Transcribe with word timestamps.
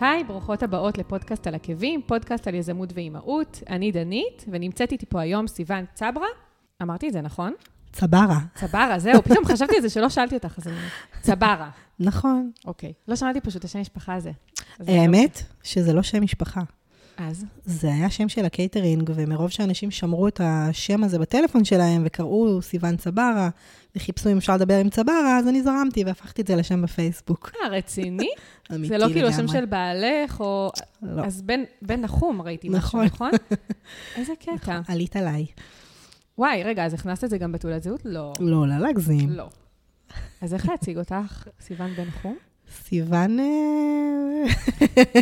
היי, 0.00 0.24
ברוכות 0.24 0.62
הבאות 0.62 0.98
לפודקאסט 0.98 1.46
על 1.46 1.54
עקבים, 1.54 2.02
פודקאסט 2.06 2.48
על 2.48 2.54
יזמות 2.54 2.92
ואימהות. 2.94 3.62
אני 3.70 3.92
דנית, 3.92 4.44
ונמצאת 4.48 4.92
איתי 4.92 5.06
פה 5.06 5.20
היום 5.20 5.46
סיוון 5.46 5.84
צברה. 5.94 6.26
אמרתי 6.82 7.08
את 7.08 7.12
זה, 7.12 7.20
נכון? 7.20 7.52
צברה. 7.92 8.38
צברה, 8.54 8.98
זהו, 8.98 9.22
פתאום 9.22 9.44
חשבתי 9.44 9.76
על 9.76 9.82
זה 9.82 9.90
שלא 9.90 10.08
שאלתי 10.08 10.34
אותך, 10.34 10.58
אז 10.58 10.68
אני... 10.68 10.76
צברה. 11.20 11.70
נכון. 11.98 12.50
אוקיי. 12.64 12.92
לא 13.08 13.16
שמעתי 13.16 13.40
פשוט 13.40 13.56
את 13.56 13.64
השם 13.64 13.80
משפחה 13.80 14.14
הזה. 14.14 14.30
האמת 14.80 15.42
שזה 15.62 15.92
לא 15.92 16.02
שם 16.02 16.22
משפחה. 16.22 16.60
אז? 17.20 17.44
זה 17.64 17.88
היה 17.88 18.10
שם 18.10 18.28
של 18.28 18.44
הקייטרינג, 18.44 19.10
ומרוב 19.14 19.50
שאנשים 19.50 19.90
שמרו 19.90 20.28
את 20.28 20.40
השם 20.44 21.04
הזה 21.04 21.18
בטלפון 21.18 21.64
שלהם, 21.64 22.02
וקראו 22.06 22.62
סיוון 22.62 22.96
צברה, 22.96 23.48
וחיפשו 23.96 24.30
אם 24.30 24.36
אפשר 24.36 24.54
לדבר 24.56 24.78
עם 24.78 24.90
צברה, 24.90 25.38
אז 25.38 25.48
אני 25.48 25.62
זרמתי 25.62 26.04
והפכתי 26.04 26.42
את 26.42 26.46
זה 26.46 26.56
לשם 26.56 26.82
בפייסבוק. 26.82 27.52
אה, 27.62 27.68
רציני? 27.68 28.28
אמיתי 28.72 28.88
זה 28.88 28.98
לא 28.98 29.06
כאילו 29.12 29.28
השם 29.28 29.38
לגמרי. 29.38 29.58
של 29.58 29.66
בעלך, 29.66 30.40
או... 30.40 30.70
לא. 31.02 31.24
אז 31.24 31.42
בן, 31.42 31.60
בן 31.82 32.00
נחום 32.00 32.42
ראיתי 32.42 32.68
משהו, 32.68 32.78
נכון. 32.78 33.04
נכון? 33.04 33.30
איזה 34.16 34.32
קטע. 34.40 34.80
עלית 34.88 35.16
עליי. 35.16 35.46
וואי, 36.38 36.62
רגע, 36.62 36.84
אז 36.86 36.94
הכנסת 36.94 37.24
את 37.24 37.30
זה 37.30 37.38
גם 37.38 37.52
בתעודת 37.52 37.82
זהות? 37.82 38.00
לא. 38.04 38.32
לא, 38.40 38.68
לא 38.68 38.78
להגזים. 38.78 39.30
לא. 39.30 39.48
אז 40.40 40.54
איך 40.54 40.68
להציג 40.68 40.98
אותך, 40.98 41.48
סיוון 41.60 41.94
בן 41.94 42.04
נחום? 42.04 42.36
סיוון... 42.70 43.40
אה, 43.40 43.44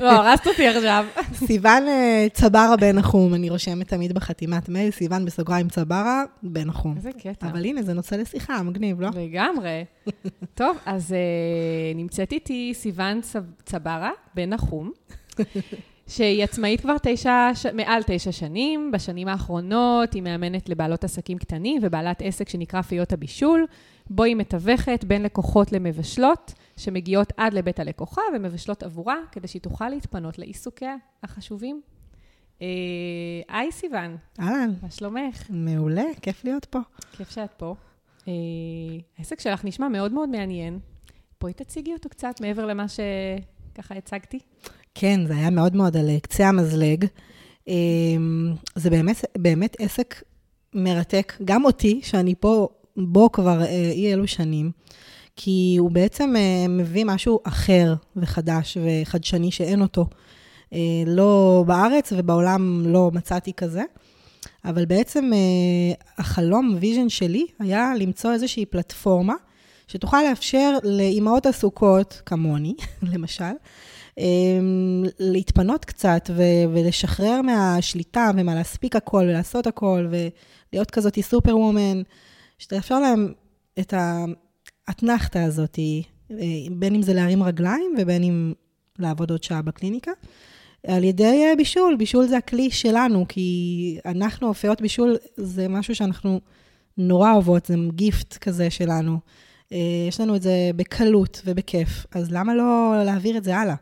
לא, 0.01 0.11
הרסת 0.11 0.47
אותי 0.47 0.67
עכשיו. 0.67 1.07
סיוון 1.35 1.89
אה, 1.89 2.27
צברה 2.33 2.77
בן 2.77 2.99
נחום, 2.99 3.35
אני 3.35 3.51
רושמת 3.51 3.89
תמיד 3.89 4.13
בחתימת 4.13 4.69
מייל, 4.69 4.91
סיוון 4.91 5.25
בסוגריים 5.25 5.69
צברה 5.69 6.23
בן 6.43 6.65
נחום. 6.65 6.95
איזה 6.97 7.11
קטע. 7.13 7.47
אבל 7.47 7.65
הנה, 7.65 7.83
זה 7.83 7.95
נושא 7.95 8.15
לשיחה, 8.15 8.63
מגניב, 8.63 9.01
לא? 9.01 9.09
לגמרי. 9.15 9.85
טוב, 10.55 10.77
אז 10.87 11.11
uh, 11.13 11.97
נמצאת 11.97 12.33
איתי 12.33 12.73
סיוון 12.75 13.21
צב- 13.21 13.63
צברה, 13.65 14.11
בן 14.35 14.51
נחום, 14.51 14.91
שהיא 16.09 16.45
עצמאית 16.45 16.81
כבר 16.81 16.97
תשע, 17.03 17.51
ש... 17.55 17.67
מעל 17.67 18.03
תשע 18.07 18.33
שנים. 18.33 18.91
בשנים 18.93 19.29
האחרונות 19.29 20.13
היא 20.13 20.23
מאמנת 20.23 20.69
לבעלות 20.69 21.05
עסקים 21.05 21.39
קטנים 21.39 21.81
ובעלת 21.83 22.23
עסק 22.23 22.49
שנקרא 22.49 22.83
פיות 22.83 23.13
הבישול, 23.13 23.67
בו 24.11 24.23
היא 24.25 24.37
מתווכת 24.37 25.05
בין 25.05 25.23
לקוחות 25.23 25.73
למבשלות, 25.73 26.55
שמגיעות 26.79 27.33
עד 27.37 27.55
לבית 27.55 27.81
הלקוחה 27.81 28.23
ומבשלות 28.35 28.83
עבורה, 28.83 29.17
כדי 29.33 29.49
שהיא 29.49 29.63
תוכל 29.63 29.89
להתפנות 29.89 30.39
לעיסוקיה 30.39 30.97
החשובים. 31.23 31.81
אה, 32.63 32.67
היי 33.49 33.73
סיוון, 33.73 34.17
אהלן, 34.41 34.75
מה 34.83 34.91
שלומך? 34.91 35.43
מעולה, 35.51 36.05
כיף 36.23 36.45
להיות 36.45 36.65
פה. 36.65 36.79
כיף 37.13 37.31
שאת 37.31 37.53
פה. 37.57 37.75
אה, 38.29 38.33
העסק 39.19 39.41
שלך 39.41 39.65
נשמע 39.65 39.89
מאוד 39.89 40.13
מאוד 40.13 40.29
מעניין. 40.29 40.79
בואי 41.41 41.53
תציגי 41.53 41.93
אותו 41.93 42.09
קצת 42.09 42.41
מעבר 42.41 42.67
למה 42.67 42.87
שככה 42.89 43.95
הצגתי. 43.95 44.39
כן, 44.95 45.27
זה 45.27 45.37
היה 45.37 45.51
מאוד 45.51 45.77
מאוד 45.77 45.97
על 45.97 46.19
קצה 46.23 46.49
המזלג. 46.49 47.05
זה 48.75 48.91
באמת, 48.91 49.25
באמת 49.39 49.77
עסק 49.79 50.23
מרתק, 50.75 51.33
גם 51.45 51.65
אותי, 51.65 52.01
שאני 52.03 52.35
פה, 52.41 52.69
בו 52.97 53.33
כבר 53.33 53.63
אה, 53.63 53.91
אי 53.91 54.13
אלו 54.13 54.27
שנים, 54.27 54.71
כי 55.41 55.77
הוא 55.79 55.91
בעצם 55.91 56.35
אה, 56.37 56.69
מביא 56.69 57.05
משהו 57.05 57.41
אחר 57.45 57.95
וחדש 58.17 58.79
וחדשני 58.85 59.51
שאין 59.51 59.83
אותו. 59.83 60.07
אה, 60.73 60.79
לא 61.07 61.65
בארץ 61.67 62.13
ובעולם 62.17 62.83
לא 62.87 63.11
מצאתי 63.15 63.53
כזה, 63.53 63.83
אבל 64.65 64.85
בעצם 64.85 65.31
אה, 65.33 65.95
החלום, 66.19 66.77
vision 66.81 67.09
שלי, 67.09 67.47
היה 67.59 67.93
למצוא 67.99 68.33
איזושהי 68.33 68.67
פלטפורמה 68.67 69.35
שתוכל 69.89 70.23
לאפשר 70.29 70.77
לאימהות 70.83 71.47
עסוקות, 71.47 72.23
כמוני, 72.27 72.75
למשל, 73.13 73.53
להתפנות 75.19 75.85
קצת 75.85 76.31
ו- 76.37 76.73
ולשחרר 76.73 77.43
מהשליטה 77.43 78.31
ומהלהספיק 78.37 78.97
הכל 78.97 79.25
ולעשות 79.29 79.67
הכל 79.67 80.09
ולהיות 80.11 80.91
כזאת 80.91 81.19
superwoman, 81.21 82.03
שתאפשר 82.59 83.01
להם 83.01 83.33
את 83.79 83.95
האתנחתא 84.89 85.39
הזאת, 85.39 85.79
אה, 86.31 86.37
בין 86.71 86.95
אם 86.95 87.03
זה 87.03 87.15
להרים 87.15 87.43
רגליים 87.43 87.95
ובין 87.99 88.23
אם 88.23 88.53
לעבוד 88.99 89.31
עוד 89.31 89.43
שעה 89.43 89.63
בקליניקה. 89.63 90.11
על 90.87 91.05
ידי 91.05 91.45
אה, 91.45 91.57
בישול, 91.57 91.97
בישול 91.97 92.27
זה 92.27 92.37
הכלי 92.37 92.71
שלנו, 92.71 93.27
כי 93.29 93.99
אנחנו, 94.07 94.49
אופיות 94.49 94.81
בישול, 94.81 95.17
זה 95.37 95.69
משהו 95.69 95.95
שאנחנו 95.95 96.41
נורא 96.99 97.33
אוהבות, 97.33 97.67
זה 97.67 97.75
גיפט 97.91 98.37
כזה 98.37 98.71
שלנו. 98.71 99.19
אה, 99.73 99.79
יש 100.09 100.21
לנו 100.21 100.37
את 100.37 100.43
זה 100.43 100.71
בקלות 100.77 101.43
ובכיף, 101.45 102.07
אז 102.15 102.33
למה 102.33 102.55
לא 102.55 102.93
להעביר 103.05 103.37
את 103.37 103.45
זה 103.45 103.57
הלאה? 103.57 103.75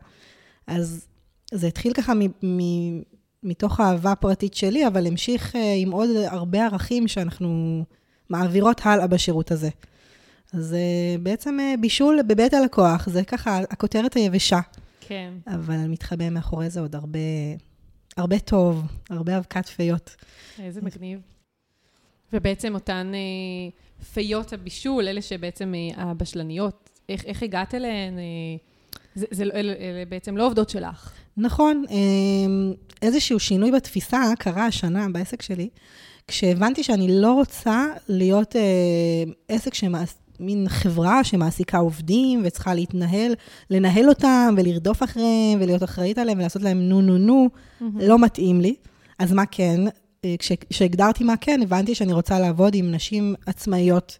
אז 0.66 1.06
זה 1.54 1.66
התחיל 1.66 1.92
ככה 1.92 2.14
מ- 2.14 2.46
מ- 2.46 3.02
מתוך 3.42 3.80
אהבה 3.80 4.14
פרטית 4.14 4.54
שלי, 4.54 4.86
אבל 4.86 5.06
המשיך 5.06 5.54
עם 5.76 5.90
עוד 5.90 6.08
הרבה 6.26 6.64
ערכים 6.64 7.08
שאנחנו 7.08 7.84
מעבירות 8.30 8.80
הלאה 8.84 9.06
בשירות 9.06 9.50
הזה. 9.50 9.68
אז 10.56 10.76
בעצם 11.22 11.60
אה, 11.60 11.74
בישול 11.80 12.22
בבית 12.22 12.54
הלקוח, 12.54 13.08
זה 13.08 13.24
ככה 13.24 13.58
הכותרת 13.70 14.14
היבשה, 14.14 14.60
כן. 15.00 15.32
אבל 15.46 15.86
מתחבא 15.86 16.30
מאחורי 16.30 16.70
זה 16.70 16.80
עוד 16.80 16.94
הרבה, 16.94 17.18
הרבה 18.16 18.38
טוב, 18.38 18.82
הרבה 19.10 19.38
אבקת 19.38 19.66
פיות. 19.66 20.16
איזה 20.58 20.80
מגניב. 20.82 21.20
ובעצם 22.32 22.74
אותן 22.74 23.12
אה, 23.14 24.04
פיות 24.14 24.52
הבישול, 24.52 25.08
אלה 25.08 25.22
שבעצם 25.22 25.74
אה, 25.74 26.02
הבשלניות, 26.02 26.90
איך, 27.08 27.24
איך 27.24 27.42
הגעת 27.42 27.74
אליהן? 27.74 28.18
אה, 28.18 28.22
זה, 29.14 29.26
זה, 29.30 29.44
לא- 29.44 29.52
אלה, 29.52 29.72
אלה 29.72 30.04
בעצם 30.08 30.36
לא 30.36 30.46
עובדות 30.46 30.70
שלך. 30.70 31.12
נכון, 31.36 31.84
אמ, 31.90 32.72
איזשהו 33.02 33.40
שינוי 33.40 33.70
בתפיסה 33.70 34.22
קרה 34.38 34.66
השנה 34.66 35.06
בעסק 35.12 35.42
שלי, 35.42 35.68
כשהבנתי 36.28 36.82
שאני 36.82 37.20
לא 37.20 37.32
רוצה 37.32 37.86
להיות 38.08 38.56
אה, 38.56 38.62
עסק 39.48 39.74
שמעס... 39.74 40.18
מין 40.40 40.68
חברה 40.68 41.24
שמעסיקה 41.24 41.78
עובדים 41.78 42.42
וצריכה 42.44 42.74
להתנהל, 42.74 43.34
לנהל 43.70 44.08
אותם 44.08 44.54
ולרדוף 44.58 45.02
אחריהם 45.02 45.58
ולהיות 45.60 45.82
אחראית 45.82 46.18
עליהם 46.18 46.38
ולעשות 46.38 46.62
להם 46.62 46.78
נו 46.80 47.00
נו 47.02 47.18
נו, 47.18 47.48
לא 48.00 48.18
מתאים 48.18 48.60
לי. 48.60 48.74
אז 49.18 49.32
מה 49.32 49.46
כן? 49.50 49.80
אה, 50.24 50.34
כש- 50.38 50.52
כשהגדרתי 50.70 51.24
מה 51.24 51.36
כן, 51.36 51.60
הבנתי 51.62 51.94
שאני 51.94 52.12
רוצה 52.12 52.38
לעבוד 52.40 52.74
עם 52.74 52.90
נשים 52.92 53.34
עצמאיות. 53.46 54.18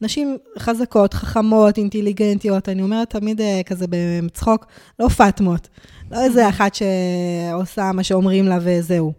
נשים 0.00 0.36
חזקות, 0.58 1.14
חכמות, 1.14 1.78
אינטליגנטיות, 1.78 2.68
אני 2.68 2.82
אומרת 2.82 3.10
תמיד 3.10 3.40
אה, 3.40 3.60
כזה 3.66 3.86
בצחוק, 3.90 4.66
לא 4.98 5.08
פאטמות. 5.08 5.68
לא 6.10 6.24
איזה 6.24 6.48
אחת 6.48 6.72
שעושה 6.74 7.92
מה 7.92 8.02
שאומרים 8.02 8.44
לה 8.46 8.58
וזהו, 8.62 9.12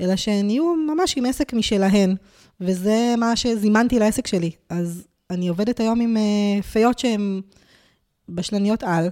אלא 0.00 0.16
שהן 0.16 0.50
יהיו 0.50 0.74
ממש 0.74 1.14
עם 1.16 1.26
עסק 1.26 1.52
משלהן, 1.52 2.14
וזה 2.60 3.14
מה 3.18 3.36
שזימנתי 3.36 3.98
לעסק 3.98 4.26
שלי. 4.26 4.50
אז 4.68 5.04
אני 5.32 5.48
עובדת 5.48 5.80
היום 5.80 6.00
עם 6.00 6.16
אה, 6.16 6.62
פיות 6.62 6.98
שהן 6.98 7.40
בשלניות 8.28 8.82
על, 8.82 9.08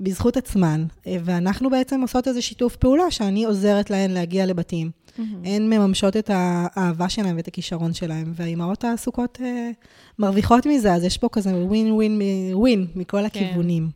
בזכות 0.00 0.36
עצמן, 0.36 0.84
אה, 1.06 1.16
ואנחנו 1.24 1.70
בעצם 1.70 2.00
עושות 2.00 2.28
איזה 2.28 2.42
שיתוף 2.42 2.76
פעולה 2.76 3.10
שאני 3.10 3.44
עוזרת 3.44 3.90
להן 3.90 4.10
להגיע 4.10 4.46
לבתים. 4.46 4.90
הן 5.44 5.62
מממשות 5.62 6.16
את 6.16 6.30
האהבה 6.34 7.08
שלהן 7.08 7.36
ואת 7.36 7.48
הכישרון 7.48 7.94
שלהן, 7.94 8.32
והאימהות 8.34 8.84
העסוקות 8.84 9.38
אה, 9.42 9.70
מרוויחות 10.18 10.66
מזה, 10.66 10.92
אז 10.92 11.04
יש 11.04 11.18
פה 11.18 11.28
כזה 11.32 11.54
ווין 11.54 11.92
ווין 11.92 12.20
ווין 12.52 12.86
מכל 12.94 13.24
הכיוונים. 13.24 13.90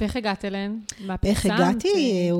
ואיך 0.00 0.16
הגעת 0.16 0.44
אליהן? 0.44 0.78
מה 1.06 1.16
איך? 1.24 1.46
הגעתי? 1.46 1.88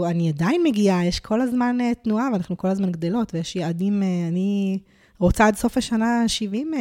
אה, 0.02 0.10
אני 0.10 0.28
עדיין 0.28 0.62
מגיעה, 0.64 1.06
יש 1.06 1.20
כל 1.20 1.40
הזמן 1.40 1.78
אה, 1.80 1.92
תנועה, 1.94 2.28
ואנחנו 2.32 2.56
כל 2.56 2.68
הזמן 2.68 2.92
גדלות, 2.92 3.34
ויש 3.34 3.56
יעדים, 3.56 4.02
אני 4.28 4.78
רוצה 5.20 5.46
עד 5.46 5.56
סוף 5.56 5.76
השנה 5.76 6.24
70 6.28 6.74
אה, 6.74 6.80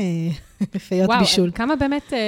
פיות 0.87 1.09
וואו, 1.09 1.19
בישול. 1.19 1.51
כמה 1.55 1.75
באמת 1.75 2.13
אה, 2.13 2.19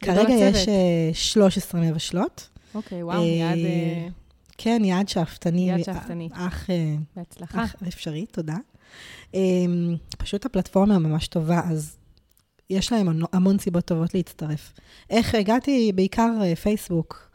כרגע? 0.00 0.32
יש 0.34 0.68
אה, 0.68 1.10
13 1.12 1.80
מבשלות. 1.80 2.48
אוקיי, 2.74 3.02
וואו, 3.02 3.22
אה, 3.22 3.52
אה, 3.54 4.08
כן, 4.58 4.82
יעד 4.84 5.08
שאפתני. 5.08 5.68
יעד 5.70 5.82
שאפתני. 5.84 6.28
אך 6.32 6.70
אה, 6.70 6.94
בהצלחה. 7.16 7.64
אך 7.64 7.74
אפשרי, 7.88 8.26
תודה. 8.26 8.56
אמ, 9.34 9.96
פשוט 10.18 10.46
הפלטפורמה 10.46 10.98
ממש 10.98 11.26
טובה, 11.28 11.60
אז 11.70 11.96
יש 12.70 12.92
להם 12.92 13.08
המון- 13.32 13.58
סיבות 13.58 13.84
טובות 13.84 14.14
להצטרף. 14.14 14.72
איך 15.10 15.34
הגעתי? 15.34 15.92
בעיקר 15.94 16.30
אה, 16.42 16.56
פייסבוק. 16.56 17.27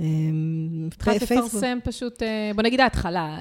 אמ, 0.00 0.88
התחלת. 0.92 1.22
לפרסם 1.22 1.78
פשוט, 1.84 2.22
אה, 2.22 2.50
בוא 2.54 2.62
נגיד 2.62 2.80
ההתחלה. 2.80 3.38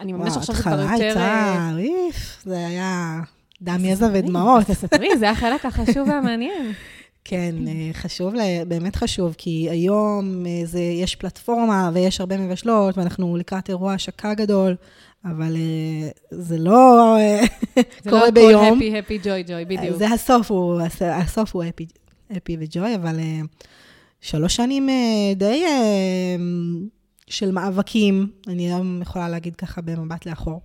אני 0.00 0.12
שעכשיו 0.30 0.54
זה 0.54 0.62
כבר 0.62 0.80
ההתחלה 0.80 1.06
יותר... 1.08 1.20
אה, 1.20 1.68
הייתה, 1.76 1.78
איף, 1.78 2.42
זה 2.44 2.66
היה 2.66 3.20
דם, 3.62 3.84
יזע 3.84 4.08
ודמעות. 4.12 4.64
תספרי, 4.66 5.16
זה 5.18 5.30
החלק 5.30 5.66
החשוב 5.66 6.08
והמעניין. 6.08 6.72
כן, 7.24 7.54
אה, 7.68 7.90
חשוב, 7.92 8.34
באמת 8.68 8.96
חשוב, 8.96 9.34
כי 9.38 9.66
היום 9.70 10.44
זה, 10.64 10.80
יש 10.80 11.16
פלטפורמה 11.16 11.90
ויש 11.94 12.20
הרבה 12.20 12.36
מבשלות, 12.38 12.98
ואנחנו 12.98 13.36
לקראת 13.36 13.68
אירוע 13.68 13.92
השקה 13.92 14.34
גדול, 14.34 14.74
אבל 15.24 15.56
אה, 15.56 16.08
זה 16.30 16.58
לא 16.58 17.16
אה, 17.18 17.40
זה 18.04 18.10
קורה 18.10 18.24
לא 18.24 18.30
ביום. 18.30 18.64
הכל 18.64 18.76
הפי, 18.76 18.98
הפי, 18.98 19.18
ג'וי, 19.24 19.42
ג'וי, 19.42 19.64
בדיוק. 19.64 19.96
זה 19.96 20.08
הסוף, 20.08 20.50
הוא, 20.50 20.80
הס- 20.80 21.02
הסוף 21.02 21.54
הוא 21.54 21.64
אפי, 21.68 21.86
אפי 22.36 22.56
וג'וי, 22.60 22.94
אבל 22.94 23.20
שלוש 24.20 24.56
שנים 24.56 24.88
אה, 24.88 25.34
די 25.36 25.64
אה, 25.66 26.36
של 27.26 27.50
מאבקים, 27.50 28.26
אני 28.46 28.66
היום 28.66 29.02
יכולה 29.02 29.28
להגיד 29.28 29.56
ככה 29.56 29.80
במבט 29.80 30.26
לאחור. 30.26 30.60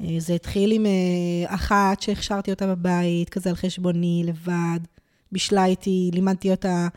אה, 0.00 0.16
זה 0.18 0.34
התחיל 0.34 0.72
עם 0.72 0.86
אחת 1.46 2.02
שהכשרתי 2.02 2.50
אותה 2.50 2.66
בבית, 2.66 3.28
כזה 3.28 3.50
על 3.50 3.56
חשבוני, 3.56 4.22
לבד, 4.26 4.80
בישלה 5.32 5.64
איתי, 5.64 6.10
לימדתי 6.12 6.50
אותה, 6.50 6.88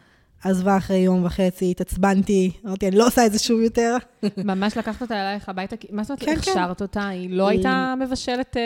עזבה 0.43 0.77
אחרי 0.77 0.97
יום 0.97 1.25
וחצי, 1.25 1.71
התעצבנתי, 1.71 2.51
אמרתי, 2.65 2.87
אני 2.87 2.95
לא 2.95 3.07
עושה 3.07 3.25
את 3.25 3.31
זה 3.31 3.39
שוב 3.39 3.61
יותר. 3.61 3.97
ממש 4.37 4.77
לקחת 4.77 5.01
אותה 5.01 5.15
אלייך 5.15 5.49
הביתה? 5.49 5.75
מה 5.91 6.03
זאת 6.03 6.09
אומרת 6.09 6.37
כן, 6.37 6.41
כן. 6.41 6.51
הכשרת 6.51 6.81
אותה? 6.81 7.07
היא 7.07 7.29
לא 7.29 7.47
הייתה 7.47 7.93
מבשלת 7.99 8.57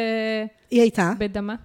היא 0.71 0.81
הייתה, 0.81 1.13
בדמה? 1.18 1.56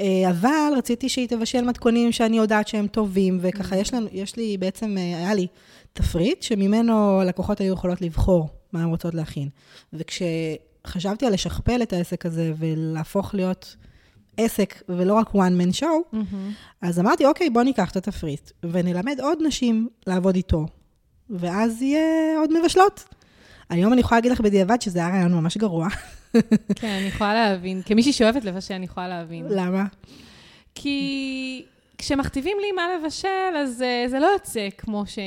אה, 0.00 0.30
אבל 0.30 0.72
רציתי 0.76 1.08
שהיא 1.08 1.28
תבשל 1.28 1.64
מתכונים 1.64 2.12
שאני 2.12 2.36
יודעת 2.36 2.68
שהם 2.68 2.86
טובים, 2.86 3.38
וככה 3.40 3.76
יש, 3.76 3.94
לנו, 3.94 4.06
יש 4.12 4.36
לי 4.36 4.56
בעצם, 4.56 4.98
אה, 4.98 5.02
היה 5.02 5.34
לי 5.34 5.46
תפריט 5.92 6.42
שממנו 6.42 7.22
לקוחות 7.26 7.60
היו 7.60 7.72
יכולות 7.72 8.00
לבחור 8.00 8.48
מה 8.72 8.82
הן 8.82 8.88
רוצות 8.88 9.14
להכין. 9.14 9.48
וכשחשבתי 9.92 11.26
על 11.26 11.32
לשכפל 11.32 11.82
את 11.82 11.92
העסק 11.92 12.26
הזה 12.26 12.52
ולהפוך 12.58 13.34
להיות 13.34 13.76
עסק 14.36 14.82
ולא 14.88 15.14
רק 15.14 15.28
one 15.28 15.60
man 15.60 15.80
show, 15.80 16.16
אז 16.82 17.00
אמרתי, 17.00 17.26
אוקיי, 17.26 17.50
בוא 17.50 17.62
ניקח 17.62 17.90
את 17.90 17.96
התפריט 17.96 18.50
ונלמד 18.62 19.20
עוד 19.20 19.38
נשים 19.46 19.88
לעבוד 20.06 20.34
איתו, 20.36 20.66
ואז 21.30 21.82
יהיה 21.82 22.38
עוד 22.38 22.60
מבשלות. 22.60 23.04
היום 23.70 23.92
אני 23.92 24.00
יכולה 24.00 24.18
להגיד 24.18 24.32
לך 24.32 24.40
בדיעבד 24.40 24.82
שזה 24.82 24.98
היה 24.98 25.08
רעיון 25.08 25.34
ממש 25.34 25.56
גרוע. 25.56 25.88
כן, 26.74 26.88
אני 26.88 27.06
יכולה 27.06 27.34
להבין. 27.34 27.82
כמישהי 27.84 28.12
שאוהבת 28.12 28.44
לבשל, 28.44 28.74
אני 28.74 28.84
יכולה 28.84 29.08
להבין. 29.08 29.46
למה? 29.48 29.84
כי 30.74 31.64
כשמכתיבים 31.98 32.56
לי 32.60 32.72
מה 32.72 32.82
לבשל, 32.98 33.56
אז 33.56 33.82
אה, 33.82 34.04
זה 34.08 34.18
לא 34.18 34.26
יוצא 34.26 34.68
כמו 34.78 35.06
ש... 35.06 35.18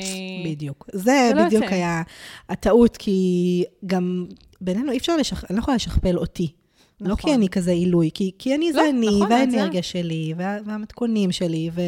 בדיוק. 0.44 0.88
זה, 0.92 1.02
זה 1.02 1.30
לא 1.34 1.44
בדיוק 1.44 1.62
יוצא. 1.62 1.74
היה 1.74 2.02
הטעות, 2.48 2.96
כי 2.96 3.64
גם 3.86 4.26
בינינו 4.60 4.92
אי 4.92 4.98
אפשר 4.98 5.16
לשכ... 5.16 5.44
אני 5.50 5.56
לא 5.56 5.62
יכולה 5.62 5.74
לשכפל 5.74 6.18
אותי. 6.18 6.52
לא 7.00 7.12
נכון. 7.12 7.30
כי 7.30 7.36
אני 7.36 7.48
כזה 7.48 7.70
עילוי, 7.70 8.10
כי, 8.14 8.32
כי 8.38 8.54
אני 8.54 8.72
לא, 8.72 8.82
זה 8.82 8.88
אני, 8.88 9.06
נכון, 9.06 9.32
והאנרגיה 9.32 9.82
שלי, 9.82 10.34
וה, 10.36 10.58
והמתכונים 10.64 11.32
שלי, 11.32 11.70
ו, 11.74 11.80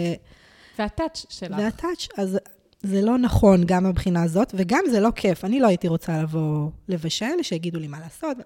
והטאץ' 0.78 1.26
שלך. 1.28 1.56
והטאץ', 1.58 2.08
אז 2.18 2.38
זה 2.82 3.02
לא 3.02 3.18
נכון 3.18 3.64
גם 3.66 3.82
מהבחינה 3.82 4.22
הזאת, 4.22 4.52
וגם 4.56 4.84
זה 4.90 5.00
לא 5.00 5.10
כיף. 5.16 5.44
אני 5.44 5.60
לא 5.60 5.66
הייתי 5.66 5.88
רוצה 5.88 6.22
לבוא 6.22 6.70
לבשל, 6.88 7.42
שיגידו 7.42 7.78
לי 7.78 7.88
מה 7.88 8.00
לעשות. 8.00 8.36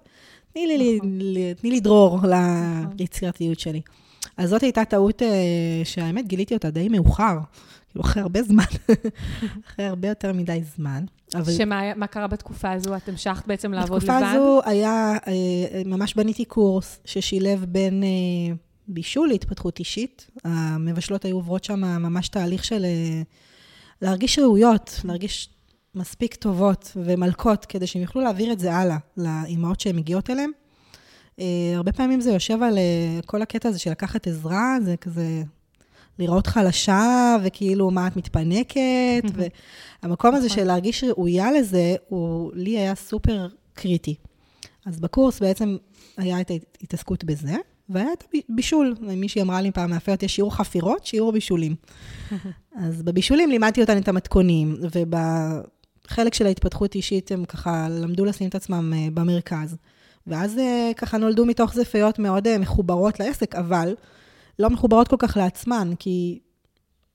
תני 0.55 0.67
לי, 0.67 0.97
נכון. 0.97 1.19
תני 1.57 1.71
לי 1.71 1.79
דרור 1.79 2.19
ליצירתיות 2.97 3.59
שלי. 3.59 3.81
אז 4.37 4.49
זאת 4.49 4.63
הייתה 4.63 4.85
טעות 4.85 5.21
אה, 5.21 5.27
שהאמת 5.83 6.27
גיליתי 6.27 6.53
אותה 6.53 6.69
די 6.69 6.89
מאוחר, 6.89 7.37
כאילו 7.89 8.05
אחרי 8.05 8.21
הרבה 8.21 8.43
זמן, 8.43 8.63
אחרי 9.67 9.85
הרבה 9.85 10.07
יותר 10.07 10.33
מדי 10.33 10.61
זמן. 10.75 11.05
אבל 11.35 11.51
שמה 11.51 11.93
מה 11.95 12.07
קרה 12.07 12.27
בתקופה 12.27 12.71
הזו? 12.71 12.95
את 12.95 13.09
המשכת 13.09 13.47
בעצם 13.47 13.73
לעבוד 13.73 14.03
לבד? 14.03 14.13
בתקופה 14.13 14.31
הזו 14.31 14.61
היה, 14.65 15.13
אה, 15.27 15.81
ממש 15.85 16.13
בניתי 16.13 16.45
קורס 16.45 16.99
ששילב 17.05 17.65
בין 17.65 18.03
אה, 18.03 18.55
בישול 18.87 19.27
להתפתחות 19.27 19.79
אישית. 19.79 20.27
המבשלות 20.43 21.25
היו 21.25 21.35
עוברות 21.35 21.63
שם 21.63 21.79
ממש 21.79 22.29
תהליך 22.29 22.63
של 22.63 22.85
להרגיש 24.01 24.39
ראויות, 24.39 25.01
להרגיש 25.03 25.49
מספיק 25.95 26.35
טובות 26.35 26.91
ומלכות, 26.95 27.65
כדי 27.65 27.87
שהם 27.87 28.01
יוכלו 28.01 28.21
להעביר 28.21 28.51
את 28.51 28.59
זה 28.59 28.73
הלאה 28.73 28.97
לאימהות 29.17 29.79
שהן 29.79 29.95
מגיעות 29.95 30.29
אליהן. 30.29 30.51
אה, 31.39 31.45
הרבה 31.75 31.91
פעמים 31.91 32.21
זה 32.21 32.31
יושב 32.31 32.63
על 32.63 32.77
אה, 32.77 33.19
כל 33.25 33.41
הקטע 33.41 33.69
הזה 33.69 33.79
של 33.79 33.91
לקחת 33.91 34.27
עזרה, 34.27 34.77
זה 34.83 34.97
כזה 34.97 35.43
לראות 36.19 36.47
חלשה, 36.47 37.35
וכאילו, 37.43 37.91
מה 37.91 38.07
את 38.07 38.15
מתפנקת, 38.15 39.23
והמקום 40.03 40.35
הזה 40.35 40.45
נכון. 40.45 40.57
של 40.57 40.63
להרגיש 40.63 41.03
ראויה 41.03 41.51
לזה, 41.51 41.95
הוא 42.07 42.51
לי 42.53 42.77
היה 42.77 42.95
סופר 42.95 43.47
קריטי. 43.73 44.15
אז 44.85 44.99
בקורס 44.99 45.39
בעצם 45.39 45.77
היה 46.17 46.41
את 46.41 46.51
ההתעסקות 46.51 47.23
בזה, 47.23 47.55
והיה 47.89 48.13
את 48.13 48.23
הבישול. 48.49 48.95
מישהי 49.01 49.41
אמרה 49.41 49.61
לי 49.61 49.71
פעם, 49.71 49.89
מאפרת, 49.89 50.23
יש 50.23 50.35
שיעור 50.35 50.55
חפירות, 50.55 51.05
שיעור 51.05 51.31
בישולים. 51.31 51.75
אז 52.75 53.03
בבישולים 53.03 53.49
לימדתי 53.49 53.81
אותן 53.81 53.97
את 53.97 54.07
המתכונים, 54.07 54.77
ובחלק 56.05 56.33
של 56.33 56.45
ההתפתחות 56.45 56.95
אישית 56.95 57.31
הם 57.31 57.45
ככה 57.45 57.87
למדו 57.89 58.25
לשים 58.25 58.49
את 58.49 58.55
עצמם 58.55 58.93
אה, 58.95 59.07
במרכז. 59.13 59.75
ואז 60.27 60.57
אה, 60.57 60.91
ככה 60.97 61.17
נולדו 61.17 61.45
מתוך 61.45 61.73
זה 61.73 61.85
פיות 61.85 62.19
מאוד 62.19 62.47
אה, 62.47 62.57
מחוברות 62.57 63.19
לעסק, 63.19 63.55
אבל 63.55 63.95
לא 64.59 64.69
מחוברות 64.69 65.07
כל 65.07 65.15
כך 65.19 65.37
לעצמן, 65.37 65.91
כי 65.99 66.39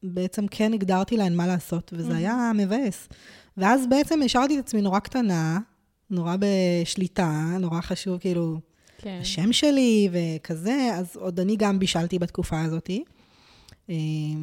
בעצם 0.02 0.46
כן 0.46 0.72
הגדרתי 0.72 1.16
להן 1.16 1.36
מה 1.36 1.46
לעשות, 1.46 1.90
וזה 1.96 2.16
היה 2.16 2.52
מבאס. 2.54 3.08
ואז 3.56 3.86
בעצם 3.86 4.22
השארתי 4.22 4.58
את 4.58 4.64
עצמי 4.64 4.82
נורא 4.82 4.98
קטנה, 4.98 5.58
נורא 6.10 6.36
בשליטה, 6.38 7.56
נורא 7.60 7.80
חשוב 7.80 8.18
כאילו 8.18 8.60
כן. 8.98 9.18
השם 9.20 9.52
שלי 9.52 10.08
וכזה, 10.12 10.90
אז 10.94 11.16
עוד 11.16 11.40
אני 11.40 11.56
גם 11.56 11.78
בישלתי 11.78 12.18
בתקופה 12.18 12.60
הזאת. 12.60 12.90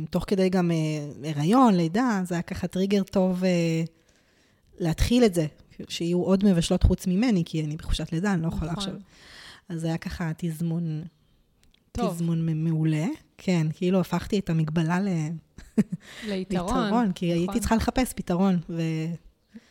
תוך 0.10 0.24
כדי 0.28 0.50
גם 0.50 0.72
הריון, 1.24 1.76
לידה, 1.76 2.22
זה 2.24 2.36
היה 2.36 2.42
ככה 2.42 2.68
טריגר 2.68 3.04
טוב 3.04 3.44
להתחיל 4.80 5.24
את 5.26 5.34
זה, 5.34 5.46
שיהיו 5.90 6.22
עוד 6.22 6.46
מבשלות 6.46 6.84
חוץ 6.84 7.08
ממני, 7.08 7.44
כי 7.46 7.64
אני 7.64 7.76
בחופשת 7.78 8.12
לידה, 8.14 8.34
אני 8.34 8.42
לא 8.42 8.48
יכולה 8.48 8.72
נכון. 8.72 8.84
עכשיו. 8.84 8.94
אז 9.70 9.82
זה 9.82 9.88
היה 9.88 9.98
ככה 9.98 10.32
תזמון, 10.38 11.04
טוב, 11.92 12.14
תזמון 12.14 12.64
מעולה. 12.64 13.06
כן, 13.38 13.68
כאילו 13.74 14.00
הפכתי 14.00 14.40
את 14.40 14.50
המגבלה 14.50 15.00
ל- 15.00 15.08
ליתרון. 16.28 16.84
ליתרון, 16.84 17.12
כי 17.12 17.26
נכון. 17.32 17.38
הייתי 17.40 17.60
צריכה 17.60 17.76
לחפש 17.76 18.14
פתרון, 18.14 18.60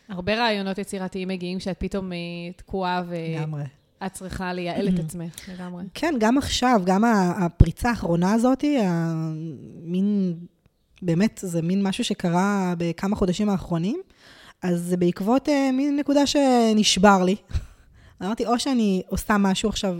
הרבה 0.09 0.35
רעיונות 0.35 0.79
יצירתיים 0.79 1.29
מגיעים 1.29 1.59
כשאת 1.59 1.77
פתאום 1.79 2.13
אה, 2.13 2.19
תקועה 2.57 3.03
ולגמרי. 3.09 3.63
ואת 4.03 4.13
צריכה 4.13 4.53
לייעל 4.53 4.89
את 4.89 4.99
עצמך 5.05 5.49
לגמרי. 5.49 5.85
כן, 5.95 6.15
גם 6.21 6.39
עכשיו, 6.39 6.81
גם 6.85 7.05
הפריצה 7.05 7.91
האחרונה 7.91 8.33
הזאת, 8.33 8.65
המין, 8.83 10.35
באמת, 11.03 11.41
זה 11.43 11.63
מין 11.63 11.83
משהו 11.83 12.05
שקרה 12.05 12.75
בכמה 12.79 13.17
חודשים 13.17 13.49
האחרונים, 13.49 14.01
אז 14.63 14.81
זה 14.81 14.97
בעקבות 14.97 15.49
אה, 15.49 15.71
מין 15.73 15.97
נקודה 15.97 16.27
שנשבר 16.27 17.23
לי. 17.25 17.37
אמרתי, 18.23 18.47
או 18.47 18.59
שאני 18.59 19.03
עושה 19.09 19.39
משהו 19.39 19.69
עכשיו, 19.69 19.95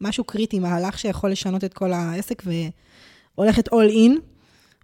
משהו 0.00 0.24
קריטי, 0.24 0.58
מהלך 0.58 0.98
שיכול 0.98 1.30
לשנות 1.30 1.64
את 1.64 1.74
כל 1.74 1.92
העסק 1.92 2.42
והולכת 3.36 3.68
all 3.68 3.90
in, 3.92 4.20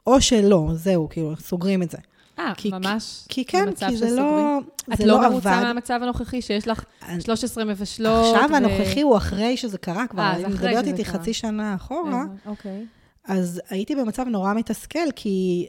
או 0.06 0.20
שלא, 0.20 0.68
זהו, 0.74 1.08
כאילו, 1.08 1.36
סוגרים 1.36 1.82
את 1.82 1.90
זה. 1.90 1.98
אה, 2.38 2.52
כי- 2.56 2.70
ממש 2.70 3.24
כי 3.28 3.44
כן, 3.44 3.66
במצב 3.66 3.86
כי 3.88 3.96
זה 3.96 4.06
שסוגרים? 4.06 4.26
לא, 4.26 4.58
את 4.92 4.98
זה 4.98 5.06
לא 5.06 5.22
לא 5.22 5.28
מרוצה 5.30 5.54
עבד. 5.54 5.62
מהמצב 5.62 5.98
הנוכחי, 6.02 6.42
שיש 6.42 6.68
לך 6.68 6.84
אני- 7.08 7.20
13 7.20 7.64
מבשלות? 7.64 8.34
עכשיו 8.36 8.48
ו- 8.52 8.56
הנוכחי 8.56 9.00
הוא 9.02 9.16
אחרי 9.16 9.56
שזה 9.56 9.78
קרה 9.78 10.06
כבר, 10.06 10.22
אה, 10.22 10.34
זה 10.40 10.46
אם 10.46 10.52
אחרי 10.52 10.68
מדברת 10.68 10.84
שזה 10.84 10.92
איתי 10.94 11.04
קרה. 11.04 11.12
חצי 11.20 11.32
שנה 11.34 11.74
אחורה, 11.74 12.24
אוקיי. 12.46 12.86
אז 13.24 13.60
הייתי 13.70 13.94
במצב 13.96 14.24
נורא 14.28 14.54
מתסכל, 14.54 14.98
כי 15.16 15.66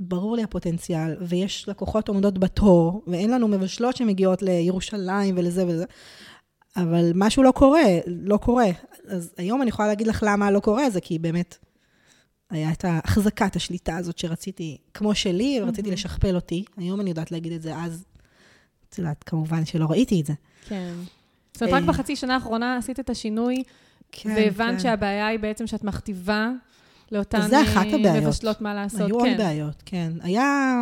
ברור 0.00 0.36
לי 0.36 0.42
הפוטנציאל, 0.42 1.16
ויש 1.20 1.68
לקוחות 1.68 2.08
עומדות 2.08 2.38
בתור, 2.38 3.02
ואין 3.06 3.30
לנו 3.30 3.48
מבשלות 3.48 3.96
שמגיעות 3.96 4.42
לירושלים 4.42 5.34
ולזה 5.38 5.66
ולזה, 5.66 5.84
אבל 6.76 7.12
משהו 7.14 7.42
לא 7.42 7.50
קורה, 7.50 7.84
לא 8.06 8.36
קורה. 8.36 8.70
אז 9.08 9.32
היום 9.36 9.62
אני 9.62 9.68
יכולה 9.68 9.88
להגיד 9.88 10.06
לך 10.06 10.24
למה 10.26 10.50
לא 10.50 10.60
קורה, 10.60 10.90
זה 10.90 11.00
כי 11.00 11.18
באמת 11.18 11.56
היה 12.50 12.72
את 12.72 12.84
החזקת 12.88 13.56
השליטה 13.56 13.96
הזאת 13.96 14.18
שרציתי, 14.18 14.78
כמו 14.94 15.14
שלי, 15.14 15.60
ורציתי 15.62 15.90
לשכפל 15.90 16.34
אותי. 16.34 16.64
היום 16.76 17.00
אני 17.00 17.10
יודעת 17.10 17.32
להגיד 17.32 17.52
את 17.52 17.62
זה, 17.62 17.76
אז, 17.76 18.04
את 18.88 18.98
יודעת, 18.98 19.24
כמובן 19.24 19.64
שלא 19.64 19.86
ראיתי 19.86 20.20
את 20.20 20.26
זה. 20.26 20.32
כן. 20.68 20.94
זאת 21.52 21.62
אומרת, 21.62 21.74
רק 21.74 21.82
אה, 21.82 21.88
בחצי 21.88 22.16
שנה 22.16 22.34
האחרונה 22.34 22.76
עשית 22.76 23.00
את 23.00 23.10
השינוי, 23.10 23.62
כן, 24.12 24.34
והבנת 24.36 24.72
כן. 24.72 24.78
שהבעיה 24.78 25.26
היא 25.26 25.38
בעצם 25.38 25.66
שאת 25.66 25.84
מכתיבה 25.84 26.50
לאותן 27.12 27.48
זה 27.48 27.62
אחת 27.62 27.86
אה, 27.86 27.94
הבעיות. 27.94 28.24
מבשלות 28.24 28.60
מה 28.60 28.74
לעשות. 28.74 29.00
היו 29.00 29.20
כן. 29.20 29.28
עוד 29.28 29.36
בעיות, 29.38 29.82
כן. 29.86 30.12
היה... 30.22 30.80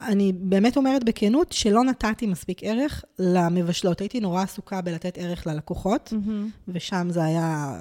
אני 0.00 0.32
באמת 0.32 0.76
אומרת 0.76 1.04
בכנות 1.04 1.52
שלא 1.52 1.84
נתתי 1.84 2.26
מספיק 2.26 2.60
ערך 2.62 3.04
למבשלות. 3.18 4.00
הייתי 4.00 4.20
נורא 4.20 4.42
עסוקה 4.42 4.80
בלתת 4.80 5.18
ערך 5.18 5.46
ללקוחות, 5.46 6.12
מהמם. 6.12 6.50
ושם 6.68 7.06
זה 7.10 7.24
היה 7.24 7.80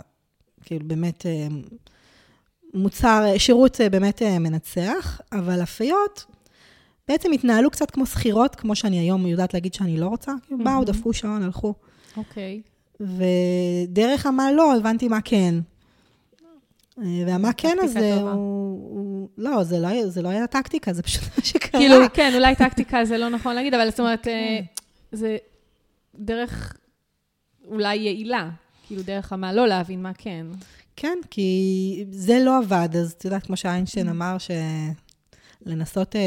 כאילו 0.64 0.88
באמת 0.88 1.26
אה, 1.26 1.48
מוצר, 2.74 3.24
אה, 3.26 3.40
שירות 3.40 3.82
באמת 3.92 4.22
מנצח, 4.40 5.22
אבל 5.32 5.62
הפיות 5.62 6.26
בעצם 7.08 7.32
התנהלו 7.32 7.72
קצת 7.72 7.92
כמו 7.92 8.06
שכירות, 8.06 8.56
כמו 8.56 8.76
שאני 8.76 9.00
היום 9.00 9.28
יודעת 9.28 9.54
להגיד 9.54 9.74
שאני 9.74 9.98
לא 9.98 10.08
רוצה. 10.08 10.32
כאילו 10.48 10.64
באו. 10.64 10.84
דפקו 10.84 11.14
שעון, 11.14 11.44
הלכו. 11.44 11.74
אוקיי. 12.18 12.62
ודרך 13.00 14.26
המה 14.26 14.52
לא, 14.52 14.76
הבנתי 14.76 15.08
מה 15.08 15.22
כן. 15.22 15.56
אה, 17.02 17.24
והמה 17.28 17.54
כן 17.54 17.78
הזה, 17.82 18.14
טובה. 18.20 18.32
הוא, 18.32 18.40
הוא... 18.92 19.30
לא, 19.38 19.64
זה 19.64 19.80
לא, 19.80 19.88
היה- 19.88 20.08
זה 20.10 20.22
לא 20.22 20.30
היה 20.30 20.48
טקטיקה, 20.48 20.94
זה 20.94 21.04
פשוט 21.04 21.24
מה 21.38 21.46
שקרה. 21.46 21.82
כאילו, 21.82 21.96
כן, 22.14 22.32
אולי 22.36 22.56
טקטיקה 22.56 23.06
זה 23.06 23.18
לא 23.18 23.30
נכון 23.30 23.56
להגיד, 23.56 23.74
אבל 23.74 23.90
זאת 23.90 24.00
אומרת, 24.00 24.24
כן. 24.24 24.30
אה, 24.32 24.60
זה 25.12 25.38
דרך 26.20 26.78
אולי 27.68 27.96
יעילה. 27.96 28.50
כאילו, 28.88 29.02
דרך 29.04 29.34
המה 29.34 29.54
לא 29.54 29.68
להבין 29.68 30.02
מה 30.04 30.12
כן. 30.18 30.46
כן, 30.96 31.18
כי 31.32 32.06
זה 32.12 32.40
לא 32.40 32.58
עבד, 32.58 32.90
אז 32.96 33.12
את 33.18 33.26
יודעת, 33.26 33.46
כמו 33.46 33.58
שאיינשטיין 33.58 34.10
אמר, 34.10 34.38
ש... 34.38 34.52
לנסות 35.66 36.16
אה, 36.16 36.22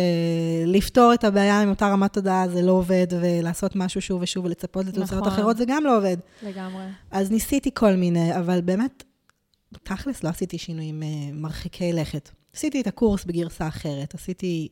לפתור 0.67 1.15
את 1.15 1.25
הבעיה 1.25 1.63
עם 1.63 1.71
אותה 1.71 1.89
רמת 1.89 2.13
תודעה, 2.13 2.49
זה 2.49 2.63
לא 2.63 2.73
עובד, 2.73 3.07
ולעשות 3.21 3.77
משהו 3.77 4.01
שוב 4.01 4.23
ושוב 4.23 4.45
ולצפות 4.45 4.87
לתוצאות 4.87 5.11
נכון. 5.13 5.29
אחרות, 5.29 5.57
זה 5.57 5.65
גם 5.67 5.85
לא 5.85 5.97
עובד. 5.97 6.17
לגמרי. 6.43 6.85
אז 7.11 7.31
ניסיתי 7.31 7.71
כל 7.75 7.93
מיני, 7.95 8.37
אבל 8.39 8.61
באמת, 8.61 9.05
תכלס 9.83 10.25
לא 10.25 10.29
עשיתי 10.29 10.59
שינויים 10.59 11.03
אה, 11.03 11.09
מרחיקי 11.33 11.93
לכת. 11.93 12.31
עשיתי 12.55 12.81
את 12.81 12.87
הקורס 12.87 13.25
בגרסה 13.25 13.69
אחרת, 13.69 14.15
עשיתי 14.15 14.69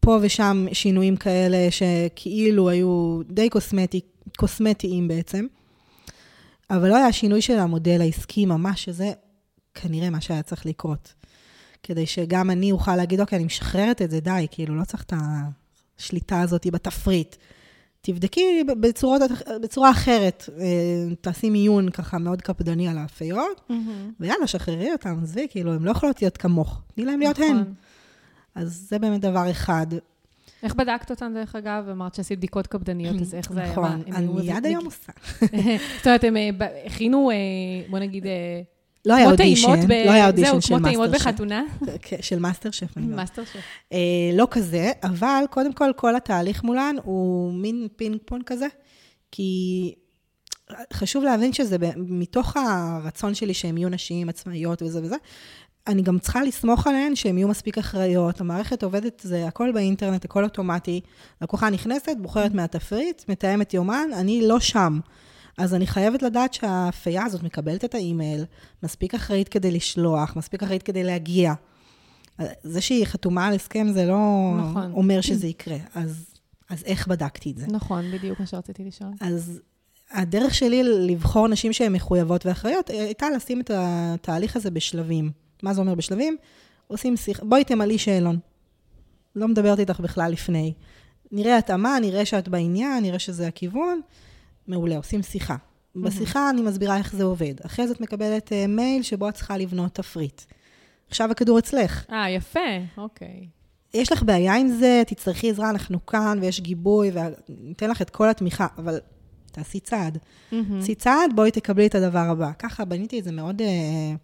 פה 0.00 0.18
ושם 0.22 0.66
שינויים 0.72 1.16
כאלה 1.16 1.68
שכאילו 1.70 2.68
היו 2.68 3.20
די 3.30 3.50
קוסמטי, 3.50 4.00
קוסמטיים 4.36 5.08
בעצם, 5.08 5.46
אבל 6.70 6.88
לא 6.88 6.96
היה 6.96 7.12
שינוי 7.12 7.42
של 7.42 7.58
המודל 7.58 8.00
העסקי 8.00 8.46
ממש, 8.46 8.84
שזה 8.84 9.12
כנראה 9.74 10.10
מה 10.10 10.20
שהיה 10.20 10.42
צריך 10.42 10.66
לקרות. 10.66 11.14
כדי 11.82 12.06
שגם 12.06 12.50
אני 12.50 12.72
אוכל 12.72 12.96
להגיד, 12.96 13.20
אוקיי, 13.20 13.36
אני 13.36 13.44
משחררת 13.44 14.02
את 14.02 14.10
זה, 14.10 14.20
די, 14.20 14.46
כאילו, 14.50 14.74
לא 14.74 14.84
צריך 14.84 15.02
את 15.02 15.12
השליטה 15.98 16.40
הזאת 16.40 16.66
בתפריט. 16.66 17.36
תבדקי 18.06 18.64
בצורות, 18.80 19.22
בצורה 19.62 19.90
אחרת, 19.90 20.48
אה, 20.58 21.14
תעשי 21.20 21.50
מיון 21.50 21.90
ככה 21.90 22.18
מאוד 22.18 22.42
קפדני 22.42 22.88
על 22.88 22.98
האפיות, 22.98 23.60
ויאללה, 24.20 24.46
שחררי 24.46 24.92
אותם, 24.92 25.18
עזבי, 25.22 25.46
כאילו, 25.50 25.72
הן 25.74 25.82
לא 25.82 25.90
יכולות 25.90 26.22
להיות 26.22 26.36
כמוך, 26.36 26.82
תני 26.94 27.04
להן 27.04 27.18
להיות 27.18 27.38
הן. 27.38 27.44
נכון. 27.44 27.74
אז 28.54 28.86
זה 28.88 28.98
באמת 28.98 29.20
דבר 29.20 29.50
אחד. 29.50 29.86
איך 30.62 30.74
בדקת 30.74 31.10
אותן, 31.10 31.34
דרך 31.34 31.56
אגב? 31.56 31.88
אמרת 31.88 32.14
שעשית 32.14 32.38
בדיקות 32.38 32.66
קפדניות, 32.66 33.20
אז 33.20 33.34
איך 33.34 33.52
זה 33.52 33.60
היה? 33.60 33.72
נכון, 33.72 34.02
הם 34.06 34.38
אני 34.38 34.52
עד 34.52 34.66
היום 34.66 34.84
עושה. 34.84 35.12
זאת 35.96 36.06
אומרת, 36.06 36.24
הם 36.24 36.36
אה, 36.36 36.50
הכינו, 36.86 37.30
אה, 37.30 37.36
בוא 37.90 37.98
נגיד, 37.98 38.26
לא 39.04 39.14
היה 39.14 39.24
כמו 39.24 39.32
אודישן, 39.32 39.66
טעימות 39.66 39.88
ב- 39.88 40.06
לא 40.06 40.10
היה 40.10 40.26
אודישן 40.26 40.50
זהו, 40.50 40.62
של 40.62 40.68
כמו 40.68 40.78
טעימות 40.78 41.10
מאסטר 41.10 41.18
שף. 41.18 41.30
בחתונה. 41.30 41.62
כן, 42.02 42.16
של 42.20 42.38
מאסטר 42.38 42.70
שף. 42.70 42.96
מאסטר 42.96 43.44
שף. 43.44 43.58
אה, 43.92 43.98
לא 44.34 44.48
כזה, 44.50 44.92
אבל 45.02 45.44
קודם 45.50 45.72
כל, 45.72 45.90
כל 45.96 46.16
התהליך 46.16 46.64
מולן 46.64 46.96
הוא 47.02 47.52
מין 47.52 47.88
פינג 47.96 48.18
פונג 48.24 48.42
כזה, 48.46 48.66
כי 49.30 49.94
חשוב 50.92 51.24
להבין 51.24 51.52
שזה 51.52 51.76
מתוך 51.96 52.56
הרצון 52.56 53.34
שלי 53.34 53.54
שהן 53.54 53.78
יהיו 53.78 53.88
נשים 53.88 54.28
עצמאיות 54.28 54.82
וזה 54.82 55.02
וזה, 55.02 55.16
אני 55.86 56.02
גם 56.02 56.18
צריכה 56.18 56.42
לסמוך 56.42 56.86
עליהן 56.86 57.14
שהן 57.14 57.38
יהיו 57.38 57.48
מספיק 57.48 57.78
אחראיות, 57.78 58.40
המערכת 58.40 58.82
עובדת, 58.82 59.20
זה 59.24 59.46
הכל 59.46 59.72
באינטרנט, 59.72 60.24
הכל 60.24 60.44
אוטומטי. 60.44 61.00
לקוחה 61.42 61.70
נכנסת, 61.70 62.16
בוחרת 62.20 62.54
מהתפריט, 62.54 63.22
מתאמת 63.28 63.74
יומן, 63.74 64.08
אני 64.14 64.48
לא 64.48 64.60
שם. 64.60 64.98
אז 65.58 65.74
אני 65.74 65.86
חייבת 65.86 66.22
לדעת 66.22 66.54
שהאפייה 66.54 67.24
הזאת 67.24 67.42
מקבלת 67.42 67.84
את 67.84 67.94
האימייל, 67.94 68.44
מספיק 68.82 69.14
אחראית 69.14 69.48
כדי 69.48 69.70
לשלוח, 69.70 70.36
מספיק 70.36 70.62
אחראית 70.62 70.82
כדי 70.82 71.04
להגיע. 71.04 71.52
זה 72.62 72.80
שהיא 72.80 73.04
חתומה 73.04 73.46
על 73.46 73.54
הסכם 73.54 73.86
זה 73.92 74.06
לא 74.06 74.52
נכון. 74.70 74.92
אומר 74.92 75.20
שזה 75.20 75.46
יקרה. 75.46 75.76
אז, 75.94 76.26
אז 76.70 76.82
איך 76.84 77.08
בדקתי 77.08 77.50
את 77.50 77.58
זה? 77.58 77.66
נכון, 77.66 78.10
בדיוק 78.10 78.40
מה 78.40 78.46
שרציתי 78.46 78.84
לשאול. 78.84 79.10
אז 79.20 79.60
הדרך 80.10 80.54
שלי 80.54 80.82
לבחור 80.82 81.48
נשים 81.48 81.72
שהן 81.72 81.92
מחויבות 81.92 82.46
ואחראיות, 82.46 82.90
הייתה 82.90 83.30
לשים 83.30 83.60
את 83.60 83.70
התהליך 83.74 84.56
הזה 84.56 84.70
בשלבים. 84.70 85.30
מה 85.62 85.74
זה 85.74 85.80
אומר 85.80 85.94
בשלבים? 85.94 86.36
עושים 86.86 87.16
שיחה, 87.16 87.44
בואי 87.44 87.64
תמלאי 87.64 87.98
שאלון. 87.98 88.38
לא 89.36 89.48
מדברת 89.48 89.78
איתך 89.78 90.00
בכלל 90.00 90.32
לפני. 90.32 90.72
נראה 91.32 91.58
התאמה, 91.58 91.98
נראה 92.00 92.24
שאת 92.24 92.48
בעניין, 92.48 93.02
נראה 93.02 93.18
שזה 93.18 93.46
הכיוון. 93.46 94.00
מעולה, 94.66 94.96
עושים 94.96 95.22
שיחה. 95.22 95.56
בשיחה 95.96 96.50
אני 96.50 96.62
מסבירה 96.62 96.96
איך 96.96 97.16
זה 97.16 97.24
עובד. 97.24 97.54
אחרי 97.66 97.86
זה 97.86 97.94
את 97.94 98.00
מקבלת 98.00 98.52
אה, 98.52 98.66
מייל 98.66 99.02
שבו 99.02 99.28
את 99.28 99.34
צריכה 99.34 99.58
לבנות 99.58 99.94
תפריט. 99.94 100.42
עכשיו 101.08 101.30
הכדור 101.30 101.58
אצלך. 101.58 102.06
אה, 102.10 102.30
יפה, 102.30 102.60
אוקיי. 102.96 103.46
יש 103.94 104.12
לך 104.12 104.22
בעיה 104.22 104.54
עם 104.54 104.68
זה, 104.68 105.02
תצטרכי 105.06 105.50
עזרה, 105.50 105.70
אנחנו 105.70 106.06
כאן 106.06 106.38
ויש 106.40 106.60
גיבוי, 106.60 107.10
וניתן 107.14 107.90
לך 107.90 108.02
את 108.02 108.10
כל 108.10 108.28
התמיכה, 108.28 108.66
אבל 108.78 108.98
תעשי 109.52 109.80
צעד. 109.80 110.18
תעשי 110.78 110.94
צעד, 110.94 111.30
בואי 111.34 111.50
תקבלי 111.50 111.86
את 111.86 111.94
הדבר 111.94 112.18
הבא. 112.18 112.50
ככה 112.58 112.84
בניתי 112.84 113.18
את 113.18 113.24
זה 113.24 113.32
מאוד, 113.32 113.62
אה, 113.62 114.14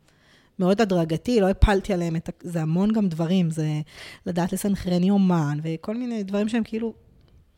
מאוד 0.59 0.81
הדרגתי, 0.81 1.41
לא 1.41 1.49
הפלתי 1.49 1.93
עליהם 1.93 2.17
את 2.17 2.29
ה... 2.29 2.33
זה 2.43 2.63
המון 2.63 2.93
גם 2.93 3.09
דברים, 3.09 3.51
זה 3.51 3.69
לדעת 4.27 4.53
לסנכרן 4.53 5.05
יומן, 5.05 5.59
וכל 5.63 5.97
מיני 5.97 6.23
דברים 6.23 6.49
שהם 6.49 6.63
כאילו 6.65 6.95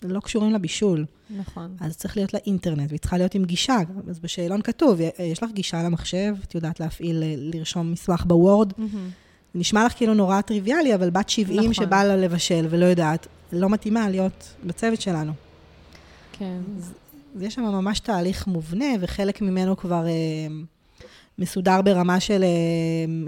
לא 0.08 0.20
קשורים 0.20 0.52
לבישול. 0.52 1.04
נכון. 1.36 1.76
אז 1.80 1.96
צריך 1.96 2.16
להיות 2.16 2.34
לה 2.34 2.40
אינטרנט, 2.46 2.88
והיא 2.88 3.00
צריכה 3.00 3.18
להיות 3.18 3.34
עם 3.34 3.44
גישה. 3.44 3.76
אז 4.08 4.18
בשאלון 4.20 4.62
כתוב, 4.62 5.00
יש 5.18 5.42
לך 5.42 5.50
גישה 5.50 5.82
למחשב, 5.82 6.34
את 6.44 6.54
יודעת 6.54 6.80
להפעיל, 6.80 7.22
אה, 7.22 7.34
לרשום 7.36 7.92
מסמך 7.92 8.24
בוורד. 8.26 8.72
מהמם. 8.78 9.10
נשמע 9.54 9.86
לך 9.86 9.92
כאילו 9.96 10.14
נורא 10.14 10.40
טריוויאלי, 10.40 10.94
אבל 10.94 11.10
בת 11.10 11.28
70 11.28 11.60
נכון. 11.60 11.74
שבאה 11.74 12.04
לה 12.04 12.16
לבשל 12.16 12.66
ולא 12.70 12.84
יודעת, 12.84 13.26
לא 13.52 13.68
מתאימה 13.68 14.10
להיות 14.10 14.54
בצוות 14.64 15.00
שלנו. 15.00 15.32
כן. 16.32 16.58
אז 16.78 16.92
יש 17.40 17.54
שם 17.54 17.62
ממש 17.62 18.00
תהליך 18.00 18.46
מובנה, 18.46 18.86
וחלק 19.00 19.42
ממנו 19.42 19.76
כבר 19.76 20.06
אה, 20.06 20.46
מסודר 21.38 21.82
ברמה 21.82 22.20
של 22.20 22.44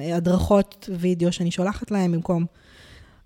אה, 0.01 0.17
הדרכות 0.17 0.89
וידאו 0.99 1.33
שאני 1.33 1.51
שולחת 1.51 1.91
להם 1.91 2.13
במקום 2.13 2.47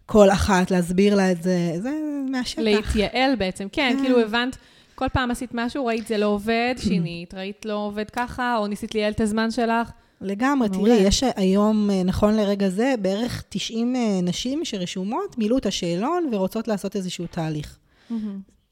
כל 0.08 0.30
אחת 0.30 0.70
להסביר 0.70 1.14
לה 1.14 1.32
את 1.32 1.42
זה, 1.42 1.72
זה 1.78 1.90
מהשטח. 2.30 2.62
להתייעל 2.62 3.36
בעצם, 3.36 3.66
כן, 3.72 3.94
כן. 3.96 4.02
כאילו 4.02 4.20
הבנת, 4.20 4.56
כל 4.94 5.08
פעם 5.12 5.30
עשית 5.30 5.50
משהו, 5.54 5.86
ראית 5.86 6.06
זה 6.06 6.18
לא 6.18 6.26
עובד, 6.26 6.74
שינית, 6.78 7.34
ראית 7.34 7.64
לא 7.64 7.74
עובד 7.74 8.10
ככה, 8.10 8.56
או 8.56 8.66
ניסית 8.66 8.94
לייעל 8.94 9.12
את 9.12 9.20
הזמן 9.20 9.50
שלך. 9.50 9.90
לגמרי. 10.20 10.68
תראי, 10.68 10.90
יש 10.90 11.24
היום, 11.36 11.90
אה, 11.90 12.02
נכון 12.02 12.36
לרגע 12.36 12.68
זה, 12.68 12.94
בערך 13.02 13.44
90 13.48 13.96
אה, 13.96 14.20
נשים 14.22 14.64
שרשומות, 14.64 15.38
מילאו 15.38 15.58
את 15.58 15.66
השאלון 15.66 16.28
ורוצות 16.32 16.68
לעשות 16.68 16.96
איזשהו 16.96 17.26
תהליך. 17.30 17.78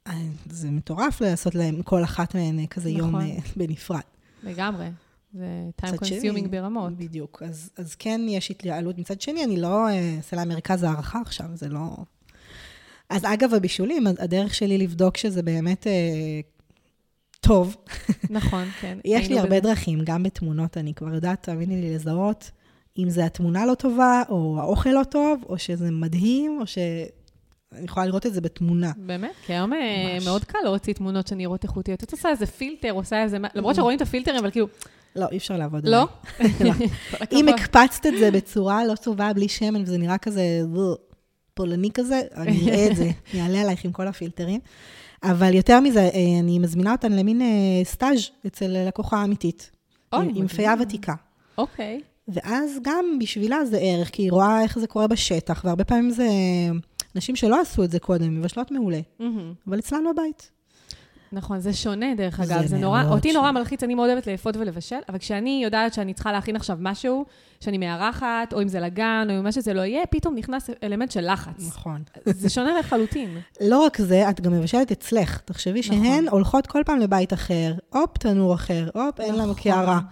אה, 0.07 0.13
זה 0.51 0.71
מטורף 0.71 1.21
לעשות 1.21 1.55
להם, 1.55 1.83
כל 1.83 2.05
אחת 2.05 2.35
מהן 2.35 2.67
כזה 2.67 2.91
יום 2.91 3.09
נכון. 3.09 3.31
בנפרד. 3.57 4.01
לגמרי. 4.45 4.87
זה 5.37 5.47
time 5.83 5.93
מצד 5.93 6.05
שני, 6.05 6.31
consuming 6.31 6.49
ברמות. 6.49 6.97
בדיוק. 6.97 7.43
אז, 7.43 7.71
אז 7.77 7.95
כן 7.95 8.21
יש 8.29 8.51
התייעלות. 8.51 8.99
מצד 8.99 9.21
שני, 9.21 9.45
אני 9.45 9.57
לא 9.57 9.87
אעשה 9.89 10.37
להם 10.37 10.49
מרכז 10.49 10.83
הערכה 10.83 11.21
עכשיו, 11.21 11.47
זה 11.55 11.69
לא... 11.69 11.97
אז 13.11 13.25
אגב, 13.25 13.55
הבישולים, 13.55 14.07
הדרך 14.07 14.55
שלי 14.55 14.79
לבדוק 14.79 15.17
שזה 15.17 15.43
באמת 15.43 15.87
אה, 15.87 16.41
טוב, 17.41 17.77
נכון, 18.31 18.65
כן. 18.81 18.99
יש 19.05 19.29
לי 19.29 19.39
הרבה 19.39 19.61
בזה. 19.61 19.61
דרכים, 19.61 19.99
גם 20.05 20.23
בתמונות, 20.23 20.77
אני 20.77 20.95
כבר 20.95 21.15
יודעת, 21.15 21.43
תאמיני 21.43 21.81
לי, 21.81 21.95
לזהות 21.95 22.51
אם 22.99 23.11
זה 23.11 23.25
התמונה 23.25 23.67
לא 23.67 23.75
טובה, 23.75 24.23
או 24.29 24.57
האוכל 24.61 24.91
לא 24.91 25.05
טוב, 25.05 25.45
או 25.49 25.59
שזה 25.59 25.91
מדהים, 25.91 26.59
או 26.61 26.67
ש... 26.67 26.79
אני 27.73 27.85
יכולה 27.85 28.07
לראות 28.07 28.27
את 28.27 28.35
זה 28.35 28.41
בתמונה. 28.41 28.93
באמת? 28.97 29.31
כי 29.47 29.53
היום 29.53 29.73
אה. 29.73 30.19
מאוד 30.25 30.45
קל 30.45 30.59
להוציא 30.65 30.93
תמונות 30.93 31.27
שנראות 31.27 31.65
איכותיות. 31.65 32.03
את 32.03 32.13
עושה 32.13 32.29
איזה 32.29 32.47
פילטר, 32.47 32.91
עושה 32.91 33.23
איזה... 33.23 33.39
למרות 33.55 33.77
שרואים 33.77 33.97
את 33.97 34.03
הפילטרים, 34.03 34.37
אבל 34.37 34.51
כאילו, 34.51 34.67
לא, 35.17 35.27
אי 35.33 35.37
אפשר 35.37 35.57
לעבוד 35.57 35.89
לא? 35.89 36.09
עליי. 36.39 36.73
כל 37.19 37.25
אם. 37.37 37.49
הקפצת 37.49 38.07
את 38.07 38.13
זה 38.19 38.31
בצורה 38.31 38.85
לא 38.85 38.95
טובה, 38.95 39.33
בלי 39.33 39.49
שמן, 39.49 39.83
וזה 39.83 39.99
נראה 39.99 40.19
כזה 40.19 40.43
פולני 41.55 41.91
כזה, 41.95 42.21
אני 42.37 42.71
אראה 42.71 42.87
את 42.91 42.97
זה, 42.97 43.11
אני 43.35 43.43
אעלה 43.43 43.61
עלייך 43.61 43.85
עם 43.85 43.93
כל 43.93 44.09
הפילטרים. 44.09 44.61
אבל 45.23 45.55
יותר 45.55 45.81
מזה, 45.81 46.01
אה, 46.01 46.41
אני 46.41 46.59
מזמינה 46.59 46.93
אותן 46.93 47.13
למין 47.13 47.43
אה, 47.43 47.85
סטאז' 47.85 48.31
אצל 48.47 48.87
לקוחה 48.89 49.25
אמיתית, 49.25 49.71
אוי, 50.13 50.33
עם-. 50.35 50.47
פייה 50.47 50.75
ותיקה. 50.81 51.15
אוקיי. 51.59 52.01
ואז 52.29 52.79
גם 52.83 53.19
בשבילה 53.21 53.65
זה 53.65 53.79
ערך, 53.79 54.11
כי 54.11 54.23
היא 54.23 54.33
רואה 54.33 54.63
איך 54.63 54.79
זה 54.79 54.87
קורה 54.87 55.07
בשטח, 55.07 55.63
והרבה 55.65 55.85
פעמים 55.85 56.11
זה 56.11 56.29
נשים 57.15 57.37
שלא 57.37 57.61
עשו 57.61 57.85
את 57.85 57.91
זה 57.91 57.99
קודם, 57.99 58.41
מבשלות 58.41 58.71
מעולה. 58.71 59.01
אבל 59.67 59.79
אצלנו 59.79 60.11
בבית. 60.13 60.51
נכון, 61.33 61.61
זה 61.61 61.73
שונה 61.73 62.15
דרך 62.17 62.43
זה 62.43 62.55
אגב, 62.57 62.67
זה 62.67 62.79
נורא, 62.79 63.03
מאוד 63.03 63.13
אותי 63.13 63.33
נורא 63.33 63.49
שונה. 63.49 63.59
מלחיץ, 63.59 63.83
אני 63.83 63.95
מאוד 63.95 64.11
אוהבת 64.11 64.27
לאפות 64.27 64.57
ולבשל, 64.57 64.97
אבל 65.09 65.19
כשאני 65.19 65.61
יודעת 65.65 65.95
שאני 65.95 66.15
צריכה 66.15 66.33
להכין 66.33 66.57
עכשיו 66.57 66.77
משהו, 66.81 67.25
שאני 67.61 67.79
מארחת, 67.79 68.53
או 68.53 68.63
אם 68.63 68.69
זה 68.69 68.81
לגן, 68.81 69.27
או 69.31 69.39
אם 69.39 69.45
מה 69.45 69.53
שזה 69.53 69.75
לא 69.75 69.81
יהיה, 69.81 70.07
פתאום 70.07 70.35
נכנס 70.35 70.71
אלמנט 70.83 71.11
של 71.11 71.33
לחץ. 71.33 71.69
נכון. 71.69 72.03
זה 72.25 72.51
שונה 72.51 72.79
לחלוטין. 72.79 73.39
לא 73.71 73.85
רק 73.85 73.99
זה, 73.99 74.31
את 74.31 74.41
גם 74.41 74.53
מבשלת 74.53 74.93
אצלך. 74.93 75.41
תחשבי 75.45 75.81
נכון. 75.81 76.05
שהן 76.05 76.29
הולכות 76.29 76.67
כל 76.67 76.83
פעם 76.87 76.99
לבית 76.99 77.33
אחר, 77.33 77.75
הופ, 77.93 78.19
תנור 78.19 78.55
אחר, 78.55 78.89
הופ, 78.95 79.21
אין 79.21 79.35
לנו 79.35 79.53
נכון. 79.53 80.03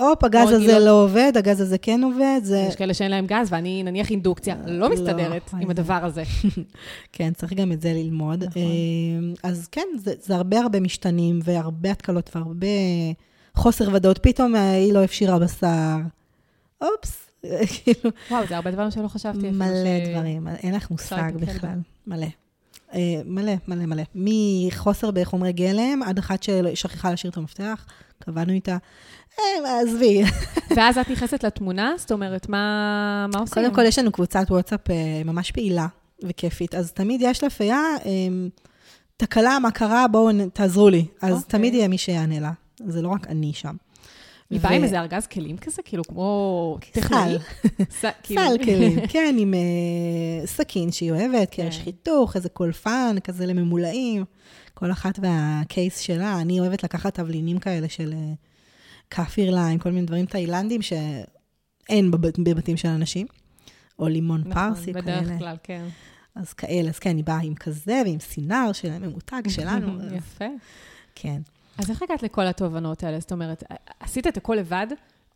הופ, 0.00 0.24
הגז 0.24 0.44
עוד 0.44 0.52
הזה 0.54 0.78
לא- 0.78 0.84
לא 0.84 1.02
עובד, 1.04 1.32
הגז 1.36 1.60
הזה 1.60 1.78
כן 1.78 2.00
עובד, 2.04 2.40
זה... 2.42 2.64
יש 2.68 2.76
כאלה 2.76 2.94
שאין 2.94 3.10
להם 3.10 3.26
גז, 3.26 3.48
ואני 3.52 3.82
נניח 3.82 4.10
אינדוקציה, 4.10 4.56
לא 4.66 4.78
לא, 4.78 4.90
מסתדרת 4.94 5.50
אוי, 5.52 5.62
עם 5.62 5.70
הדבר 5.70 6.00
הזה. 6.02 6.22
כן, 7.12 7.32
צריך 7.36 7.52
גם 7.52 7.72
את 7.72 7.80
זה 7.82 7.92
ללמוד. 7.92 8.44
נכון. 8.44 8.62
אה, 8.62 8.68
אז 9.50 9.68
כן, 9.72 9.86
זה, 9.98 10.14
זה 10.22 10.36
הרבה 10.36 10.60
הרבה 10.60 10.80
משתנים, 10.80 11.40
והרבה 11.44 11.90
התקלות, 11.90 12.30
והרבה 12.36 12.66
חוסר 13.54 13.88
ודאות. 13.94 14.18
פתאום 14.22 14.56
אה, 14.56 14.70
היא 14.72 14.92
לא 14.92 15.04
הפשירה 15.04 15.38
בשר. 15.38 15.96
אופס, 16.80 17.30
כאילו, 17.84 18.10
וואו, 18.30 18.46
זה 18.48 18.56
הרבה 18.56 18.70
דברים 18.70 18.90
שלא 18.90 19.08
חשבתי. 19.08 19.50
מלא 19.50 19.66
ש- 20.04 20.08
דברים, 20.08 20.48
אין 20.48 20.74
לך 20.74 20.90
מושג 20.90 21.32
בכלל. 21.34 21.78
מלא. 22.06 22.26
אה, 22.94 23.20
מלא, 23.24 23.52
מלא, 23.68 23.86
מלא. 23.86 24.02
מחוסר 24.14 25.10
בחומרי 25.10 25.52
גלם, 25.52 26.02
עד 26.06 26.18
אחת 26.18 26.42
ששכחה 26.42 27.10
להשאיר 27.10 27.30
את 27.30 27.36
המפתח, 27.36 27.86
קבענו 28.18 28.52
איתה, 28.52 28.76
אה, 29.38 29.80
עזבי. 29.80 30.22
ואז 30.76 30.98
את 30.98 31.10
נכנסת 31.10 31.44
לתמונה? 31.44 31.92
זאת 31.96 32.12
אומרת, 32.12 32.48
מה, 32.48 33.26
מה 33.32 33.40
עושים? 33.40 33.62
קודם 33.62 33.74
כל, 33.74 33.82
יש 33.86 33.98
לנו 33.98 34.12
קבוצת 34.12 34.46
וואטסאפ 34.50 34.90
אה, 34.90 35.22
ממש 35.24 35.50
פעילה 35.50 35.86
וכיפית, 36.24 36.74
אז 36.74 36.92
תמיד 36.92 37.20
יש 37.24 37.44
לפיה, 37.44 37.80
אה, 38.06 38.10
תקלה, 39.16 39.58
מה 39.58 39.70
קרה, 39.70 40.08
בואו 40.08 40.30
תעזרו 40.52 40.88
לי. 40.88 41.06
אז 41.22 41.32
אוקיי. 41.32 41.48
תמיד 41.48 41.74
יהיה 41.74 41.88
מי 41.88 41.98
שיענה 41.98 42.40
לה. 42.40 42.52
זה 42.86 43.02
לא 43.02 43.08
רק 43.08 43.26
אני 43.26 43.52
שם. 43.52 43.76
היא 44.50 44.60
באה 44.60 44.72
עם 44.72 44.84
איזה 44.84 45.00
ארגז 45.00 45.26
כלים 45.26 45.56
כזה? 45.56 45.82
כאילו, 45.84 46.04
כמו 46.04 46.78
טכנאי? 46.92 47.36
כאילו- 48.22 48.40
סל 48.42 48.64
כלים, 48.64 48.98
כן, 49.12 49.36
עם 49.38 49.54
אה, 49.54 50.46
סכין 50.46 50.92
שהיא 50.92 51.10
אוהבת, 51.12 51.50
קרש 51.50 51.78
כן. 51.78 51.84
חיתוך, 51.84 52.36
איזה 52.36 52.48
קולפן 52.48 53.16
כזה 53.24 53.46
לממולאים, 53.46 54.24
כל 54.74 54.90
אחת 54.92 55.18
והקייס 55.22 55.98
שלה. 55.98 56.40
אני 56.40 56.60
אוהבת 56.60 56.84
לקחת 56.84 57.14
תבלינים 57.14 57.58
כאלה 57.58 57.88
של 57.88 58.12
אה, 58.12 58.32
כאפיר 59.10 59.54
ליים, 59.54 59.78
כל 59.78 59.90
מיני 59.92 60.06
דברים 60.06 60.26
תאילנדים 60.26 60.80
שאין 60.82 62.10
בבת- 62.10 62.38
בבתים 62.38 62.76
של 62.76 62.88
אנשים, 62.88 63.26
או 63.98 64.08
לימון 64.08 64.42
נכון, 64.46 64.74
פרסי 64.74 64.92
בדרך 64.92 65.24
כאלה. 65.28 65.38
כלל, 65.38 65.56
כן. 65.62 65.84
אז 66.34 66.52
כאלה, 66.52 66.88
אז 66.90 66.98
כן, 66.98 67.16
היא 67.16 67.24
באה 67.24 67.40
עם 67.42 67.54
כזה 67.54 68.02
ועם 68.06 68.20
סינר 68.20 68.72
של 68.72 68.98
ממותג 68.98 69.42
שלנו. 69.56 69.98
יפה. 70.16 70.44
כן. 71.14 71.40
אז 71.78 71.90
איך 71.90 72.02
הגעת 72.02 72.22
לכל 72.22 72.46
התובנות 72.46 73.04
האלה? 73.04 73.20
זאת 73.20 73.32
אומרת, 73.32 73.64
עשית 74.00 74.26
את 74.26 74.36
הכל 74.36 74.54
לבד, 74.54 74.86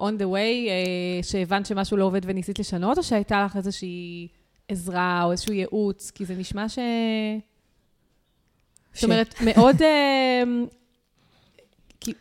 on 0.00 0.12
the 0.18 0.24
way, 0.24 0.68
אה, 0.68 1.22
שהבנת 1.22 1.66
שמשהו 1.66 1.96
לא 1.96 2.04
עובד 2.04 2.20
וניסית 2.24 2.58
לשנות, 2.58 2.98
או 2.98 3.02
שהייתה 3.02 3.44
לך 3.44 3.56
איזושהי 3.56 4.28
עזרה 4.68 5.22
או 5.24 5.32
איזשהו 5.32 5.52
ייעוץ? 5.52 6.10
כי 6.10 6.24
זה 6.24 6.34
נשמע 6.34 6.68
ש... 6.68 6.78
זאת 8.92 9.00
ש- 9.00 9.04
אומרת, 9.04 9.34
מאוד... 9.44 9.82
אה, 9.82 10.42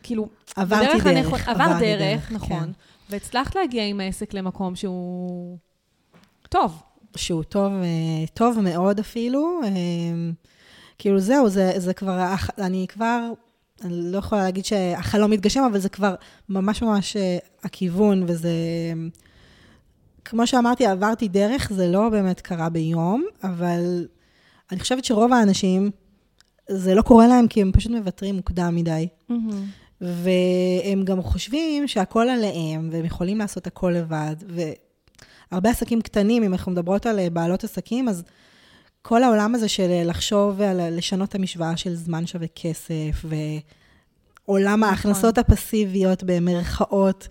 כאילו, 0.02 0.28
עברתי 0.56 0.84
בדרך 0.86 1.04
דרך. 1.06 1.16
הנכון- 1.16 1.40
עבר 1.46 1.62
עברתי 1.64 1.96
דרך, 1.96 2.32
נכון. 2.32 2.48
כן. 2.64 2.70
והצלחת 3.10 3.54
להגיע 3.54 3.84
עם 3.86 4.00
העסק 4.00 4.34
למקום 4.34 4.76
שהוא 4.76 5.58
טוב. 6.48 6.82
שהוא 7.16 7.42
טוב, 7.42 7.72
אה, 7.72 8.26
טוב 8.34 8.60
מאוד 8.60 8.98
אפילו. 8.98 9.60
כאילו 10.98 11.20
זהו, 11.20 11.48
זה, 11.48 11.72
זה 11.76 11.94
כבר, 11.94 12.34
אני 12.58 12.86
כבר, 12.88 13.30
אני 13.84 14.12
לא 14.12 14.18
יכולה 14.18 14.42
להגיד 14.42 14.64
שהחלום 14.64 15.30
מתגשם, 15.30 15.62
אבל 15.70 15.78
זה 15.78 15.88
כבר 15.88 16.14
ממש 16.48 16.82
ממש 16.82 17.16
אה, 17.16 17.38
הכיוון, 17.62 18.24
וזה... 18.26 18.52
כמו 20.24 20.46
שאמרתי, 20.46 20.86
עברתי 20.86 21.28
דרך, 21.28 21.72
זה 21.72 21.88
לא 21.88 22.08
באמת 22.08 22.40
קרה 22.40 22.68
ביום, 22.68 23.24
אבל 23.44 24.06
אני 24.72 24.80
חושבת 24.80 25.04
שרוב 25.04 25.32
האנשים, 25.32 25.90
זה 26.68 26.94
לא 26.94 27.02
קורה 27.02 27.26
להם 27.26 27.48
כי 27.48 27.62
הם 27.62 27.72
פשוט 27.72 27.92
מוותרים 27.92 28.34
מוקדם 28.34 28.74
מדי. 28.74 29.08
והם 30.00 31.04
גם 31.04 31.22
חושבים 31.22 31.88
שהכל 31.88 32.28
עליהם, 32.28 32.88
והם 32.92 33.04
יכולים 33.04 33.38
לעשות 33.38 33.66
הכל 33.66 33.94
לבד. 33.96 34.36
והרבה 35.50 35.70
עסקים 35.70 36.00
קטנים, 36.00 36.42
אם 36.42 36.52
אנחנו 36.52 36.72
מדברות 36.72 37.06
על 37.06 37.18
אה, 37.18 37.30
בעלות 37.30 37.64
עסקים, 37.64 38.08
אז 38.08 38.22
כל 39.02 39.22
העולם 39.22 39.54
הזה 39.54 39.68
של 39.68 40.02
לחשוב 40.04 40.60
על 40.60 40.96
לשנות 40.96 41.28
את 41.28 41.34
המשוואה 41.34 41.76
של 41.76 41.94
זמן 41.94 42.26
שווה 42.26 42.46
כסף, 42.54 43.24
ועולם 43.24 44.80
נכון. 44.80 44.82
ההכנסות 44.82 45.38
הפסיביות 45.38 46.22
במרכאות. 46.22 47.28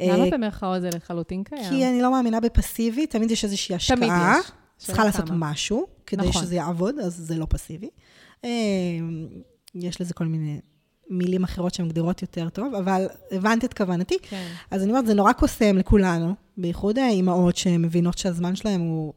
למה 0.00 0.24
אה, 0.24 0.30
במרכאות 0.30 0.80
זה 0.80 0.90
לחלוטין 0.94 1.44
קיים? 1.44 1.70
כי 1.70 1.86
אני 1.86 2.02
לא 2.02 2.12
מאמינה 2.12 2.40
בפסיבי, 2.40 3.06
תמיד 3.06 3.30
יש 3.30 3.44
איזושהי 3.44 3.74
השקעה. 3.74 3.96
תמיד 3.96 4.12
יש. 4.40 4.52
צריכה 4.76 5.04
לעשות 5.04 5.28
כמה. 5.28 5.50
משהו 5.50 5.86
כדי 6.06 6.28
נכון. 6.28 6.42
שזה 6.42 6.54
יעבוד, 6.54 6.98
אז 6.98 7.14
זה 7.16 7.34
לא 7.34 7.46
פסיבי. 7.50 7.90
אה, 8.44 8.50
יש 9.74 10.00
לזה 10.00 10.14
כל 10.14 10.24
מיני 10.24 10.60
מילים 11.10 11.44
אחרות 11.44 11.74
שמגדירות 11.74 12.22
יותר 12.22 12.48
טוב, 12.48 12.74
אבל 12.74 13.06
הבנת 13.32 13.64
את 13.64 13.74
כוונתי. 13.74 14.18
כן. 14.22 14.46
אז 14.70 14.82
אני 14.82 14.90
אומרת, 14.90 15.06
זה 15.06 15.14
נורא 15.14 15.32
קוסם 15.32 15.78
לכולנו, 15.78 16.34
בייחוד 16.56 16.98
האימהות 16.98 17.56
שמבינות 17.56 18.18
שהזמן 18.18 18.56
שלהם 18.56 18.80
הוא 18.80 19.12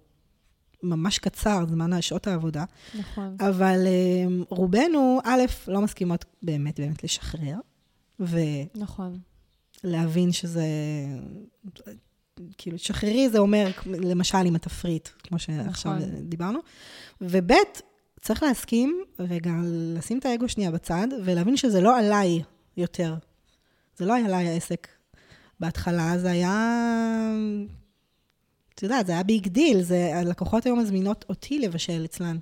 ממש 0.86 1.19
קצר, 1.19 1.65
זמן 1.69 2.02
שעות 2.02 2.28
העבודה. 2.28 2.63
נכון. 3.00 3.36
אבל 3.39 3.88
אה, 3.88 4.43
רובנו, 4.50 5.19
א', 5.24 5.41
לא 5.67 5.82
מסכימות 5.82 6.26
באמת 6.43 6.80
באמת 6.80 7.04
לשחרר, 7.04 7.56
נכון. 8.76 9.19
ולהבין 9.84 10.32
שזה... 10.32 10.65
כאילו, 12.58 12.78
שחררי 12.78 13.30
זה 13.30 13.39
אומר, 13.39 13.71
למשל 13.86 14.38
עם 14.45 14.56
התפריט, 14.56 15.10
כמו 15.24 15.39
שעכשיו 15.39 15.95
נכון. 15.95 16.10
דיברנו. 16.30 16.60
וב', 17.21 17.52
צריך 18.21 18.43
להסכים, 18.43 19.04
רגע, 19.19 19.52
לשים 19.65 20.19
את 20.19 20.26
האגו 20.26 20.50
שנייה 20.50 20.71
בצד, 20.71 21.08
ולהבין 21.26 21.58
שזה 21.58 21.82
לא 21.82 22.00
עליי 22.00 22.41
יותר. 22.78 23.15
זה 23.98 24.06
לא 24.06 24.13
היה 24.13 24.26
עליי 24.26 24.48
העסק. 24.48 24.88
בהתחלה 25.60 26.17
זה 26.17 26.32
היה, 26.32 26.88
את 28.76 28.84
יודעת, 28.84 29.06
זה 29.06 29.12
היה 29.12 29.24
big 29.24 29.48
deal, 29.48 29.82
זה, 29.82 30.12
הלקוחות 30.16 30.66
היו 30.66 30.76
מזמינות 30.76 31.26
אותי 31.30 31.60
לבשל 31.60 32.06
אצלן. 32.06 32.38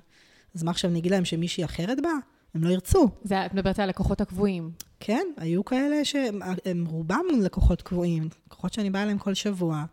אז 0.54 0.62
מה 0.62 0.70
עכשיו, 0.70 0.90
אני 0.90 0.98
אגיד 0.98 1.12
להם 1.12 1.24
שמישהי 1.24 1.64
אחרת 1.64 1.98
באה? 2.02 2.12
הם 2.54 2.64
לא 2.64 2.70
ירצו. 2.70 3.08
זה, 3.24 3.46
את 3.46 3.54
מדברת 3.54 3.78
על 3.78 3.84
הלקוחות 3.84 4.20
הקבועים. 4.20 4.70
כן, 5.00 5.26
היו 5.36 5.64
כאלה 5.64 6.04
שהם 6.04 6.40
הם 6.64 6.84
רובם 6.88 7.24
לקוחות 7.42 7.82
קבועים, 7.82 8.28
לקוחות 8.46 8.72
שאני 8.72 8.90
באה 8.90 9.02
אליהם 9.02 9.18
כל 9.18 9.34
שבוע. 9.34 9.84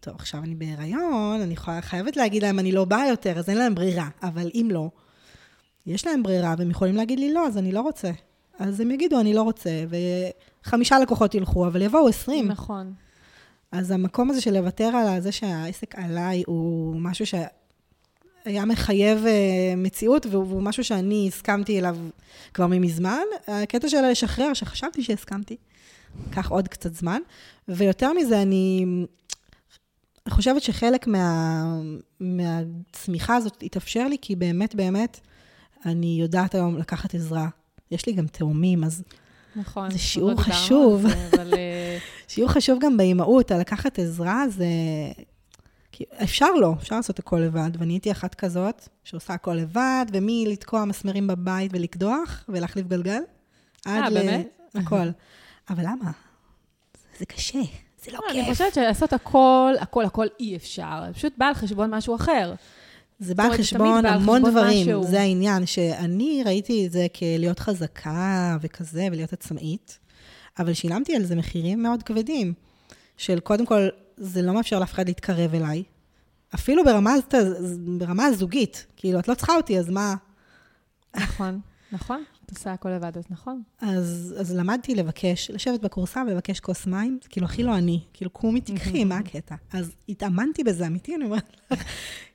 טוב, 0.00 0.14
עכשיו 0.14 0.40
אני 0.42 0.54
בהיריון, 0.54 1.40
אני 1.40 1.56
חייבת 1.80 2.16
להגיד 2.16 2.42
להם, 2.42 2.58
אני 2.58 2.72
לא 2.72 2.84
באה 2.84 3.08
יותר, 3.08 3.38
אז 3.38 3.48
אין 3.48 3.58
להם 3.58 3.74
ברירה. 3.74 4.08
אבל 4.22 4.50
אם 4.54 4.68
לא, 4.70 4.90
יש 5.86 6.06
להם 6.06 6.22
ברירה, 6.22 6.54
והם 6.58 6.70
יכולים 6.70 6.96
להגיד 6.96 7.18
לי, 7.18 7.32
לא, 7.32 7.46
אז 7.46 7.58
אני 7.58 7.72
לא 7.72 7.80
רוצה. 7.80 8.10
אז 8.58 8.80
הם 8.80 8.90
יגידו, 8.90 9.20
אני 9.20 9.34
לא 9.34 9.42
רוצה, 9.42 9.70
וחמישה 10.64 10.98
לקוחות 10.98 11.34
ילכו, 11.34 11.66
אבל 11.66 11.82
יבואו 11.82 12.08
עשרים. 12.08 12.48
נכון. 12.48 12.92
אז 13.72 13.90
המקום 13.90 14.30
הזה 14.30 14.40
של 14.40 14.58
לוותר 14.58 14.84
על 14.96 15.20
זה 15.20 15.32
שהעסק 15.32 15.94
עליי, 15.94 16.42
הוא 16.46 16.96
משהו 17.00 17.26
שהיה 17.26 18.64
מחייב 18.64 19.26
אה, 19.26 19.74
מציאות, 19.76 20.26
והוא 20.26 20.62
משהו 20.62 20.84
שאני 20.84 21.24
הסכמתי 21.28 21.78
אליו 21.78 21.96
כבר 22.54 22.66
ממזמן. 22.66 23.22
הקטע 23.48 23.88
של 23.88 24.10
לשחרר, 24.10 24.54
שחשבתי 24.54 25.02
שהסכמתי, 25.02 25.56
לקח 26.28 26.50
עוד 26.50 26.68
קצת 26.68 26.94
זמן. 26.94 27.20
ויותר 27.68 28.12
מזה, 28.12 28.42
אני 28.42 28.86
חושבת 30.28 30.62
שחלק 30.62 31.06
מה, 31.06 31.64
מהצמיחה 32.20 33.36
הזאת 33.36 33.62
התאפשר 33.62 34.08
לי, 34.08 34.16
כי 34.22 34.36
באמת, 34.36 34.74
באמת, 34.74 35.20
אני 35.86 36.18
יודעת 36.20 36.54
היום 36.54 36.76
לקחת 36.76 37.14
עזרה. 37.14 37.48
יש 37.90 38.06
לי 38.06 38.12
גם 38.12 38.26
תאומים, 38.26 38.84
אז 38.84 39.02
נכון. 39.56 39.90
זה 39.90 39.98
שיעור 39.98 40.30
לא 40.30 40.36
חשוב. 40.36 41.02
זה, 41.02 41.28
אבל 41.32 41.54
אה, 41.54 41.69
שיעור 42.28 42.50
חשוב 42.50 42.78
גם 42.82 42.96
באימהות, 42.96 43.50
על 43.50 43.60
לקחת 43.60 43.98
עזרה, 43.98 44.44
זה... 44.48 44.66
אפשר 46.22 46.52
לא, 46.52 46.74
אפשר 46.78 46.96
לעשות 46.96 47.18
הכל 47.18 47.38
לבד, 47.38 47.70
ואני 47.78 47.92
הייתי 47.92 48.12
אחת 48.12 48.34
כזאת, 48.34 48.88
שעושה 49.04 49.34
הכל 49.34 49.54
לבד, 49.54 50.06
ומלתקוע 50.12 50.84
מסמרים 50.84 51.26
בבית 51.26 51.70
ולקדוח, 51.74 52.44
ולהחליף 52.48 52.86
גלגל, 52.86 53.22
עד 53.86 54.02
אה, 54.02 54.10
ל... 54.10 54.14
באמת? 54.14 54.48
הכל. 54.74 55.08
אבל 55.70 55.82
למה? 55.82 56.10
זה 57.18 57.26
קשה, 57.26 57.58
זה 58.04 58.10
לא 58.12 58.18
לא, 58.22 58.30
אני 58.30 58.44
כיף. 58.44 58.52
חושבת 58.52 58.74
שלעשות 58.74 59.12
הכל, 59.12 59.74
הכל, 59.80 60.04
הכל 60.04 60.26
אי 60.40 60.56
אפשר. 60.56 61.02
פשוט 61.14 61.32
בא 61.38 61.46
על 61.46 61.54
חשבון 61.54 61.94
משהו 61.94 62.14
אחר. 62.16 62.54
זה 63.18 63.34
בא 63.34 63.44
על 63.44 63.56
חשבון 63.56 64.06
המון 64.06 64.50
דברים, 64.50 64.86
משהו. 64.86 65.04
זה 65.04 65.20
העניין, 65.20 65.66
שאני 65.66 66.42
ראיתי 66.44 66.86
את 66.86 66.92
זה 66.92 67.06
כלהיות 67.18 67.58
חזקה 67.58 68.56
וכזה, 68.60 69.08
ולהיות 69.12 69.32
עצמאית, 69.32 69.98
אבל 70.60 70.72
שילמתי 70.72 71.16
על 71.16 71.24
זה 71.24 71.36
מחירים 71.36 71.82
מאוד 71.82 72.02
כבדים, 72.02 72.54
של 73.16 73.40
קודם 73.40 73.66
כל, 73.66 73.88
זה 74.16 74.42
לא 74.42 74.54
מאפשר 74.54 74.78
לאף 74.78 74.92
אחד 74.92 75.08
להתקרב 75.08 75.54
אליי, 75.54 75.82
אפילו 76.54 76.84
ברמה, 76.84 77.14
ברמה 77.98 78.24
הזוגית, 78.24 78.86
כאילו, 78.96 79.18
את 79.18 79.28
לא 79.28 79.34
צריכה 79.34 79.56
אותי, 79.56 79.78
אז 79.78 79.90
מה? 79.90 80.14
נכון, 81.16 81.60
נכון. 81.92 82.24
את 82.46 82.50
עושה 82.50 82.72
הכל 82.72 82.88
לבד, 82.88 83.18
אז 83.18 83.24
נכון. 83.30 83.62
אז, 83.80 84.34
אז 84.40 84.54
למדתי 84.54 84.94
לבקש, 84.94 85.50
לשבת 85.50 85.80
בכורסה 85.80 86.22
ולבקש 86.26 86.60
כוס 86.60 86.86
מים, 86.86 87.18
זה 87.22 87.28
כאילו 87.28 87.46
הכי 87.46 87.62
לא 87.62 87.78
אני, 87.78 88.00
כאילו 88.12 88.30
קומי 88.30 88.60
תקחי, 88.60 89.04
מה 89.04 89.18
הקטע? 89.18 89.54
אז 89.72 89.92
התאמנתי 90.08 90.64
בזה, 90.64 90.86
אמיתי, 90.86 91.16
אני 91.16 91.24
אומרת 91.24 91.56
לך. 91.70 91.84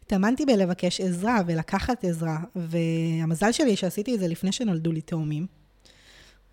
התאמנתי 0.06 0.46
בלבקש 0.46 1.02
עזרה 1.02 1.42
ולקחת 1.48 2.04
עזרה, 2.04 2.40
והמזל 2.56 3.52
שלי 3.52 3.76
שעשיתי 3.76 4.16
את 4.16 4.20
זה 4.20 4.28
לפני 4.28 4.52
שנולדו 4.52 4.92
לי 4.92 5.02
תאומים. 5.02 5.48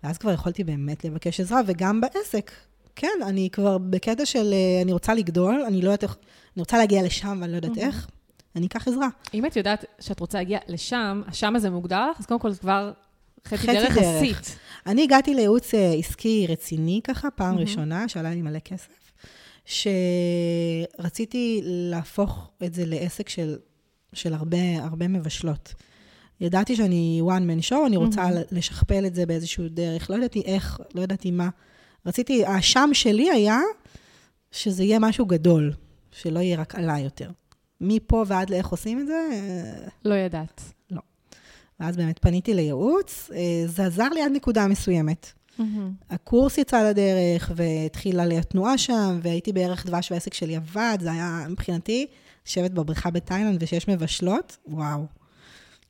ואז 0.03 0.17
כבר 0.17 0.31
יכולתי 0.31 0.63
באמת 0.63 1.05
לבקש 1.05 1.39
עזרה, 1.39 1.61
וגם 1.65 2.01
בעסק. 2.01 2.51
כן, 2.95 3.19
אני 3.27 3.49
כבר 3.51 3.77
בקטע 3.77 4.25
של 4.25 4.53
אה, 4.53 4.81
אני 4.81 4.93
רוצה 4.93 5.13
לגדול, 5.13 5.63
אני 5.67 5.81
לא 5.81 5.87
יודעת 5.87 6.03
איך, 6.03 6.17
אני 6.55 6.61
רוצה 6.61 6.77
להגיע 6.77 7.03
לשם 7.03 7.37
ואני 7.41 7.51
לא 7.51 7.57
יודעת 7.57 7.77
איך, 7.77 8.07
אני 8.55 8.65
אקח 8.65 8.87
עזרה. 8.87 9.07
אם 9.33 9.45
את 9.45 9.55
יודעת 9.55 9.85
שאת 9.99 10.19
רוצה 10.19 10.37
להגיע 10.37 10.59
לשם, 10.67 11.21
השם 11.27 11.55
הזה 11.55 11.69
מוגדר 11.69 12.11
לך, 12.11 12.19
אז 12.19 12.25
קודם 12.25 12.39
כל 12.39 12.51
זה 12.51 12.59
כבר 12.59 12.91
חצי 13.47 13.67
דרך. 13.67 13.97
עשית. 13.97 14.57
אני 14.85 15.03
הגעתי 15.03 15.33
לייעוץ 15.33 15.73
אה, 15.73 15.93
עסקי 15.93 16.47
רציני 16.49 17.01
ככה, 17.03 17.31
פעם. 17.31 17.57
ראשונה, 17.57 18.07
שעלה 18.07 18.29
לי 18.29 18.41
מלא 18.41 18.59
כסף, 18.59 19.11
שרציתי 19.65 21.61
להפוך 21.63 22.51
את 22.63 22.73
זה 22.73 22.85
לעסק 22.85 23.29
של, 23.29 23.57
של 24.13 24.33
הרבה, 24.33 24.57
הרבה 24.83 25.07
מבשלות. 25.07 25.73
ידעתי 26.41 26.75
שאני 26.75 27.21
one 27.25 27.65
man 27.65 27.69
show, 27.69 27.87
אני 27.87 27.97
רוצה 27.97 28.23
מהמם. 28.23 28.41
לשכפל 28.51 29.05
את 29.05 29.15
זה 29.15 29.25
באיזשהו 29.25 29.69
דרך. 29.69 30.09
לא 30.09 30.15
ידעתי 30.15 30.41
איך, 30.45 30.79
לא 30.95 31.01
ידעתי 31.01 31.31
מה. 31.31 31.49
רציתי, 32.05 32.45
האשם 32.45 32.89
שלי 32.93 33.29
היה 33.31 33.59
שזה 34.51 34.83
יהיה 34.83 34.99
משהו 34.99 35.25
גדול, 35.25 35.73
שלא 36.11 36.39
יהיה 36.39 36.59
רק 36.59 36.75
עליי 36.75 37.03
יותר. 37.03 37.29
מפה 37.81 38.23
ועד 38.27 38.49
לאיך 38.49 38.67
עושים 38.67 38.99
את 38.99 39.07
זה, 39.07 39.27
אה, 39.31 39.87
לא 40.05 40.15
ידעת. 40.15 40.61
ואז 41.79 41.97
באמת 41.97 42.19
פניתי 42.19 42.53
לייעוץ. 42.53 43.29
אה, 43.35 43.63
זה 43.67 43.85
עזר 43.85 44.09
לי 44.09 44.21
עד 44.21 44.31
נקודה 44.31 44.67
מסוימת. 44.67 45.31
הקורס 46.09 46.57
יצא 46.57 46.89
לדרך, 46.89 47.51
והתחילה 47.55 48.25
לי 48.25 48.37
התנועה 48.37 48.77
שם, 48.77 49.19
והייתי 49.21 49.53
בערך 49.53 49.85
דבש 49.85 50.11
והעסק 50.11 50.33
שלי 50.33 50.55
עבד, 50.55 50.97
זה 51.01 51.11
היה 51.11 51.45
מבחינתי, 51.49 52.07
לשבת 52.47 52.71
בבריכה 52.71 53.09
בתאילנד 53.09 53.63
ושיש 53.63 53.87
מבשלות, 53.87 54.57
וואו. 54.67 55.05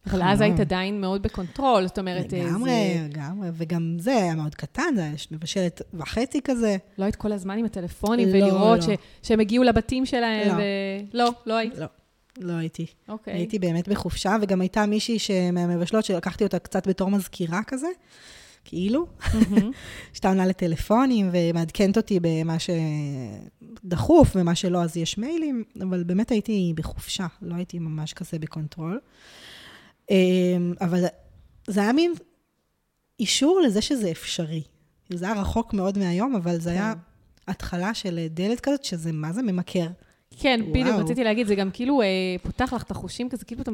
אבל 0.07 0.21
אז. 0.23 0.41
היית 0.41 0.59
עדיין 0.59 1.01
מאוד 1.01 1.23
ב 1.23 1.30
control, 1.30 1.87
זאת 1.87 1.99
אומרת, 1.99 2.33
אה, 2.33 2.43
לגמרי, 2.43 2.71
זה... 2.71 3.07
לגמרי, 3.09 3.49
וגם 3.53 3.95
זה 3.99 4.11
היה 4.15 4.35
מאוד 4.35 4.55
קטן, 4.55 4.95
זה 4.95 5.01
היה 5.03 5.13
מבשלת 5.31 5.81
וחצי 5.93 6.41
כזה. 6.43 6.77
לא 6.97 7.03
היית 7.03 7.15
כל 7.15 7.31
הזמן 7.31 7.57
עם 7.57 7.65
הטלפונים 7.65 8.29
לא, 8.29 8.33
ולראות 8.33 8.79
לא. 8.79 8.95
ש- 8.95 9.27
שהם 9.27 9.39
הגיעו 9.39 9.63
לבתים 9.63 10.05
שלהם, 10.05 10.47
לא. 10.47 10.53
ו... 10.53 10.61
לא, 11.13 11.31
לא 11.45 11.53
היית. 11.53 11.77
לא, 11.77 11.85
לא 12.37 12.53
הייתי. 12.53 12.85
אוקיי. 13.09 13.33
הייתי 13.33 13.59
באמת 13.59 13.87
בחופשה, 13.89 14.35
וגם 14.41 14.61
הייתה 14.61 14.85
מישהי 14.85 15.51
מהמבשלות 15.51 16.05
שלקחתי 16.05 16.43
אותה 16.43 16.59
קצת 16.59 16.87
בתור 16.87 17.11
מזכירה 17.11 17.63
כזה, 17.67 17.87
כאילו, 18.65 19.05
מהמם. 19.33 19.71
שאתה 20.13 20.27
עונה 20.27 20.45
לטלפונים 20.45 21.29
ומעדכנת 21.31 21.97
אותי 21.97 22.19
במה 22.21 22.55
שדחוף 23.83 24.31
ומה 24.35 24.55
שלא, 24.55 24.83
אז 24.83 24.97
יש 24.97 25.17
מיילים, 25.17 25.63
אבל 25.81 26.03
באמת 26.03 26.29
הייתי 26.29 26.73
בחופשה, 26.75 27.27
לא 27.41 27.55
הייתי 27.55 27.79
ממש 27.79 28.13
כזה 28.13 28.39
ב 28.39 28.46
control. 28.46 28.99
אמ, 30.09 30.73
אבל 30.81 31.05
זה 31.67 31.81
היה 31.81 31.93
מין 31.93 32.13
אישור 33.19 33.61
לזה 33.61 33.81
שזה 33.81 34.11
אפשרי. 34.11 34.63
זה 35.09 35.25
היה 35.25 35.41
רחוק 35.41 35.73
מאוד 35.73 35.97
מהיום, 35.97 36.35
אבל 36.35 36.59
זה 36.59 36.69
היה 36.69 36.93
התחלה 37.47 37.93
של 37.93 38.27
דלת 38.29 38.59
כזאת, 38.59 38.83
שזה 38.83 39.11
מה 39.11 39.33
זה 39.33 39.41
ממכר. 39.41 39.87
כן, 40.39 40.59
בדיוק. 40.71 40.99
רציתי 40.99 41.23
להגיד, 41.23 41.47
זה 41.47 41.55
גם 41.55 41.69
כאילו 41.73 42.01
אה, 42.01 42.07
פותח 42.43 42.73
לך 42.73 42.83
את 42.83 42.91
החושים 42.91 43.29
כזה, 43.29 43.45
כאילו 43.45 43.61
אתה... 43.61 43.71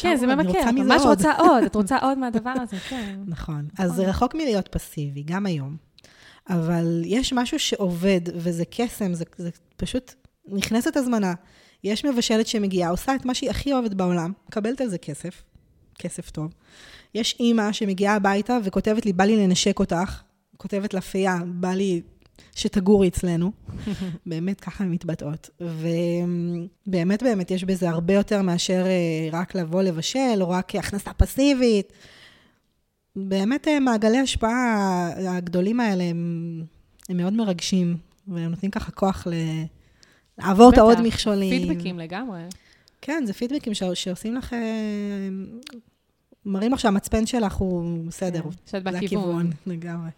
כן, 0.00 0.16
זה 0.16 0.26
ממכר, 0.26 0.48
רוצה 0.48 0.70
את 0.70 0.74
ממש 0.74 1.02
עוד. 1.02 1.08
רוצה 1.08 1.32
עוד, 1.38 1.64
את 1.64 1.74
רוצה 1.74 1.98
עוד 2.06 2.18
מהדבר 2.18 2.54
הזה, 2.62 2.76
כן. 2.76 3.20
נכון. 3.26 3.68
אז 3.78 3.92
זה 3.92 4.06
רחוק 4.06 4.34
מלהיות 4.34 4.68
פסיבי, 4.68 5.22
גם 5.22 5.46
היום. 5.46 5.76
אבל 6.48 7.02
יש 7.04 7.32
משהו 7.32 7.58
שעובד, 7.58 8.20
וזה 8.34 8.64
קסם, 8.70 9.14
זה, 9.14 9.24
זה 9.36 9.50
פשוט 9.76 10.14
נכנסת 10.48 10.96
הזמנה. 10.96 11.34
יש 11.86 12.04
מבשלת 12.04 12.46
שמגיעה, 12.46 12.90
עושה 12.90 13.14
את 13.14 13.24
מה 13.24 13.34
שהיא 13.34 13.50
הכי 13.50 13.72
אוהבת 13.72 13.94
בעולם, 13.94 14.32
מקבלת 14.48 14.80
על 14.80 14.88
זה 14.88 14.98
כסף, 14.98 15.42
כסף 15.98 16.30
טוב. 16.30 16.54
יש 17.14 17.36
אימא 17.40 17.72
שמגיעה 17.72 18.14
הביתה 18.14 18.58
וכותבת 18.64 19.06
לי, 19.06 19.12
בא 19.12 19.24
לי 19.24 19.36
לנשק 19.36 19.78
אותך, 19.78 20.22
כותבת 20.56 20.94
לה 20.94 21.00
פייה, 21.00 21.38
בא 21.46 21.68
לי 21.68 22.02
שתגורי 22.54 23.08
אצלנו. 23.08 23.52
באמת, 24.26 24.60
ככה 24.60 24.84
הן 24.84 24.90
מתבטאות. 24.90 25.50
ובאמת, 25.60 27.22
באמת, 27.22 27.50
יש 27.50 27.64
בזה 27.64 27.90
הרבה 27.90 28.14
יותר 28.14 28.42
מאשר 28.42 28.84
אה, 28.86 29.28
רק 29.32 29.54
לבוא 29.54 29.82
לבשל, 29.82 30.38
או 30.40 30.50
רק 30.50 30.74
הכנסה 30.74 31.12
פסיבית. 31.12 31.92
באמת, 33.16 33.68
אה, 33.68 33.80
מעגלי 33.80 34.18
ההשפעה 34.18 35.08
הגדולים 35.28 35.80
האלה 35.80 36.04
הם, 36.04 36.62
הם 37.08 37.16
מאוד 37.16 37.32
מרגשים, 37.32 37.96
והם 38.28 38.50
נותנים 38.50 38.70
ככה 38.70 38.92
כוח 38.92 39.26
ל... 39.26 39.32
לעבור 40.38 40.70
את 40.72 40.78
העוד 40.78 40.98
מכשולים. 41.02 41.66
פידבקים 41.68 41.98
לגמרי. 41.98 42.40
כן, 43.00 43.22
זה 43.26 43.32
פידבקים 43.32 43.74
ש... 43.74 43.82
שעושים 43.82 44.34
לך... 44.36 44.52
אה, 44.52 44.58
מראים 46.46 46.72
לך 46.72 46.80
שהמצפן 46.80 47.26
שלך 47.26 47.54
הוא 47.54 48.04
בסדר. 48.06 48.42
כן, 48.42 48.48
שאת 48.70 48.82
בכיוון. 48.82 49.50
לגמרי. 49.66 50.10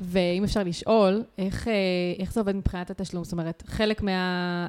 ואם 0.00 0.44
אפשר 0.44 0.62
לשאול, 0.62 1.22
איך, 1.38 1.68
אה, 1.68 1.72
איך 2.18 2.32
זה 2.32 2.40
עובד 2.40 2.56
מבחינת 2.56 2.90
התשלום? 2.90 3.24
זאת 3.24 3.32
אומרת, 3.32 3.62
חלק 3.66 4.02
מה... 4.02 4.66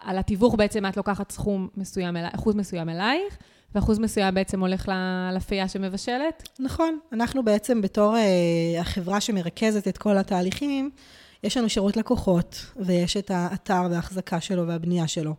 על 0.00 0.18
התיווך 0.18 0.54
בעצם 0.54 0.86
את 0.86 0.96
לוקחת 0.96 1.32
סכום 1.32 1.68
מסוים, 1.76 2.16
אלי- 2.16 2.28
אחוז 2.34 2.54
מסוים 2.54 2.88
אלייך, 2.88 3.36
ואחוז 3.74 3.98
מסוים 3.98 4.34
בעצם 4.34 4.60
הולך 4.60 4.92
לפייה 5.32 5.68
שמבשלת? 5.68 6.48
נכון, 6.58 6.98
אנחנו 7.12 7.44
בעצם 7.44 7.80
בתור 7.80 8.16
אה, 8.16 8.80
החברה 8.80 9.20
שמרכזת 9.20 9.88
את 9.88 9.98
כל 9.98 10.16
התהליכים, 10.18 10.90
יש 11.44 11.56
לנו 11.56 11.68
שירות 11.68 11.96
לקוחות, 11.96 12.66
ויש 12.76 13.16
את 13.16 13.30
האתר 13.30 13.82
וההחזקה 13.90 14.40
שלו 14.40 14.66
והבנייה 14.66 15.08
שלו, 15.08 15.34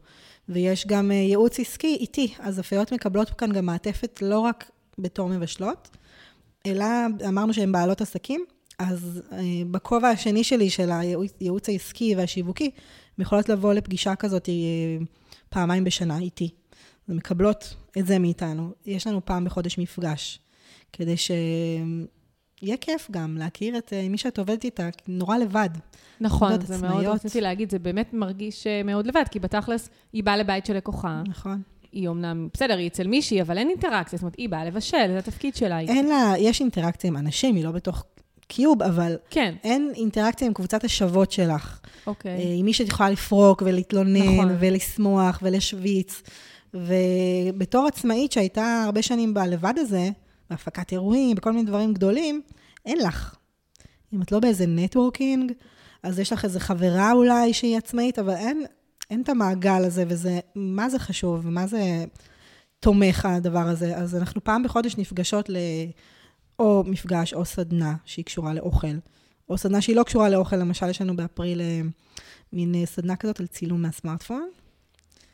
ויש 0.49 0.87
גם 0.87 1.11
אה, 1.11 1.15
ייעוץ 1.15 1.59
עסקי 1.59 1.97
איתי, 1.99 2.33
אז 2.39 2.59
הפיות 2.59 2.91
מקבלות 2.91 3.29
כאן 3.29 3.51
גם 3.51 3.65
מעטפת 3.65 4.19
לא 4.21 4.39
רק 4.39 4.71
בתור 4.99 5.29
מבשלות, 5.29 5.89
אלא 6.65 6.85
אמרנו 7.27 7.53
שהן 7.53 7.71
בעלות 7.71 8.01
עסקים, 8.01 8.45
אז 8.79 9.21
אה, 9.31 9.37
בכובע 9.71 10.09
השני 10.09 10.43
שלי 10.43 10.69
של 10.69 10.89
הייעוץ, 10.91 11.69
העסקי 11.69 12.15
והשיווקי, 12.15 12.71
הן 13.17 13.21
יכולות 13.21 13.49
לבוא 13.49 13.73
לפגישה 13.73 14.15
כזאת 14.15 14.49
אה, 14.49 14.53
פעמיים 15.49 15.83
בשנה 15.83 16.19
איתי. 16.19 16.49
אז 17.07 17.15
מקבלות 17.15 17.75
את 17.97 18.07
זה 18.07 18.19
מאיתנו. 18.19 18.71
יש 18.85 19.07
לנו 19.07 19.25
פעם 19.25 19.45
בחודש 19.45 19.77
מפגש, 19.77 20.39
כדי 20.93 21.15
שיהיה 22.61 22.77
כיף 22.77 23.07
גם 23.11 23.37
להכיר 23.37 23.77
את 23.77 23.93
אה, 23.93 24.07
מי 24.09 24.17
שאת 24.17 24.39
עובדת 24.39 24.63
איתה, 24.63 24.89
נורא 25.07 25.37
לבד. 25.37 25.69
נכון, 26.21 26.61
זה 26.61 26.77
מאוד, 26.77 26.91
עצמאיות. 26.91 27.15
רציתי 27.15 27.41
להגיד, 27.41 27.71
זה 27.71 27.79
באמת 27.79 28.13
מרגיש 28.13 28.67
אה, 28.67 28.83
מאוד 28.83 29.07
לבד, 29.07 29.23
כי 29.31 29.39
בתכלס, 29.39 29.89
היא 30.13 30.23
באה 30.23 30.37
לבית 30.37 30.65
של 30.65 30.77
לקוחה, 30.77 31.21
נכון. 31.27 31.61
היא 31.91 32.07
אומנם, 32.07 32.47
בסדר, 32.53 32.77
היא 32.77 32.87
אצל 32.87 33.07
מישהי, 33.07 33.41
אבל 33.41 33.57
אין 33.57 33.69
אינטראקציה, 33.69 34.17
זאת 34.17 34.23
אומרת, 34.23 34.35
היא 34.37 34.49
באה 34.49 34.65
לבשל, 34.65 35.07
זה 35.07 35.17
התפקיד 35.17 35.55
שלה. 35.55 35.79
אין 35.79 36.07
לה, 36.07 36.33
יש 36.37 36.61
אינטראקציה 36.61 37.07
עם 37.07 37.17
אנשים, 37.17 37.55
היא 37.55 37.63
לא 37.63 37.71
בתוך 37.71 38.03
קיוב, 38.47 38.83
אבל 38.83 39.15
כן, 39.29 39.55
אין 39.63 39.91
אינטראקציה 39.95 40.47
עם 40.47 40.53
קבוצת 40.53 40.83
השוות 40.83 41.31
שלך. 41.31 41.79
אוקיי. 42.07 42.31
אה, 42.31 42.53
עם 42.57 42.65
מי 42.65 42.73
שאת 42.73 42.87
יכולה 42.87 43.09
לפרוק 43.09 43.63
ולהתלונן 43.65 44.21
נכון. 44.21 44.55
ולשמוח 44.59 45.39
ולהשוויץ. 45.41 46.21
ובתור 46.73 47.87
עצמאית 47.87 48.31
שהייתה 48.31 48.83
הרבה 48.85 49.01
שנים 49.01 49.33
בלבד 49.33 49.73
הזה, 49.77 50.09
בהפקת 50.51 50.91
אירועים, 50.91 51.35
בכל 51.35 51.51
מיני 51.51 51.65
דברים 51.65 51.93
גדולים, 51.93 52.41
אין 52.85 52.97
לך. 52.97 53.35
אם 54.13 54.21
את 54.21 54.31
לא 54.31 54.39
באיזה 54.39 54.65
נטוורקינג, 54.67 55.51
אז 56.03 56.19
יש 56.19 56.33
לך 56.33 56.45
איזה 56.45 56.59
חברה 56.59 57.11
אולי 57.11 57.53
שהיא 57.53 57.77
עצמאית, 57.77 58.19
אבל 58.19 58.33
אין, 58.33 58.65
אין 59.09 59.21
את 59.21 59.29
המעגל 59.29 59.83
הזה, 59.85 60.03
וזה, 60.07 60.39
מה 60.55 60.89
זה 60.89 60.99
חשוב, 60.99 61.45
ומה 61.45 61.67
זה 61.67 62.05
תומך 62.79 63.25
הדבר 63.25 63.67
הזה. 63.67 63.97
אז 63.97 64.15
אנחנו 64.15 64.43
פעם 64.43 64.63
בחודש 64.63 64.97
נפגשות 64.97 65.49
ל... 65.49 65.57
או 66.59 66.83
מפגש 66.87 67.33
או 67.33 67.45
סדנה 67.45 67.95
שהיא 68.05 68.25
קשורה 68.25 68.53
לאוכל, 68.53 68.97
או 69.49 69.57
סדנה 69.57 69.81
שהיא 69.81 69.95
לא 69.95 70.03
קשורה 70.03 70.29
לאוכל, 70.29 70.55
למשל 70.55 70.89
יש 70.89 71.01
לנו 71.01 71.15
באפריל 71.15 71.61
אה, 71.61 71.81
מין 72.53 72.75
אה, 72.75 72.85
סדנה 72.85 73.15
כזאת 73.15 73.39
על 73.39 73.47
צילום 73.47 73.81
מהסמארטפון, 73.81 74.49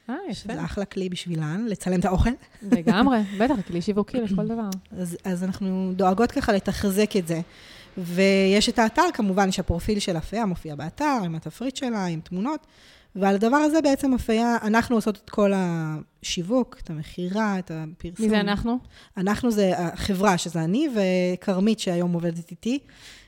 אה, 0.10 0.16
יפה. 0.30 0.34
שזה 0.34 0.66
אחלה 0.66 0.86
כלי 0.86 1.10
בשבילן, 1.10 1.66
לצלם 1.68 2.00
את 2.00 2.06
האוכל. 2.06 2.30
לגמרי, 2.62 3.18
בטח, 3.40 3.56
כלי 3.68 3.82
שיווקי 3.82 4.22
לכל 4.22 4.48
דבר. 4.48 4.70
אז, 4.92 5.18
אז 5.24 5.44
אנחנו 5.44 5.92
דואגות 5.96 6.32
ככה 6.32 6.54
לתחזק 6.54 7.16
את 7.18 7.28
זה. 7.28 7.42
ויש 7.98 8.70
את 8.70 8.80
האתר, 8.80 9.06
כמובן 9.14 9.52
שהפרופיל 9.52 10.00
של 10.00 10.16
הפיה 10.16 10.46
מופיע 10.46 10.76
באתר, 10.76 11.20
עם 11.26 11.36
התפריט 11.36 11.76
שלה, 11.76 12.06
עם 12.06 12.20
תמונות, 12.20 12.68
ועל 13.16 13.36
הדבר 13.36 13.58
הזה 13.58 13.82
בעצם 13.82 14.14
הפיה, 14.14 14.58
אנחנו 14.62 14.96
עושות 14.96 15.16
את 15.26 15.30
כל 15.30 15.52
השיווק, 15.56 16.78
את 16.84 16.90
המכירה, 16.90 17.60
את 17.60 17.72
הפרסום. 17.74 18.26
מי 18.26 18.30
זה 18.30 18.40
אנחנו? 18.40 18.80
אנחנו 19.18 19.52
זה 19.52 19.72
החברה, 19.78 20.38
שזה 20.38 20.64
אני 20.64 20.90
וכרמית, 20.96 21.80
שהיום 21.80 22.14
עובדת 22.14 22.52
איתי, 22.52 22.80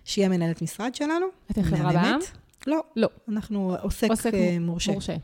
שהיא 0.05 0.25
המנהלת 0.25 0.61
משרד 0.61 0.95
שלנו. 0.95 1.25
אתם 1.51 1.63
חברה. 1.63 1.93
בעם? 1.93 2.19
לא, 2.67 2.83
לא. 2.95 3.09
אנחנו 3.29 3.75
עוסק, 3.81 4.09
עוסק 4.09 4.33
אה, 4.33 4.57
מורשה. 4.59 4.91
מורשה. 4.91 5.15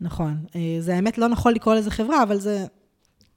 נכון. 0.00 0.44
אה, 0.56 0.76
זה 0.80 0.94
האמת 0.94 1.18
לא 1.18 1.28
נכון 1.28 1.54
לקרוא 1.54 1.74
לזה 1.74 1.90
חברה, 1.90 2.22
אבל 2.22 2.36
זה 2.40 2.64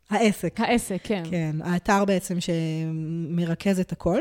העסק. 0.09 0.59
העסק, 0.59 0.99
כן. 1.03 1.23
כן, 1.29 1.55
האתר 1.63 2.05
בעצם 2.05 2.37
שמרכז 2.39 3.79
את 3.79 3.91
הכל. 3.91 4.19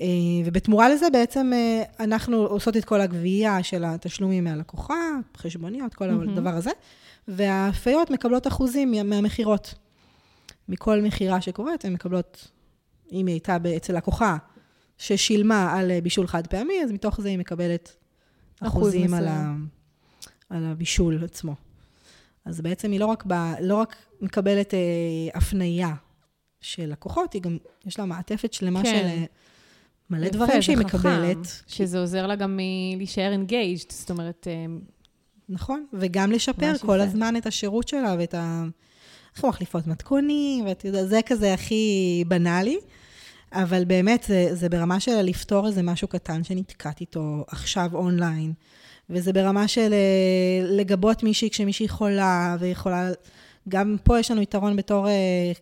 אה, 0.00 0.06
ובתמורה 0.44 0.88
לזה 0.88 1.06
בעצם 1.12 1.50
אה, 1.54 1.82
אנחנו 2.04 2.36
עושות 2.36 2.76
את 2.76 2.84
כל 2.84 3.00
הגבייה 3.00 3.62
של 3.62 3.84
התשלומים 3.84 4.44
מהלקוחה, 4.44 4.94
חשבוניות, 5.36 5.94
כל 5.94 6.06
מהמם. 6.10 6.28
הדבר 6.28 6.50
הזה, 6.54 6.70
והפיות 7.28 8.10
מקבלות 8.10 8.46
אחוזים 8.46 8.90
מה- 8.90 9.02
מהמכירות. 9.02 9.74
מכל 10.68 11.00
מכירה 11.00 11.40
שקורית, 11.40 11.84
הן 11.84 11.92
מקבלות, 11.92 12.50
אם 13.12 13.26
היא 13.26 13.34
הייתה 13.34 13.56
אצל 13.76 13.96
לקוחה 13.96 14.36
ששילמה 14.98 15.72
על 15.78 16.00
בישול 16.02 16.26
חד 16.26 16.46
פעמי, 16.46 16.74
אז 16.84 16.92
מתוך 16.92 17.20
זה 17.20 17.28
היא 17.28 17.38
מקבלת 17.38 17.96
אחוז 18.60 18.72
אחוזים 18.72 19.14
על, 19.14 19.28
ה, 19.28 19.30
מסוים. 19.32 19.75
על 20.50 20.66
הבישול 20.66 21.24
עצמו. 21.24 21.54
אז 22.44 22.60
בעצם 22.60 22.92
היא 22.92 23.00
לא 23.00 23.06
רק, 23.06 23.24
ב, 23.26 23.32
לא 23.60 23.74
רק 23.74 23.96
מקבלת 24.20 24.74
אה, 24.74 24.78
הפנייה 25.34 25.94
של 26.60 26.86
לקוחות, 26.86 27.32
היא 27.32 27.42
גם, 27.42 27.58
יש 27.86 27.98
לה 27.98 28.04
מעטפת 28.04 28.52
שלמה 28.52 28.82
כן. 28.82 28.90
של 28.90 29.06
אה, 29.06 29.24
מלא 30.10 30.28
דברים 30.28 30.62
שהיא 30.62 30.76
חכם, 30.76 30.86
מקבלת. 30.86 31.62
שזה 31.66 31.98
עוזר 31.98 32.26
לה 32.26 32.36
גם 32.36 32.58
מלהישאר 32.60 33.32
engaged, 33.32 33.92
זאת 33.92 34.10
אומרת, 34.10 34.46
אה, 34.50 34.66
נכון, 35.48 35.86
וגם 35.92 36.32
לשפר 36.32 36.78
כל 36.78 36.86
יפה. 36.96 37.02
הזמן 37.02 37.36
את 37.36 37.46
השירות 37.46 37.88
שלה 37.88 38.16
ואת 38.18 38.34
ה... 38.34 38.64
אנחנו 39.34 39.48
מחליפות 39.48 39.86
מתכונים, 39.86 40.66
ואתה 40.66 40.88
יודע, 40.88 41.04
זה 41.04 41.20
כזה 41.26 41.54
הכי 41.54 42.24
בנאלי. 42.28 42.78
אבל 43.52 43.84
באמת, 43.84 44.24
זה, 44.28 44.48
זה 44.52 44.68
ברמה 44.68 45.00
של 45.00 45.22
לפתור 45.22 45.66
איזה 45.66 45.82
משהו 45.82 46.08
קטן 46.08 46.44
שנתקעת 46.44 47.00
איתו 47.00 47.44
עכשיו 47.48 47.90
אונליין. 47.94 48.52
וזה 49.10 49.32
ברמה 49.32 49.68
של 49.68 49.92
אה, 49.92 50.68
לגבות 50.68 51.22
מישהי 51.22 51.50
כשמישהי 51.50 51.88
חולה, 51.88 52.56
ויכולה... 52.60 53.10
גם 53.68 53.96
פה 54.02 54.18
יש 54.18 54.30
לנו 54.30 54.42
יתרון 54.42 54.76
בתור 54.76 55.08
אה, 55.08 55.12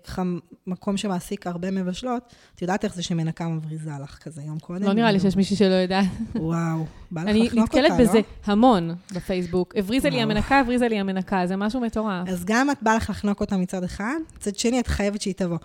ככה 0.04 0.22
מקום 0.66 0.96
שמעסיק 0.96 1.46
הרבה 1.46 1.70
מבשלות. 1.70 2.34
את 2.54 2.62
יודעת 2.62 2.84
איך 2.84 2.94
זה 2.94 3.02
שמנקה 3.02 3.48
מבריזה 3.48 3.90
לך 4.02 4.18
כזה 4.18 4.42
יום 4.42 4.58
קודם? 4.58 4.82
לא 4.82 4.92
נראה 4.92 5.12
לי 5.12 5.20
שיש 5.20 5.36
מישהי 5.36 5.56
שלא 5.56 5.74
יודעת. 5.74 6.04
וואו, 6.34 6.84
בא 7.10 7.22
לך 7.22 7.28
אני 7.28 7.46
לחנוק 7.46 7.68
אותה, 7.68 7.80
לא? 7.80 7.88
נתקלת 7.88 8.08
בזה 8.08 8.20
המון 8.44 8.94
בפייסבוק. 9.14 9.74
הבריזה 9.76 10.10
לי. 10.10 10.22
המנקה, 10.22 10.60
הבריזה 10.60 10.88
לי 10.88 11.00
המנקה, 11.00 11.46
זה 11.46 11.56
משהו 11.56 11.80
מטורף. 11.80 12.28
אז 12.28 12.44
גם 12.44 12.70
את 12.70 12.76
בא 12.82 12.94
לך 12.94 13.10
לחנוק 13.10 13.40
אותה 13.40 13.56
מצד 13.56 13.84
אחד, 13.84 14.16
מצד 14.36 14.56
שני 14.56 14.80
את 14.80 14.86
חייבת 14.86 15.20
שהיא 15.20 15.34
תבוא. 15.34 15.58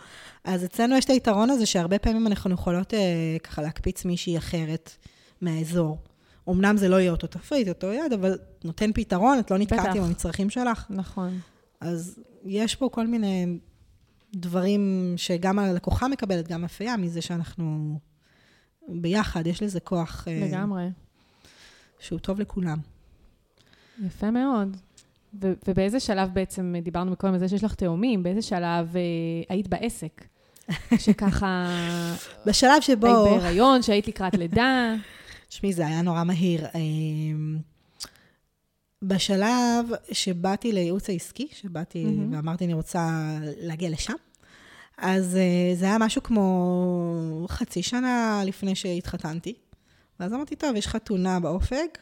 אז 0.44 0.65
אצלנו 0.65 0.96
יש 0.96 1.06
את 1.06 1.10
היתרון 1.10 1.50
הזה 1.50 1.65
שהרבה 1.65 2.00
פעמים 2.00 2.28
אנחנו 2.28 2.54
יכולות 2.54 2.94
אה, 2.94 3.00
ככה 3.44 3.62
להקפיץ 3.62 4.06
מישהי 4.06 4.38
אחרת 4.38 4.92
מהאזור. 5.42 5.98
אמנם 6.52 6.78
זה 6.78 6.90
לא 6.90 6.96
יהיה 6.96 7.12
אותו 7.12 7.28
תפריט, 7.28 7.68
אותו 7.68 7.88
יד, 7.88 8.14
אבל 8.14 8.38
נותן 8.64 8.92
פתרון, 8.94 9.40
את 9.40 9.52
לא 9.52 9.58
נתקעת. 9.58 9.96
עם 9.96 10.04
המצרכים 10.04 10.50
שלך. 10.50 10.86
נכון. 10.90 11.40
אז 11.82 12.20
יש 12.46 12.76
פה 12.76 12.90
כל 12.92 13.08
מיני 13.08 13.60
דברים 14.36 15.14
שגם 15.18 15.60
הלקוחה 15.60 16.08
מקבלת, 16.08 16.48
גם 16.48 16.64
אפייה, 16.64 16.98
מזה 16.98 17.22
שאנחנו 17.22 18.00
ביחד, 18.88 19.48
יש 19.48 19.64
לזה 19.64 19.80
כוח 19.80 20.28
אה, 20.28 20.48
לגמרי. 20.48 20.86
שהוא 22.00 22.20
טוב 22.20 22.40
לכולם. 22.40 22.78
יפה 24.06 24.32
מאוד. 24.32 24.78
ו- 25.42 25.54
ובאיזה 25.68 26.00
שלב 26.00 26.30
בעצם, 26.34 26.76
דיברנו 26.82 27.12
מקודם 27.12 27.34
על 27.34 27.40
זה 27.40 27.50
שיש 27.50 27.64
לך 27.64 27.76
תאומים, 27.76 28.24
באיזה 28.24 28.42
שלב 28.42 28.96
אה, 28.96 29.02
היית 29.50 29.68
בעסק? 29.68 30.26
שככה, 31.04 31.68
בשלב 32.46 32.82
שבו... 32.82 33.08
היית 33.08 33.42
בהיריון, 33.42 33.82
שהיית 33.82 34.08
לקראת 34.08 34.36
לידה. 34.36 34.94
תשמעי, 35.50 35.74
זה 35.74 35.88
היה 35.88 36.02
נורא 36.02 36.24
מהיר. 36.24 36.66
אמ, 36.76 37.58
בשלב 39.02 39.86
שבאתי 40.12 40.72
לייעוץ 40.72 41.10
העסקי, 41.10 41.48
שבאתי 41.52 42.06
מהמם. 42.06 42.34
ואמרתי, 42.34 42.66
אני 42.66 42.74
רוצה 42.74 43.38
להגיע 43.42 43.90
לשם, 43.90 44.14
אז 44.98 45.36
אה, 45.36 45.76
זה 45.76 45.86
היה 45.86 45.98
משהו 45.98 46.24
כמו 46.24 47.46
חצי 47.50 47.84
שנה 47.84 48.42
לפני 48.46 48.76
שהתחתנתי. 48.76 49.54
ואז 50.20 50.34
אמרתי, 50.34 50.56
טוב, 50.56 50.76
יש 50.76 50.88
חתונה 50.88 51.40
באופק, 51.40 51.98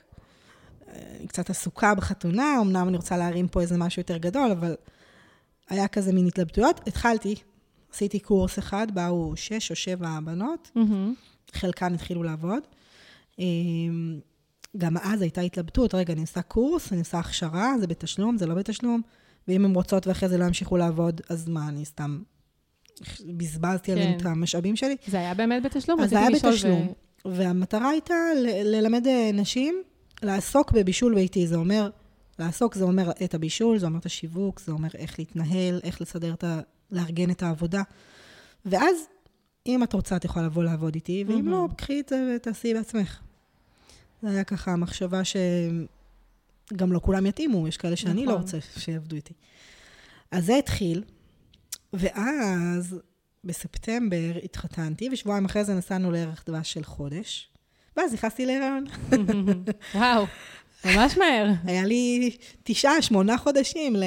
אה, 0.88 0.94
אני 1.20 1.28
קצת 1.28 1.50
עסוקה 1.50 1.96
בחתונה, 1.96 2.58
אמנם 2.62 2.88
אני 2.88 2.98
רוצה 2.98 3.18
להרים 3.18 3.48
פה 3.48 3.62
איזה 3.62 3.78
משהו 3.78 4.00
יותר 4.00 4.18
גדול, 4.18 4.52
אבל 4.52 4.76
היה 5.70 5.88
כזה 5.88 6.14
מין 6.14 6.28
התלבטויות. 6.28 6.88
התחלתי, 6.88 7.36
עשיתי 7.94 8.20
קורס 8.20 8.60
אחד, 8.60 8.88
באו 8.94 9.34
שש 9.36 9.72
או 9.72 9.76
שבע 9.76 10.20
בנות, 10.24 10.72
מהמם. 10.76 11.14
חלקן 11.54 11.94
התחילו 11.94 12.24
לעבוד. 12.24 12.64
אמ, 13.39 14.19
גם 14.78 14.97
אז 14.97 15.21
הייתה 15.21 15.41
התלבטות, 15.41 15.95
רגע, 15.95 16.13
אני 16.13 16.21
עושה 16.21 16.41
קורס, 16.41 16.91
אני 16.91 17.00
עושה 17.00 17.19
הכשרה, 17.19 17.73
זה 17.80 17.88
בתשלום, 17.88 18.38
זה 18.38 18.45
לא 18.45 18.56
בתשלום, 18.56 19.02
ואם 19.47 19.65
הן 19.65 19.76
רוצות 19.76 20.08
ואחרי 20.08 20.30
זה 20.30 20.38
לא 20.38 20.45
ימשיכו 20.45 20.78
לעבוד, 20.78 21.21
אז 21.30 21.50
מה, 21.50 21.67
אני 21.67 21.86
סתם 21.86 22.19
בזבזתי 23.38 23.91
עליהן 23.91 24.12
כן. 24.12 24.17
את 24.17 24.26
המשאבים 24.26 24.76
שלי? 24.76 24.95
זה 25.08 25.17
היה 25.17 25.34
באמת 25.34 25.63
בתשלום? 25.63 26.00
אז 26.00 26.10
זה 26.10 26.19
היה 26.19 26.30
לשאול 26.30 26.52
ו- 26.52 26.56
בתשלום. 26.56 26.93
והמטרה 27.26 27.89
הייתה 27.89 28.13
ל- 28.38 28.76
ללמד 28.76 29.08
אה, 29.08 29.30
נשים 29.34 29.76
לעסוק 30.23 30.71
בבישול 30.71 31.15
ביתי. 31.15 31.47
זה 31.47 31.56
אומר, 31.56 31.89
לעסוק 32.39 32.76
זה 32.76 32.84
אומר 32.84 33.12
את 33.23 33.34
הבישול, 33.34 33.78
זה 33.78 33.86
אומר 33.86 34.00
את 34.00 34.06
השיווק, 34.06 34.60
זה 34.60 34.71
אומר 34.71 34.89
איך 34.95 35.19
להתנהל, 35.19 35.80
איך 35.84 36.02
לסדר 36.02 36.34
את 36.34 36.43
ה... 36.43 36.60
לארגן 36.91 37.30
את 37.32 37.43
העבודה. 37.43 37.82
ואז, 38.65 38.95
אם 39.67 39.84
את 39.84 39.93
רוצה, 39.93 40.15
את 40.15 40.26
יכולה 40.26 40.45
לבוא 40.45 40.63
לעבוד 40.63 40.95
איתי, 40.95 41.23
ואם 41.28 41.36
מהמם. 41.36 41.52
לא, 41.52 41.67
קחי 41.78 42.00
את 42.00 42.10
זה 42.10 42.34
ותעשי 42.36 42.73
בעצמך. 42.73 43.19
זה 44.21 44.30
היה 44.30 44.43
ככה 44.43 44.71
המחשבה 44.71 45.21
שגם 45.23 46.93
לא 46.93 46.99
כולם 46.99 47.25
יתאימו, 47.25 47.67
יש 47.67 47.77
כאלה 47.77 47.95
שאני 47.95 48.25
לא 48.25 48.32
נכון. 48.32 48.41
רוצה 48.41 48.58
שיעבדו 48.77 49.15
איתי. 49.15 49.34
אז 50.32 50.45
זה 50.45 50.58
התחיל, 50.58 51.03
ואז 51.93 52.95
בספטמבר 53.43 54.38
התחתנתי, 54.43 55.10
ושבועיים 55.12 55.45
אחרי 55.45 55.63
זה 55.63 55.73
נסענו 55.73 56.12
לערך 56.12 56.43
דבש 56.47 56.73
של 56.73 56.84
חודש, 56.84 57.49
ואז 57.97 58.13
נכנסתי 58.13 58.45
להיריון. 58.45 58.86
וואו, 59.95 60.25
ממש 60.86 61.17
מהר. 61.17 61.51
היה 61.63 61.86
לי 61.86 62.36
תשעה, 62.63 63.01
שמונה 63.01 63.38
חודשים 63.38 63.95
ל- 63.95 64.03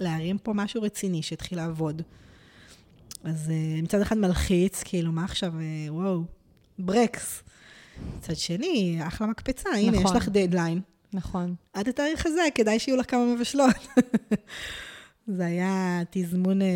להרים 0.00 0.38
פה 0.38 0.52
משהו 0.52 0.82
רציני 0.82 1.22
שהתחיל 1.22 1.58
לעבוד. 1.58 2.02
אז 3.24 3.50
אה, 3.50 3.82
מצד 3.82 4.00
אחד 4.00 4.18
מלחיץ, 4.18 4.82
כאילו, 4.82 5.12
מה 5.12 5.24
עכשיו, 5.24 5.52
אה, 5.60 5.92
וואו, 5.92 6.22
ברקס. 6.78 7.42
מצד 8.18 8.36
שני, 8.36 8.98
אחלה 9.06 9.26
מקפצה, 9.26 9.68
הנה, 9.70 9.96
יש 9.96 10.02
נכון. 10.02 10.16
לך 10.16 10.28
דדליין. 10.28 10.80
נכון. 11.12 11.54
עד 11.72 11.88
התאריך 11.88 12.26
הזה, 12.26 12.42
כדאי 12.54 12.78
שיהיו 12.78 12.96
לך 12.96 13.10
כמה 13.10 13.34
מבשלות. 13.34 13.76
זה 15.26 15.46
היה 15.46 16.02
תזמון, 16.10 16.62
אה, 16.62 16.66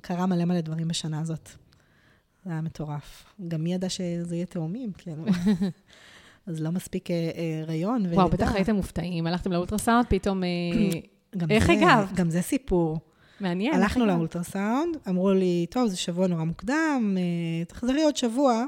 קרה 0.00 0.26
מלא 0.26 0.44
מלא 0.44 0.60
דברים 0.60 0.88
בשנה 0.88 1.20
הזאת. 1.20 1.48
זה 2.44 2.52
היה 2.52 2.60
מטורף. 2.60 3.24
גם 3.48 3.62
מי 3.62 3.74
ידע 3.74 3.88
שזה 3.88 4.36
יהיה 4.36 4.46
תאומים, 4.46 4.92
כאילו. 4.98 5.24
אז 6.46 6.60
לא 6.60 6.70
מספיק 6.70 7.10
אה, 7.10 7.30
אה, 7.36 7.62
הריון 7.62 8.00
ולידה. 8.02 8.16
וואו, 8.16 8.28
בטח 8.28 8.54
הייתם 8.54 8.74
מופתעים, 8.74 9.26
הלכתם 9.26 9.52
לאולטרסאונד, 9.52 10.06
פתאום... 10.08 10.44
אה, 10.44 10.48
איך 11.50 11.70
הגבת? 11.70 12.12
גם 12.14 12.30
זה 12.30 12.42
סיפור. 12.42 12.98
מעניין. 13.40 13.74
הלכנו? 13.74 14.06
לאולטרסאונד, 14.06 14.96
אמרו 15.08 15.32
לי, 15.32 15.66
טוב, 15.70 15.88
זה 15.88 15.96
שבוע 15.96 16.26
נורא 16.26 16.44
מוקדם, 16.44 17.16
אה, 17.18 17.64
תחזרי 17.64 18.02
עוד 18.02 18.16
שבוע. 18.16 18.64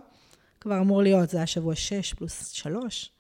כבר 0.60 0.80
אמור 0.80 1.02
להיות, 1.02 1.30
זה 1.30 1.36
היה 1.36 1.46
שבוע 1.46 1.74
6 1.74 2.14
פלוס 2.14 2.50
3. 2.50 3.10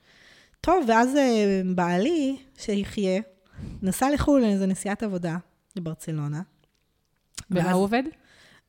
טוב, 0.60 0.84
ואז 0.88 1.16
אה, 1.16 1.62
בעלי, 1.74 2.36
שיחיה, 2.58 3.20
נסע 3.82 4.10
לחו"ל 4.10 4.40
לאיזו 4.40 4.66
נסיעת 4.66 5.02
עבודה 5.02 5.36
לברצלונה. 5.76 6.42
במה 7.50 7.72
הוא 7.72 7.84
עובד? 7.84 8.02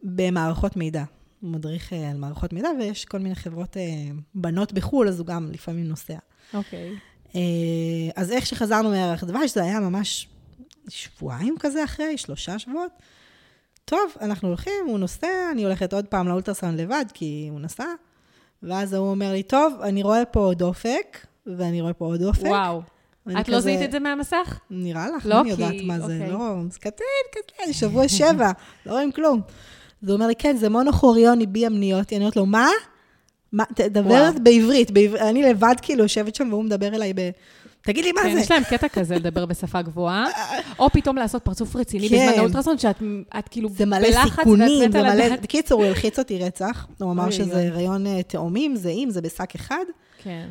במערכות 0.03 0.77
מידע. 0.77 1.03
הוא 1.39 1.51
מדריך 1.51 1.93
אה, 1.93 2.11
על 2.11 2.17
מערכות 2.17 2.53
מידע, 2.53 2.69
ויש 2.79 3.05
כל 3.05 3.19
מיני 3.19 3.35
חברות 3.35 3.77
אה, 3.77 3.83
בנות 4.35 4.73
בחו"ל, 4.73 5.07
אז 5.07 5.19
הוא 5.19 5.27
גם 5.27 5.51
לפעמים 5.51 5.87
נוסע. 5.87 6.17
אוקיי. 6.53 6.95
אז 8.15 8.31
איך 8.31 8.45
שחזרנו 8.45 8.89
מערך 8.89 9.23
דבש, 9.23 9.53
זה 9.53 9.63
היה 9.63 9.79
ממש 9.79 10.27
שבועיים 10.89 11.55
כזה 11.59 11.83
אחרי, 11.83 12.17
שלושה 12.17 12.59
שבועות. 12.59 12.91
טוב, 13.85 13.99
אנחנו 14.21 14.47
הולכים, 14.47 14.85
הוא 14.87 14.99
נוסע, 14.99 15.27
אני 15.51 15.63
הולכת 15.63 15.93
עוד 15.93 16.05
פעם 16.05 16.27
לאולטרסאונד 16.27 16.79
לבד, 16.79 17.05
כי 17.13 17.47
הוא 17.51 17.59
נסע. 17.59 17.85
ואז 18.63 18.93
הוא 18.93 19.09
אומר 19.09 19.31
לי, 19.31 19.43
טוב, 19.43 19.73
אני 19.81 20.03
רואה 20.03 20.25
פה 20.25 20.39
עוד 20.39 20.61
אופק, 20.61 21.17
ואני 21.45 21.81
רואה 21.81 21.93
פה 21.93 22.05
עוד 22.05 22.23
אופק. 22.23 22.43
וואו. 22.47 22.81
את 23.31 23.49
לא 23.49 23.55
כזה, 23.57 23.59
זיהית 23.59 23.81
את 23.81 23.91
זה 23.91 23.99
מהמסך? 23.99 24.59
נראה 24.69 25.07
לך, 25.17 25.25
לא, 25.25 25.41
אני 25.41 25.49
יודעת 25.49 25.71
כי- 25.71 25.85
מה 25.85 25.99
זה, 25.99 26.03
אוקיי. 26.13 26.31
לא, 26.31 26.39
זה 26.69 26.79
קטן, 26.79 27.03
קטן, 27.31 27.73
שבוע 27.73 28.07
שבע, 28.17 28.51
לא 28.85 28.91
רואים 28.91 29.11
כלום. 29.11 29.41
אז 30.03 30.09
הוא 30.09 30.15
אומר 30.15 30.27
לי, 30.27 30.35
כן, 30.35 30.55
זה 30.57 30.69
מונוכוריוני 30.69 31.45
בי 31.45 31.67
אמניוטי. 31.67 32.15
אני 32.15 32.23
אומרת 32.23 32.35
לו, 32.35 32.45
מה? 32.45 32.67
מה, 33.51 33.63
תדבר. 33.75 34.29
בעברית, 34.43 34.91
בעברית, 34.91 35.21
אני 35.21 35.43
לבד 35.43 35.75
כאילו 35.81 36.03
יושבת 36.03 36.35
שם 36.35 36.47
והוא 36.51 36.63
מדבר 36.63 36.87
אליי 36.95 37.13
ב... 37.15 37.29
תגיד 37.83 38.05
לי 38.05 38.11
מה 38.11 38.21
כן, 38.23 38.33
זה? 38.33 38.39
יש 38.39 38.51
להם 38.51 38.63
קטע 38.63 38.87
כזה 38.87 39.15
לדבר 39.15 39.45
בשפה 39.45 39.81
גבוהה, 39.81 40.25
או 40.79 40.89
פתאום 40.89 41.15
לעשות 41.15 41.43
פרצוף 41.43 41.75
רציני 41.75 42.09
כן. 42.09 42.27
בזמן 42.27 42.39
האולטרסאונד, 42.39 42.79
שאת 42.79 43.03
את 43.39 43.47
כאילו 43.47 43.69
זה 43.69 43.85
מלא 43.85 44.09
בלחץ 44.09 44.29
סיכונים, 44.29 44.91
זה 44.91 45.01
מלא... 45.01 45.13
לדעת. 45.13 45.41
בקיצור, 45.41 45.81
הוא 45.81 45.87
הלחיץ 45.87 46.19
אותי 46.19 46.39
רצח. 46.39 46.87
הוא 46.99 47.11
אמר 47.11 47.31
שזה. 47.31 47.67
הריון 47.67 48.07
אה, 48.07 48.23
תאומים, 48.23 48.75
זהים, 48.75 49.09
זה 49.09 49.21
בשק 49.21 49.55
אחד. 49.55 49.85
כן. 50.23 50.47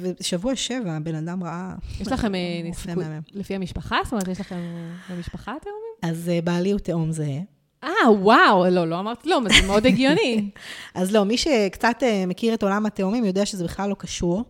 ושבוע 0.00 0.56
שבע, 0.56 0.92
הבן 0.92 1.14
אדם 1.14 1.44
ראה... 1.44 1.74
יש 2.00 2.08
לכם 2.08 2.34
אה, 2.34 2.40
סיכוי-. 2.74 3.04
לפי 3.32 3.54
המשפחה? 3.54 3.96
זאת 4.04 4.12
אומרת, 4.12 4.28
יש 4.28 4.40
לכם 4.40 4.56
אה, 4.56 5.14
במשפחה 5.16 5.52
תאומים? 5.62 6.14
אז 6.14 6.28
אה, 6.28 6.40
בעלי 6.42 6.70
הוא 6.70 6.80
תאום 6.80 7.12
זהה. 7.12 7.40
אה, 7.84 8.12
וואו, 8.12 8.64
לא, 8.70 8.88
לא 8.88 8.98
אמרתי 8.98 9.28
לא, 9.28 9.40
זה 9.48 9.66
מאוד 9.66 9.86
הגיוני. 9.86 10.50
אז 10.94 11.12
לא, 11.12 11.24
מי 11.24 11.36
שקצת 11.36 12.02
אה, 12.02 12.26
מכיר 12.26 12.54
את 12.54 12.62
עולם 12.62 12.86
התאומים 12.86 13.24
יודע 13.24 13.46
שזה 13.46 13.64
בכלל 13.64 13.90
לא 13.90 13.94
קשור. 13.98 14.44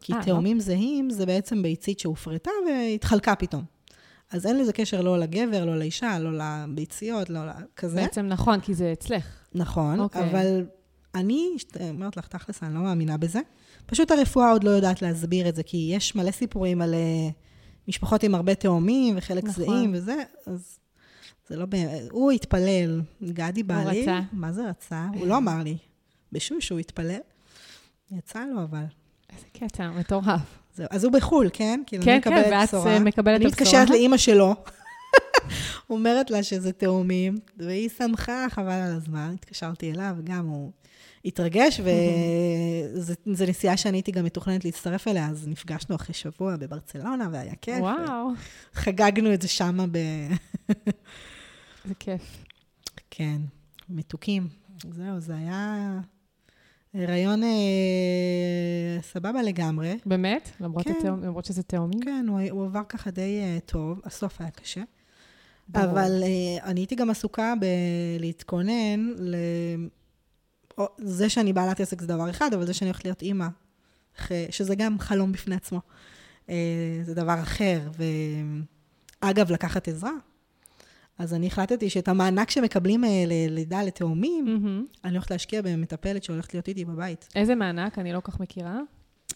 כי 0.00 0.12
אה, 0.12 0.18
לא? 0.18 0.24
תאומים 0.24 0.60
זהים 0.60 1.10
זה 1.10 1.26
בעצם 1.26 1.62
ביצית 1.62 2.00
שהופרטה 2.00 2.50
והתחלקה 2.66 3.34
פתאום. 3.34 3.64
אז 4.30 4.46
אין 4.46 4.58
לזה 4.58 4.72
קשר 4.72 5.00
לא 5.00 5.18
לגבר, 5.18 5.64
לא 5.64 5.78
לאישה, 5.78 6.18
לא 6.18 6.38
לביציות, 6.38 7.30
לא 7.30 7.40
כזה. 7.76 7.96
בעצם 7.96 8.26
נכון, 8.26 8.60
כי 8.60 8.74
זה 8.74 8.92
אצלך. 8.92 9.26
נכון, 9.54 10.00
אוקיי. 10.00 10.30
אבל 10.30 10.66
אני 11.14 11.56
אומרת 11.80 12.16
לך, 12.16 12.26
תכלס, 12.26 12.62
אני 12.62 12.74
לא 12.74 12.80
מאמינה 12.80 13.16
בזה. 13.16 13.40
פשוט 13.86 14.10
הרפואה 14.10 14.50
עוד 14.50 14.64
לא 14.64 14.70
יודעת 14.70 15.02
להסביר 15.02 15.48
את 15.48 15.56
זה, 15.56 15.62
כי 15.62 15.90
יש 15.94 16.14
מלא 16.14 16.30
סיפורים 16.30 16.82
על 16.82 16.94
אה, 16.94 17.28
משפחות 17.88 18.22
עם 18.22 18.34
הרבה 18.34 18.54
תאומים 18.54 19.14
וחלק 19.18 19.44
נכון. 19.44 19.64
זהים 19.64 19.90
וזה, 19.94 20.22
אז 20.46 20.78
זה 21.48 21.56
לא 21.56 21.66
באמת, 21.66 22.02
הוא 22.10 22.32
התפלל, 22.32 23.00
גדי 23.22 23.62
בעלי, 23.62 24.02
רצה. 24.02 24.20
מה 24.32 24.52
זה 24.52 24.68
רצה? 24.68 25.06
הוא 25.14 25.26
לא 25.26 25.36
אמר 25.36 25.62
לי, 25.62 25.76
בשוש 26.32 26.68
הוא 26.68 26.78
התפלל. 26.78 27.20
יצא 28.10 28.44
לו 28.44 28.62
אבל. 28.62 28.84
איזה 29.36 29.46
קטע, 29.52 29.90
מטורף. 29.90 30.58
זהו. 30.74 30.86
אז 30.90 31.04
הוא 31.04 31.12
בחו"ל, 31.12 31.50
כן? 31.52 31.80
כאילו, 31.86 32.04
כן, 32.04 32.20
כן, 32.22 32.30
ואת 32.30 32.68
בשורה. 32.68 32.92
אה, 32.92 32.98
מקבלת 32.98 33.40
אני. 33.40 33.46
מתקשרת 33.46 33.90
לאימא 33.90 34.16
שלו, 34.16 34.54
אומרת 35.90 36.30
לה 36.30 36.42
שזה 36.42 36.72
תאומים, 36.72 37.38
והיא 37.58 37.88
שמחה, 37.88 38.46
חבל 38.50 38.72
על 38.72 38.96
הזמן. 38.96 39.34
התקשרתי 39.34 39.92
אליו, 39.92 40.16
גם 40.24 40.46
הוא 40.46 40.72
התרגש, 41.24 41.80
וזו 41.80 43.14
נסיעה 43.46 43.76
שאני 43.76 43.96
הייתי 43.96 44.12
גם 44.12 44.24
מתוכננת 44.24 44.64
להצטרף 44.64 45.08
אליה, 45.08 45.28
אז 45.28 45.48
נפגשנו 45.48 45.96
אחרי 45.96 46.14
שבוע 46.14 46.56
בברצלונה, 46.56 47.28
והיה 47.32 47.54
כיף. 47.62 47.80
וואו. 47.80 48.28
חגגנו 48.74 49.34
את 49.34 49.42
זה 49.42 49.48
שמה 49.48 49.86
ב... 49.90 49.98
זה 51.84 51.94
כיף. 51.98 52.44
כן, 53.10 53.40
מתוקים. 53.88 54.48
זהו, 54.90 55.20
זה 55.20 55.34
היה 55.34 56.00
הריון 56.96 57.42
אה, 57.42 58.98
סבבה 59.02 59.42
לגמרי. 59.42 59.98
באמת? 60.06 60.50
למרות, 60.60 60.84
כן. 60.84 60.94
התאום, 60.98 61.22
למרות 61.22 61.44
שזה 61.44 61.62
תאומים? 61.62 62.00
כן, 62.00 62.26
הוא, 62.28 62.40
הוא 62.50 62.64
עבר 62.64 62.82
ככה 62.88 63.10
די 63.10 63.40
אה, 63.42 63.58
טוב, 63.66 64.00
הסוף 64.04 64.40
היה 64.40 64.50
קשה. 64.50 64.82
ברור. 65.68 65.90
אבל 65.90 66.22
אה, 66.22 66.64
אני 66.64 66.80
הייתי 66.80 66.94
גם 66.94 67.10
עסוקה 67.10 67.54
בלהתכונן 68.18 69.12
ל... 69.18 69.36
או, 70.78 70.86
זה 70.98 71.28
שאני 71.28 71.52
בעלת 71.52 71.80
עסק 71.80 72.00
זה 72.00 72.06
דבר 72.06 72.30
אחד, 72.30 72.54
אבל 72.54 72.66
זה 72.66 72.74
שאני 72.74 72.90
הולכת 72.90 73.04
להיות 73.04 73.22
אימא, 73.22 73.46
שזה 74.50 74.74
גם 74.74 74.98
חלום 74.98 75.32
בפני 75.32 75.54
עצמו, 75.54 75.80
אה, 76.50 76.54
זה 77.02 77.14
דבר 77.14 77.42
אחר. 77.42 77.80
ואגב, 79.22 79.50
לקחת 79.50 79.88
עזרה. 79.88 80.12
אז 81.18 81.34
אני 81.34 81.46
החלטתי 81.46 81.90
שאת 81.90 82.08
המענק 82.08 82.50
שמקבלים 82.50 83.04
אה, 83.04 83.24
ללידה 83.26 83.82
לתאומים, 83.82 84.44
מהמם. 84.44 84.86
אני 85.04 85.12
הולכת 85.12 85.30
להשקיע 85.30 85.62
במטפלת 85.62 86.24
שהולכת 86.24 86.54
להיות 86.54 86.68
איתי 86.68 86.84
בבית. 86.84 87.28
איזה 87.34 87.54
מענק? 87.54 87.98
אני 87.98 88.12
לא 88.12 88.20
כל 88.20 88.32
כך 88.32 88.40
מכירה. 88.40 88.78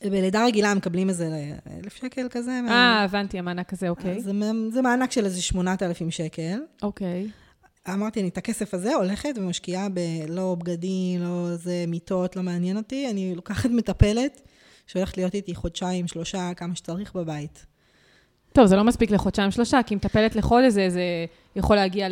בלידה 0.04 0.44
רגילה 0.44 0.74
מקבלים 0.74 1.08
איזה 1.08 1.54
אלף 1.84 1.96
שקל 1.96 2.26
כזה. 2.30 2.60
אה, 2.68 3.02
הבנתי, 3.02 3.38
המענק 3.38 3.72
הזה, 3.72 3.88
אוקיי. 3.88 4.20
זה, 4.20 4.32
זה 4.70 4.82
מענק 4.82 5.12
של 5.12 5.24
איזה 5.24 5.42
8,000 5.42 6.10
שקל. 6.10 6.60
אוקיי. 6.82 7.30
אמרתי, 7.88 8.20
אני 8.20 8.28
את 8.28 8.38
הכסף 8.38 8.74
הזה 8.74 8.94
הולכת 8.94 9.34
ומשקיעה 9.36 9.88
בלא 9.88 10.56
בגדים, 10.58 11.22
לא 11.22 11.56
זה 11.56 11.84
מיטות, 11.88 12.36
לא 12.36 12.42
מעניין 12.42 12.76
אותי. 12.76 13.10
אני 13.10 13.34
לוקחת 13.34 13.70
מטפלת 13.70 14.40
שהולכת 14.86 15.16
להיות 15.16 15.34
איתי 15.34 15.54
חודשיים, 15.54 16.08
שלושה, 16.08 16.54
כמה 16.56 16.76
שצריך 16.76 17.16
בבית. 17.16 17.66
טוב, 18.52 18.66
זה 18.66 18.76
לא 18.76 18.84
מספיק 18.84 19.10
לחודשיים-שלושה, 19.10 19.80
כי 19.86 19.94
מטפלת 19.94 20.36
לחודש 20.36 20.72
זה, 20.72 20.90
זה 20.90 21.02
יכול 21.56 21.76
להגיע 21.76 22.08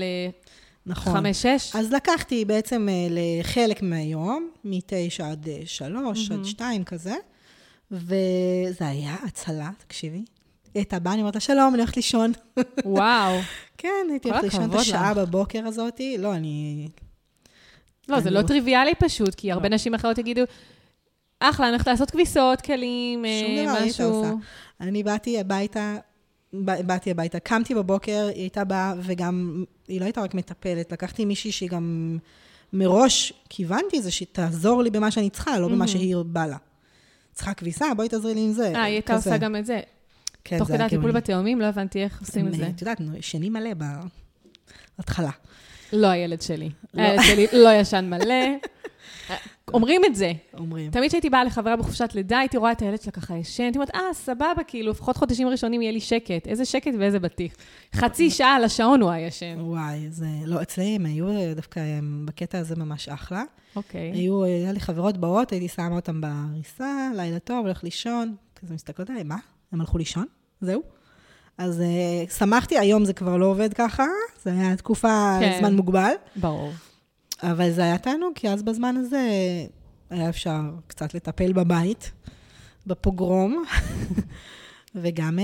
נכון. 0.86 1.12
לחמש-שש. 1.12 1.76
אז 1.76 1.92
לקחתי 1.92 2.44
בעצם 2.44 2.88
אה, 2.88 3.06
לחלק 3.10 3.82
מהיום, 3.82 4.50
מ-9 4.64 5.24
עד 5.24 5.48
אה, 5.48 5.60
3, 5.64 6.30
עד 6.30 6.44
2 6.44 6.84
כזה, 6.84 7.14
וזה 7.90 8.88
היה 8.88 9.16
הצלה, 9.26 9.70
תקשיבי. 9.78 10.24
הייתה 10.74 10.98
באה, 10.98 11.12
אני 11.12 11.22
אומרת 11.22 11.34
לה, 11.34 11.40
שלום, 11.40 11.74
אני 11.74 11.82
הולכת 11.82 11.96
לישון. 11.96 12.32
וואו. 12.84 13.38
כן, 13.78 14.06
הייתי 14.10 14.28
הולכת 14.28 14.44
לישון 14.44 14.70
את 14.70 14.74
השעה 14.74 15.12
לך. 15.12 15.18
בבוקר 15.18 15.66
הזאתי. 15.66 16.18
לא, 16.18 16.34
אני... 16.34 16.88
לא, 18.08 18.20
זה 18.20 18.28
אני 18.28 18.34
לא 18.34 18.40
לא- 18.40 18.46
טריוויאלי 18.46 18.94
פשוט, 18.94 19.34
כי 19.34 19.52
הרבה 19.52 19.68
לא. 19.68 19.74
נשים 19.74 19.94
אחרות 19.94 20.18
יגידו, 20.18 20.42
אחלה, 21.40 21.66
אני 21.66 21.72
הולכת 21.72 21.86
לעשות 21.86 22.10
כביסות, 22.10 22.60
כלים, 22.60 23.24
אה, 23.24 23.40
שום 23.46 23.64
דבר 23.64 23.76
הייתה 23.76 23.86
משהו. 23.86 24.14
עושה. 24.14 24.32
אני 24.80 25.02
באתי 25.02 25.40
הביתה, 25.40 25.96
באתי 26.52 27.10
הביתה, 27.10 27.38
קמתי 27.40 27.74
בבוקר, 27.74 28.28
היא 28.34 28.42
הייתה 28.42 28.64
באה, 28.64 28.94
וגם, 29.02 29.64
היא 29.88 30.00
לא 30.00 30.04
הייתה 30.04 30.20
רק 30.20 30.34
מטפלת, 30.34 30.92
לקחתי 30.92 31.24
מישהי 31.24 31.52
שהיא 31.52 31.68
גם 31.68 32.18
מראש, 32.72 33.32
כיוונתי 33.48 34.02
זה 34.02 34.10
שהיא 34.10 34.28
תעזור 34.32 34.82
לי 34.82 34.90
במה 34.90 35.10
שאני 35.10 35.30
צריכה, 35.30 35.58
לא 35.58 35.68
במה. 35.68 35.88
שהיא 35.88 36.16
בא 36.26 36.46
לה. 36.46 36.56
צריכה 37.32 37.54
כביסה, 37.54 37.86
בואי 37.96 38.08
תעזרי 38.08 38.34
לי 38.34 38.40
עם 38.40 38.52
זה. 38.52 38.72
אה, 38.74 38.82
היא 38.82 38.92
הייתה. 38.92 39.14
עושה 39.14 39.36
גם 39.36 39.56
את 39.56 39.66
זה. 39.66 39.80
כן, 40.44 40.58
תוך 40.58 40.68
כדי 40.68 40.82
הטיפול. 40.82 41.12
בתאומים, 41.12 41.60
לא 41.60 41.66
הבנתי 41.66 42.02
איך 42.02 42.20
עושים 42.20 42.48
את 42.48 42.52
זה. 42.52 42.68
את 42.68 42.80
יודעת, 42.80 43.00
ישנים 43.18 43.52
מלא 43.52 43.70
בהתחלה. 44.98 45.30
לא 45.92 46.06
הילד 46.06 46.42
שלי. 46.42 46.70
לא. 46.94 47.02
הילד 47.02 47.22
שלי 47.22 47.46
לא 47.52 47.68
ישן 47.72 48.10
מלא. 48.10 48.34
אומרים 49.74 50.02
את 50.04 50.14
זה. 50.14 50.32
אומרים. 50.58 50.90
תמיד 50.90 51.08
כשהייתי 51.08 51.30
באה 51.30 51.44
לחברה 51.44 51.76
בחופשת 51.76 52.10
לידה, 52.14 52.38
הייתי 52.38 52.56
רואה 52.56 52.72
את 52.72 52.82
הילד 52.82 53.02
שלה 53.02 53.12
ככה 53.12 53.36
ישן, 53.36 53.62
הייתי 53.62 53.78
אומרת, 53.78 53.94
אה, 53.94 54.00
סבבה, 54.12 54.64
כאילו, 54.66 54.90
לפחות 54.90 55.16
חודשים 55.16 55.48
ראשונים 55.48 55.82
יהיה 55.82 55.92
לי 55.92 56.00
שקט. 56.00 56.46
איזה 56.46 56.64
שקט 56.64 56.90
ואיזה 56.98 57.18
בטיח. 57.18 57.52
חצי 57.94 58.30
שעה 58.30 58.54
על 58.54 58.64
השעון 58.64 59.02
הוא 59.02 59.10
היה 59.10 59.26
ישן. 59.26 59.56
וואי, 59.60 60.10
זה... 60.10 60.26
לא, 60.44 60.62
אצלי 60.62 60.84
הם 60.84 61.06
היו 61.06 61.54
דווקא 61.56 61.80
הם, 61.80 62.26
בקטע 62.28 62.58
הזה 62.58 62.76
ממש 62.76 63.08
אחלה. 63.08 63.42
אוקיי. 63.76 64.10
היו, 64.14 64.44
היה 64.44 64.72
לי 64.72 64.80
חברות 64.80 65.16
באות, 65.16 65.52
הייתי 65.52 65.68
שמה 65.68 65.96
אותם 65.96 66.20
בעריסה, 66.20 67.10
לילה 67.14 67.38
טוב, 67.38 67.66
הולך 67.66 67.84
לישון, 67.84 68.34
כזה 68.60 68.74
מסתכלות 68.74 69.10
עליי, 69.10 69.22
מה? 69.22 69.36
הם 69.72 69.80
הלכו 69.80 69.98
לישון? 69.98 70.26
זהו? 70.60 70.82
אז 71.58 71.82
שמחתי, 72.38 72.78
היום 72.78 73.04
זה 73.04 73.12
כבר 73.12 73.36
לא 73.36 73.46
עובד 73.46 73.74
ככה, 73.74 74.04
זה 74.42 74.50
היה 74.52 74.76
תקופה. 74.76 75.36
כן. 75.40 75.56
זמן 75.60 75.74
מוגבל, 75.74 76.12
ברור. 76.36 76.72
אבל 77.42 77.70
זה 77.70 77.82
היה 77.82 77.98
תענוג, 77.98 78.32
כי 78.34 78.48
אז 78.48 78.62
בזמן 78.62 78.96
הזה 78.96 79.28
היה 80.10 80.28
אפשר 80.28 80.60
קצת 80.86 81.14
לטפל 81.14 81.52
בבית, 81.52 82.12
בפוגרום, 82.86 83.64
וגם 84.94 85.38
uh, 85.38 85.42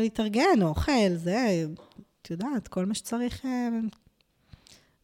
להתארגן, 0.00 0.62
אוכל, 0.62 1.14
זה, 1.14 1.64
את 2.22 2.30
יודעת, 2.30 2.68
כל 2.68 2.86
מה 2.86 2.94
שצריך 2.94 3.44
uh, 3.44 3.48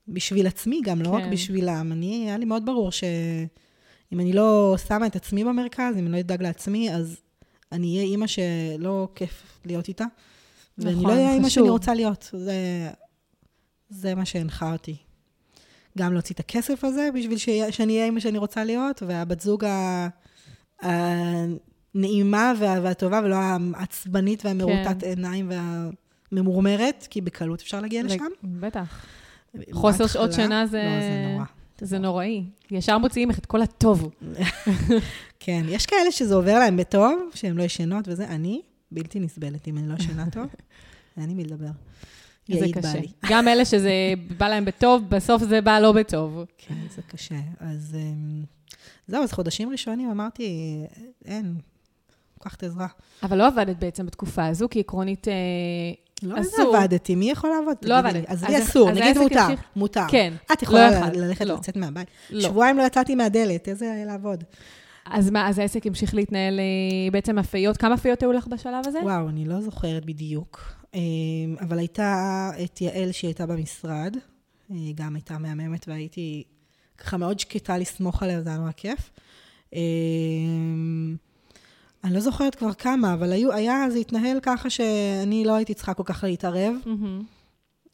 בשביל 0.09 0.47
עצמי 0.47 0.81
גם, 0.85 1.03
לא 1.03 1.11
רק 1.11 1.23
כן. 1.23 1.31
בשבילם. 1.31 1.93
אני, 1.93 2.25
היה 2.27 2.39
לי 2.39 2.45
מאוד 2.45 2.67
ברור 2.67 2.93
שאם 2.93 4.21
אני 4.21 4.33
לא 4.33 4.77
שמה 4.89 5.07
את 5.07 5.17
עצמי 5.17 5.45
במרכז, 5.45 5.95
אם 5.99 6.07
אני 6.07 6.13
לא 6.13 6.21
אדאג 6.21 6.43
לעצמי, 6.43 6.95
אז 6.95 7.17
אני 7.73 7.97
אהיה 7.97 8.03
אימא 8.03 8.27
שלא 8.27 9.09
כיף 9.15 9.61
להיות 9.65 9.89
איתה, 9.89 10.05
ואני 10.79 10.95
נכון, 10.95 11.11
לא 11.11 11.13
אהיה 11.13 11.33
אימא. 11.35 11.49
שאני 11.49 11.69
רוצה 11.69 11.95
להיות. 11.95 12.31
זה, 12.33 12.91
זה 13.89 14.15
מה 14.15 14.25
שהנחה 14.25 14.73
אותי. 14.73 14.97
גם 15.99 16.13
להוציא 16.13 16.35
את 16.35 16.41
הכסף 16.41 16.85
הזה 16.85 17.09
בשביל 17.15 17.39
שיה- 17.39 17.73
שאני 17.73 17.93
אהיה 17.93 18.05
אימא 18.05 18.21
שאני 18.21 18.39
רוצה 18.39 18.65
להיות, 18.65 19.03
והבת 19.07 19.41
זוג 19.41 19.65
ה- 19.65 20.09
הנעימה 21.95 22.53
וה- 22.59 22.79
והטובה, 22.83 23.21
ולא 23.25 23.37
העצבנית 23.75 24.45
והמרוטת 24.47 25.01
כן. 25.01 25.07
עיניים 25.09 25.51
והממורמרת, 26.33 27.07
כי 27.11 27.21
בקלות 27.21 27.61
אפשר 27.61 27.81
להגיע 27.81 28.03
לשם. 28.03 28.25
בטח. 28.43 29.07
חוסר 29.73 30.07
שעות 30.07 30.33
שינה 30.33 30.67
זה- 30.67 30.83
לא, 30.83 31.01
זה 31.01 31.33
נורא. 31.33 31.45
זה 31.83 31.99
נוראי. 31.99 32.45
ישר 32.71 32.99
מוציאים 32.99 33.31
לך 33.31 33.39
את 33.39 33.47
כל 33.47 33.63
הטוב. 33.63 34.11
כן, 35.41 35.63
יש 35.69 35.87
כאלה 35.87 36.13
שזה 36.13 36.35
עובר 36.35 36.59
להם 36.59 36.77
בטוב, 36.77 37.31
שהן 37.35 37.57
לא 37.57 37.63
ישנות 37.63 38.05
וזה. 38.09 38.25
אני 38.29 38.61
בלתי 38.93 39.21
נסבלת 39.21 39.69
אם 39.69 39.79
אני 39.79 39.89
לא 39.89 39.95
ישנה 39.95 40.31
טוב. 40.31 40.47
אין 41.21 41.29
לי 41.29 41.35
מי 41.35 41.45
לדבר. 41.45 41.67
זה 42.59 42.67
קשה. 42.73 42.93
בעלי. 42.93 43.09
גם 43.29 43.49
אלה 43.49 43.65
שזה 43.65 43.93
בא 44.39 44.49
להם 44.49 44.65
בטוב, 44.65 45.03
בסוף 45.09 45.43
זה 45.43 45.61
בא 45.61 45.79
לא 45.79 45.93
בטוב. 45.93 46.45
כן, 46.59 46.75
זה 46.97 47.03
קשה. 47.03 47.35
אז 47.61 47.97
אמ, 47.99 48.43
זהו, 49.09 49.23
אז 49.23 49.33
חודשים 49.33 49.71
ראשונים 49.71 50.11
אמרתי, 50.11 50.77
אין, 51.25 51.55
לוקחת 52.39 52.63
עזרה. 52.63 52.87
אבל 53.23 53.39
לא 53.39 53.47
עבדת 53.47 53.77
בעצם 53.77 54.07
בתקופה 54.07 54.47
הזו, 54.47 54.69
כי 54.71 54.81
עקרונית... 54.81 55.29
אה, 55.29 55.35
לא 56.23 56.41
אסור. 56.41 56.77
עבדתי, 56.77 57.15
מי 57.15 57.31
יכול 57.31 57.51
לעבוד? 57.51 57.77
לא 57.83 58.01
תגידי 58.01 58.13
לי. 58.13 58.19
עבדת. 58.19 58.31
אז 58.31 58.45
לי 58.45 58.63
אסור, 58.63 58.91
נגיד 58.91 59.19
מותר? 59.19 59.47
מותר. 59.77 60.05
כן. 60.09 60.33
את 60.53 60.63
יכולה 60.63 60.91
לא 60.91 60.97
יכלת. 60.97 61.17
ללכת 61.17 61.45
לא. 61.45 61.55
לצאת 61.55 61.77
מהבית. 61.77 62.09
לא. 62.31 62.41
שבועיים 62.41 62.77
לא 62.77 62.83
יצאתי 62.83 63.15
מהדלת, 63.15 63.69
איזה 63.69 64.03
לעבוד. 64.07 64.45
אז 65.07 65.31
מה, 65.31 65.49
אז 65.49 65.59
העסק 65.59 65.87
המשיך 65.87 66.15
להתנהל 66.15 66.61
אה, 66.61 67.11
בעצם 67.13 67.39
אפיות? 67.39 67.77
כמה 67.77 67.95
אפיות 67.95 68.23
היו 68.23 68.33
לך 68.33 68.47
בשלב 68.47 68.87
הזה? 68.87 68.99
וואו, 69.03 69.29
אני 69.29 69.45
לא 69.45 69.61
זוכרת 69.61 70.05
בדיוק. 70.05 70.80
אמ, 70.95 71.57
אבל 71.61 71.79
הייתה 71.79 72.51
את 72.65 72.81
יעל 72.81 73.13
שהיא 73.13 73.29
הייתה 73.29 73.47
במשרד, 73.47 74.17
היא 74.69 74.95
גם 74.97 75.15
הייתה 75.15 75.39
מהממת 75.39 75.89
והייתי 75.89 76.45
ככה 76.99 77.17
מאוד 77.17 77.39
שקטה 77.39 77.79
לסמוך 77.79 78.23
עליה, 78.23 78.43
זה 78.43 78.49
היה 78.49 78.59
נורא 78.59 78.73
כיף. 78.73 79.11
אמ, 79.73 81.17
אני 82.05 82.15
לא 82.15 82.21
זוכרת 82.21 82.55
כבר 82.55 82.73
כמה, 82.73 83.15
אבל 83.15 83.33
היו, 83.33 83.53
היה, 83.53 83.91
זה 83.91 83.99
התנהל 83.99 84.39
ככה 84.43 84.71
שאני 84.71 85.45
לא 85.45 85.55
הייתי 85.55 85.75
צריכה 85.75 85.95
כל 85.95 86.03
כך 86.07 86.25
להתערב. 86.25 86.75
מהמם. 86.87 87.23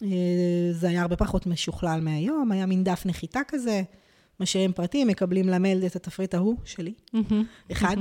אה, 0.02 0.72
זה 0.72 0.88
היה 0.88 1.02
הרבה 1.02 1.16
פחות 1.16 1.46
משוכלל 1.46 2.00
מהיום, 2.00 2.52
היה 2.52 2.66
מין 2.66 2.84
דף 2.84 3.02
נחיתה 3.06 3.40
כזה, 3.48 3.82
משאירים 4.40 4.72
פרטים, 4.72 5.08
מקבלים 5.08 5.48
למייל 5.48 5.86
את 5.86 5.96
התפריט 5.96 6.34
ההוא 6.34 6.56
שלי, 6.64 6.94
מהמם. 7.12 7.44
אחד, 7.72 7.96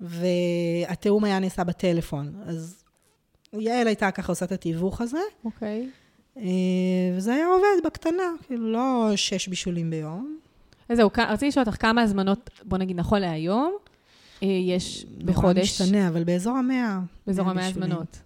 והתיאום 0.00 1.24
היה 1.24 1.38
נעשה 1.38 1.64
בטלפון. 1.64 2.34
אז 2.46 2.77
יעל 3.52 3.86
הייתה 3.86 4.10
ככה 4.10 4.32
עושה 4.32 4.44
את 4.44 4.52
התיווך 4.52 5.00
הזה, 5.00 5.20
אוקיי. 5.44 5.88
אה, 6.36 6.42
וזה 7.16 7.34
היה 7.34 7.46
עובד 7.46 7.86
בקטנה, 7.86 8.32
כאילו 8.46 8.72
לא 8.72 9.10
שש 9.16 9.48
בישולים 9.48 9.90
ביום. 9.90 10.38
אז 10.88 10.96
זהו, 10.96 11.10
רציתי 11.28 11.48
לשאול 11.48 11.64
אותך 11.66 11.82
כמה 11.82 12.02
הזמנות, 12.02 12.50
בוא 12.64 12.78
נגיד 12.78 12.96
נכון 12.96 13.20
להיום, 13.20 13.76
אה, 14.42 14.48
יש 14.48 15.06
נורא 15.18 15.32
בחודש, 15.32 15.80
משתנה, 15.82 16.08
אבל 16.08 16.24
באזור 16.24 16.56
המאה. 16.56 16.98
באזור 17.26 17.44
מאה 17.44 17.52
המאה. 17.52 17.66
הזמנות. 17.66 18.18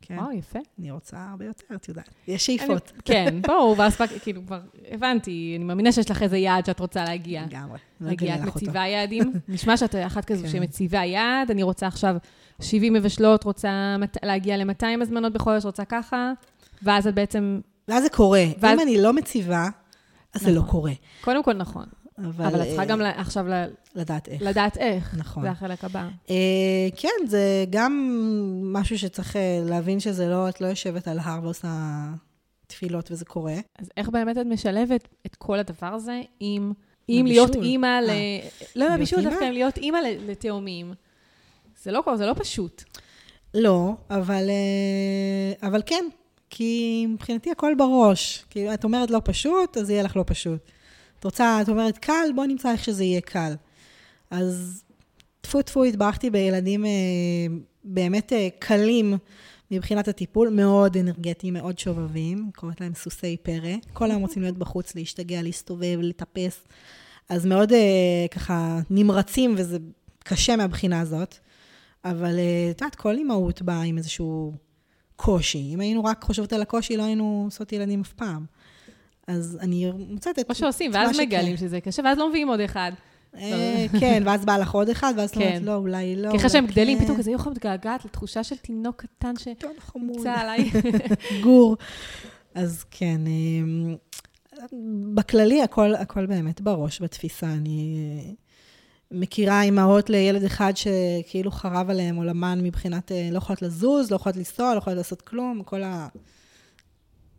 כן, 0.00 0.18
וואו, 0.18 0.32
יפה. 0.32 0.58
אני 0.78 0.90
רוצה 0.90 1.16
הרבה 1.30 1.44
יותר, 1.44 1.74
את 1.74 1.88
יודעת. 1.88 2.10
יש 2.28 2.46
שאיפות. 2.46 2.92
כן, 3.04 3.42
ברור, 3.48 3.74
ואז 3.78 3.96
כאילו 4.22 4.42
כבר 4.46 4.60
הבנתי, 4.90 5.54
אני 5.56 5.64
מאמינה 5.64 5.92
שיש 5.92 6.10
לך 6.10 6.22
איזה 6.22 6.36
יעד 6.38 6.66
שאת 6.66 6.80
רוצה 6.80 7.04
להגיע. 7.04 7.42
לגמרי. 7.42 7.78
לא 8.00 8.08
להגיע, 8.08 8.34
את. 8.34 8.40
מציבה 8.40 8.86
יעדים? 8.86 9.32
נשמע 9.48 9.76
שאת 9.76 9.94
אחת 9.94 10.24
כזו 10.24 10.42
כן. 10.42 10.48
שמציבה 10.48 11.04
יעד, 11.04 11.50
אני 11.50 11.62
רוצה 11.62 11.86
עכשיו 11.86 12.16
70 12.60 12.92
מבשלות, 12.92 13.44
רוצה 13.44 13.96
להגיע 14.22 14.56
ל-200 14.56 15.02
הזמנות 15.02 15.32
בחודש, 15.32 15.64
רוצה 15.64 15.84
ככה, 15.84 16.32
ואז 16.82 17.06
את 17.06 17.14
בעצם 17.14 17.60
ואז 17.88 18.02
זה 18.02 18.10
קורה. 18.10 18.44
ואז- 18.58 18.74
אם 18.78 18.88
אני 18.88 19.02
לא 19.02 19.12
מציבה, 19.12 19.68
אז 20.34 20.40
זה 20.42 20.50
לא 20.50 20.56
נכון. 20.60 20.70
קורה. 20.70 20.92
קודם 21.20 21.42
כל 21.44 21.52
נכון. 21.52 21.84
אבל, 22.18 22.44
אבל 22.46 22.60
את 22.62 22.66
צריכה 22.66 22.82
אה, 22.82 22.86
גם 22.88 23.00
עכשיו 23.16 23.48
ל- 23.48 23.64
לדעת 23.94 24.28
איך. 24.28 24.42
לדעת 24.42 24.76
איך. 24.76 25.14
נכון. 25.18 25.42
זה 25.42 25.50
החלק 25.50 25.84
הבא. 25.84 26.08
אה, 26.30 26.34
כן, 26.96 27.26
זה 27.26 27.64
גם 27.70 27.92
משהו 28.62 28.98
שצריך 28.98 29.36
אה, 29.36 29.60
להבין 29.64 30.00
שזה 30.00 30.28
לא, 30.28 30.48
את 30.48 30.60
לא 30.60 30.66
יושבת 30.66 31.08
על 31.08 31.18
הר 31.18 31.40
ועושה 31.42 31.68
תפילות 32.66 33.10
וזה 33.10 33.24
קורה. 33.24 33.54
אז 33.78 33.90
איך 33.96 34.08
באמת 34.08 34.38
את 34.38 34.46
משלבת 34.46 35.08
את 35.26 35.34
כל 35.36 35.58
הדבר 35.58 35.86
הזה 35.86 36.20
עם... 36.40 36.72
עם 37.08 37.26
להיות. 37.26 37.54
אימא 37.54 37.86
ל... 37.86 38.10
אה. 38.10 38.38
לא, 38.76 38.84
להיות 38.86 38.98
בישול 39.00 39.18
אימא? 39.18 39.30
דווקא, 39.30 39.44
עם 39.44 39.52
להיות 39.52 39.76
אימא 39.76 39.98
לתאומים. 40.26 40.92
זה 41.82 41.92
לא, 41.92 42.02
זה 42.16 42.26
לא 42.26 42.34
פשוט. 42.34 42.84
לא, 43.54 43.92
אבל, 44.10 44.50
אה, 44.50 45.68
אבל 45.68 45.82
כן, 45.86 46.04
כי 46.50 47.06
מבחינתי 47.08 47.50
הכל 47.50 47.74
בראש. 47.78 48.44
כאילו, 48.50 48.74
את 48.74 48.84
אומרת 48.84 49.10
לא 49.10 49.20
פשוט, 49.24 49.76
אז 49.76 49.90
יהיה 49.90 50.02
לך 50.02 50.16
לא 50.16 50.24
פשוט. 50.26 50.60
את 51.18 51.24
רוצה, 51.24 51.58
את 51.62 51.68
אומרת 51.68 51.98
קל, 51.98 52.28
בוא 52.34 52.46
נמצא 52.46 52.72
איך 52.72 52.84
שזה 52.84 53.04
יהיה 53.04 53.20
קל. 53.20 53.54
אז 54.30 54.84
טפו 55.40 55.62
טפו, 55.62 55.84
התברכתי 55.84 56.30
בילדים 56.30 56.84
אה, 56.84 56.90
באמת 57.84 58.32
אה, 58.32 58.48
קלים 58.58 59.18
מבחינת 59.70 60.08
הטיפול, 60.08 60.48
מאוד 60.48 60.96
אנרגטיים, 60.96 61.54
מאוד 61.54 61.78
שובבים, 61.78 62.50
קוראת 62.56 62.80
להם 62.80 62.94
סוסי 62.94 63.36
פרא. 63.42 63.74
כל 63.92 64.10
היום 64.10 64.22
רוצים 64.22 64.42
להיות 64.42 64.58
בחוץ, 64.58 64.94
להשתגע, 64.96 65.42
להסתובב, 65.42 65.98
לטפס. 66.02 66.60
אז 67.28 67.46
מאוד 67.46 67.72
ככה 68.30 68.80
נמרצים, 68.90 69.54
וזה 69.56 69.78
קשה 70.24 70.56
מהבחינה 70.56 71.00
הזאת. 71.00 71.38
אבל 72.04 72.38
אה, 72.38 72.70
את 72.70 72.80
יודעת, 72.80 72.94
כל 72.94 73.16
אימהות 73.16 73.62
באה 73.62 73.82
עם 73.82 73.98
איזשהו 73.98 74.52
קושי. 75.16 75.70
אם 75.74 75.80
היינו 75.80 76.04
רק 76.04 76.24
חושבות 76.24 76.52
על 76.52 76.62
הקושי, 76.62 76.96
לא 76.96 77.02
היינו 77.02 77.42
עושות 77.46 77.72
ילדים 77.72 78.00
אף 78.00 78.12
פעם. 78.12 78.44
אז 79.26 79.58
אני 79.60 79.92
מוצאת 80.08 80.38
את... 80.38 80.50
או 80.50 80.54
שעושים, 80.54 80.90
ואז 80.94 81.16
מה. 81.16 81.22
מגלים 81.22 81.56
שזה 81.56 81.80
קשה, 81.80 82.02
ואז 82.04 82.18
לא 82.18 82.28
מביאים 82.28 82.48
עוד 82.48 82.60
אחד. 82.60 82.92
אה, 83.36 83.86
כן, 84.00 84.22
ואז 84.26 84.44
בא 84.44 84.56
לך 84.56 84.74
עוד 84.74 84.88
אחד, 84.88 85.14
ואז 85.16 85.30
את 85.30 85.36
אומרת, 85.36 85.52
כן. 85.52 85.62
לא, 85.62 85.74
אולי 85.74 86.16
לא. 86.16 86.30
כי 86.30 86.36
אחרי 86.36 86.50
שהם 86.50 86.66
גדלים, 86.66 86.98
כן. 86.98 87.04
פתאום 87.04 87.18
כזה 87.18 87.30
יום 87.30 87.40
מתגעגעת 87.50 88.04
לתחושה 88.04 88.44
של 88.44 88.56
תינוק 88.56 89.02
קטן. 89.02 89.34
שנמצא 89.36 90.32
עליי. 90.32 90.70
גור. 91.44 91.76
אז 92.54 92.84
כן, 92.90 93.20
אה, 93.26 93.94
בכללי 95.14 95.62
הכל, 95.62 95.94
הכל 95.94 96.26
באמת 96.26 96.60
בראש, 96.60 97.02
בתפיסה. 97.02 97.46
אני 97.46 97.96
מכירה 99.10 99.62
אימהות 99.62 100.10
לילד 100.10 100.44
אחד 100.44 100.72
שכאילו 100.76 101.50
חרב 101.50 101.90
עליהם 101.90 102.16
עולמן 102.16 102.60
מבחינת, 102.62 103.12
אה, 103.12 103.28
לא 103.32 103.38
יכולות 103.38 103.62
לזוז, 103.62 104.10
לא 104.10 104.16
יכולות 104.16 104.36
לנסוע, 104.36 104.72
לא 104.74 104.78
יכולות 104.78 104.96
לעשות 104.96 105.22
כלום, 105.22 105.62
כל 105.64 105.80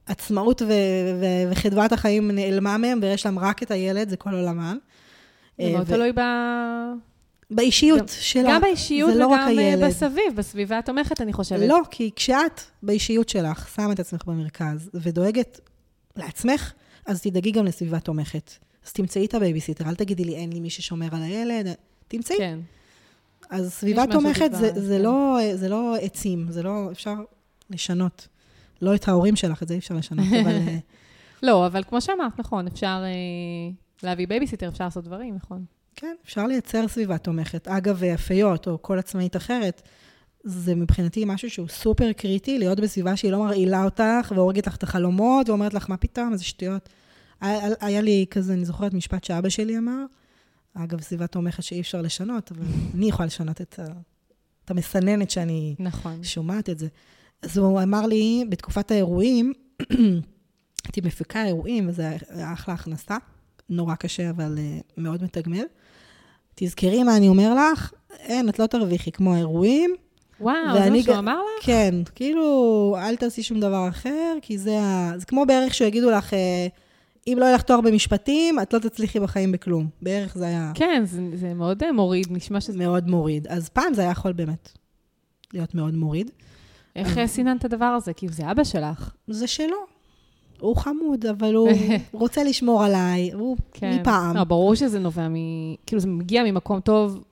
העצמאות 0.08 0.62
ו- 0.62 0.66
ו- 1.22 1.52
וחדוות 1.52 1.92
החיים 1.92 2.32
נעלמה 2.32 2.78
מהם, 2.78 3.00
ויש 3.02 3.26
להם 3.26 3.40
רק 3.40 3.64
את 3.64 3.72
הילד, 3.72 4.10
זה 4.10 4.18
כל 4.18 4.34
עולמן. 4.34 4.78
זה 5.58 5.64
אה, 5.64 5.72
מאוד 5.74 5.90
ו- 5.90 5.94
תלוי 5.94 6.12
ב... 6.12 6.20
באישיות 7.52 8.00
גם- 8.00 8.08
שלה. 8.08 8.50
גם 8.50 8.62
באישיות 8.62 9.16
לא 9.16 9.26
וגם 9.26 9.60
אה. 9.60 9.76
בסביב, 9.88 10.36
בסביבה 10.36 10.78
התומכת, 10.78 11.22
אני 11.22 11.34
חושבת. 11.34 11.70
לא, 11.70 11.80
כי 11.92 12.12
כשאת 12.16 12.62
באישיות 12.84 13.30
שלך 13.30 13.70
שמה 13.76 13.94
את 13.94 14.00
עצמך 14.00 14.22
במרכז 14.26 14.90
ודואגת 14.94 15.60
לעצמך, 16.16 16.74
אז 17.06 17.22
תדאגי 17.22 17.52
גם 17.52 17.66
לסביבה 17.66 18.00
תומכת. 18.00 18.52
אז 18.86 18.94
תמצאי 18.94 19.26
את 19.26 19.34
הבייביסיטר, 19.34 19.90
אל 19.90 19.96
תגידי 19.96 20.24
לי, 20.24 20.36
אין 20.36 20.54
לי 20.54 20.60
מי 20.60 20.70
ששומר 20.70 21.16
על 21.16 21.24
הילד, 21.24 21.68
תמצאי. 22.08 22.38
כן. 22.38 22.60
אז 23.50 23.74
סביבה 23.74 24.04
תומכת 24.12 24.50
זה, 24.54 24.72
זה, 24.76 24.96
כן. 24.98 25.02
לא, 25.02 25.40
זה 25.54 25.70
לא 25.70 25.96
עצים, 26.02 26.46
זה 26.50 26.64
לא, 26.64 26.90
אפשר 26.92 27.16
לשנות. 27.70 28.28
לא 28.82 28.96
את 28.96 29.08
ההורים 29.08 29.36
שלך, 29.36 29.64
את 29.64 29.68
זה 29.68 29.74
אי 29.74 29.80
אפשר 29.80 29.96
לשנות, 29.96 30.26
אבל 30.44 30.52
אה, 30.52 30.78
לא, 31.44 31.66
אבל 31.66 31.84
כמו 31.84 32.02
שאמרת, 32.02 32.40
נכון, 32.40 32.68
אפשר 32.68 33.04
אה, 33.04 33.72
להביא 34.04 34.28
בייביסיטר, 34.28 34.68
אפשר 34.68 34.84
לעשות 34.84 35.04
דברים, 35.04 35.36
נכון. 35.36 35.66
כן, 35.96 36.16
אפשר 36.26 36.48
לייצר 36.48 36.88
סביבה 36.88 37.18
תומכת. 37.18 37.68
אגב, 37.68 38.04
יפיות 38.04 38.68
או 38.68 38.82
כל 38.82 39.00
עצמאית 39.00 39.36
אחרת, 39.36 39.82
זה 40.44 40.76
מבחינתי 40.76 41.24
משהו 41.26 41.50
שהוא 41.50 41.68
סופר 41.68 42.12
קריטי, 42.12 42.60
להיות 42.60 42.80
בסביבה 42.80 43.16
שהיא 43.16 43.32
לא 43.32 43.40
מרעילה 43.40 43.84
אותך 43.84 44.34
והורגת 44.36 44.68
לך 44.68 44.76
את 44.76 44.84
החלומות 44.84 45.50
ואומרת 45.50 45.74
לך, 45.74 45.90
מה 45.90 45.98
פתאום, 45.98 46.34
איזה 46.34 46.44
שטויות. 46.44 46.90
היה, 47.42 48.02
לי 48.02 48.26
כזה, 48.30 48.54
אני 48.54 48.66
זוכרת 48.66 48.94
משפט 48.94 49.24
שאבא 49.24 49.50
שלי 49.50 49.78
אמר, 49.78 50.06
אגב, 50.74 51.02
סביבה 51.02 51.28
תומכת 51.28 51.64
שאי 51.64 51.82
אפשר 51.82 52.02
לשנות, 52.02 52.52
אבל 52.52 52.66
אני 52.96 53.06
יכולה 53.06 53.26
לשנות 53.26 53.62
את, 53.62 53.80
ה, 53.80 53.86
את 54.66 54.72
המסננת 54.72 55.32
שאני 55.32 55.76
נכון. 55.80 56.24
שומעת 56.24 56.70
את 56.70 56.80
זה. 56.80 56.88
אז 57.42 57.58
הוא 57.58 57.82
אמר 57.82 58.08
לי, 58.08 58.46
בתקופת 58.50 58.92
האירועים, 58.92 59.54
הייתי 60.86 61.02
מפיקה 61.04 61.46
אירועים, 61.46 61.90
וזה 61.90 62.10
היה 62.30 62.54
אחלה 62.54 62.74
הכנסה, 62.74 63.18
נורא 63.70 63.96
קשה, 63.96 64.30
אבל 64.30 64.58
uh, 64.58 64.84
מאוד 64.98 65.24
מתגמל. 65.24 65.66
תזכרי 66.56 67.04
מה 67.04 67.18
אני 67.18 67.28
אומר 67.28 67.56
לך, 67.56 67.94
אין, 68.20 68.50
את 68.50 68.60
לא 68.60 68.66
תרוויחי 68.66 69.12
כמו 69.12 69.34
האירועים. 69.34 69.96
וואו, 70.40 70.56
זה 70.74 70.90
מה 70.90 71.04
שהוא 71.04 71.18
אמר 71.18 71.40
לך? 71.58 71.66
כן, 71.66 71.96
כאילו, 72.16 72.96
אל 73.00 73.16
תעשי 73.16 73.44
שום 73.44 73.60
דבר 73.60 73.90
אחר, 73.90 74.38
כי 74.42 74.58
זה 74.58 74.80
ה... 74.82 75.12
זה 75.18 75.26
כמו 75.26 75.46
בערך 75.46 75.74
שיגידו 75.74 76.12
לך, 76.12 76.34
אה, 76.34 76.68
אם 77.28 77.38
לא 77.40 77.46
יהיה 77.46 77.56
לך 77.56 77.62
תואר 77.62 77.82
במשפטים, 77.82 78.60
את 78.60 78.74
לא 78.74 78.80
תצליחי 78.80 79.20
בחיים 79.20 79.52
בכלום. 79.52 79.88
בערך 80.02 80.38
זה 80.38 80.46
היה 80.46 80.72
כן, 80.76 81.04
זה, 81.06 81.22
זה 81.34 81.54
מאוד 81.54 81.84
אה, 81.84 81.92
מוריד, 81.92 82.28
נשמע 82.30 82.62
שזה... 82.62 82.78
מאוד 82.78 83.08
מוריד. 83.08 83.48
אז 83.48 83.70
פעם 83.70 83.94
זה 83.94 84.02
היה 84.02 84.12
יכול 84.12 84.32
באמת 84.32 84.72
להיות 85.54 85.76
מאוד 85.76 85.94
מוריד. 85.94 86.32
איך 86.96 87.18
אה, 87.18 87.28
סיננת 87.28 87.60
את 87.60 87.66
הדבר 87.66 87.86
הזה? 87.86 88.14
כי 88.14 88.28
זה 88.28 88.52
אבא 88.52 88.64
שלך. 88.64 89.14
זה 89.28 89.48
שלו. 89.48 89.78
הוא 90.60 90.76
חמוד, 90.76 91.26
אבל 91.26 91.56
הוא 91.56 91.70
רוצה 92.14 92.44
לשמור 92.44 92.84
עליי, 92.84 93.32
הוא 93.32 93.58
כן. 93.74 93.98
מפעם. 94.02 94.36
לא, 94.36 94.44
ברור 94.44 94.76
שזה 94.76 95.00
נובע 95.00 95.28
מ... 95.28 95.36
כאילו, 95.86 96.00
זה 96.00 96.08
מגיע 96.08 96.44
ממקום 96.44 96.80
טוב, 96.80 97.24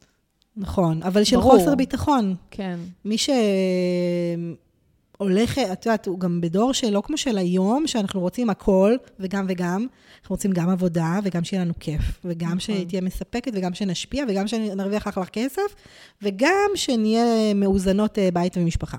נכון, 0.57 1.03
אבל 1.03 1.23
של 1.23 1.37
ברור. 1.37 1.51
חוסר 1.51 1.75
ביטחון. 1.75 2.35
כן. 2.51 2.79
מי 3.05 3.15
שהולך, 5.19 5.57
את 5.57 5.85
יודעת, 5.85 6.07
הוא 6.07 6.19
גם 6.19 6.41
בדור 6.41 6.73
שלא 6.73 7.01
כמו 7.05 7.17
של 7.17 7.37
היום, 7.37 7.87
שאנחנו 7.87 8.19
רוצים 8.19 8.49
הכל, 8.49 8.95
וגם 9.19 9.45
וגם. 9.49 9.87
אנחנו 10.21 10.33
רוצים 10.33 10.51
גם 10.51 10.69
עבודה, 10.69 11.19
וגם 11.23 11.43
שיהיה 11.43 11.63
לנו 11.63 11.73
כיף, 11.79 12.01
וגם 12.25 12.47
נכון. 12.47 12.59
שתהיה 12.59 13.01
מספקת, 13.01 13.51
וגם 13.55 13.73
שנשפיע, 13.73 14.25
וגם 14.29 14.47
שנרוויח 14.47 15.07
אחלה 15.07 15.25
כסף, 15.25 15.75
וגם 16.21 16.69
שנהיה 16.75 17.53
מאוזנות 17.53 18.19
אה, 18.19 18.29
בית 18.33 18.57
ומשפחה. 18.57 18.97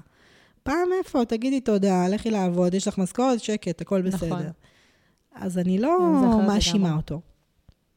פעם 0.62 0.88
איפה? 0.98 1.24
תגידי 1.24 1.60
תודה, 1.60 2.08
לכי 2.08 2.30
לעבוד, 2.30 2.74
יש 2.74 2.88
לך 2.88 2.98
משכורת, 2.98 3.40
שקט, 3.40 3.80
הכל 3.80 4.02
בסדר. 4.02 4.26
נכון. 4.26 4.46
אז 5.34 5.58
אני 5.58 5.78
לא 5.78 5.98
מאשימה. 6.46 6.96
אותו. 6.96 7.20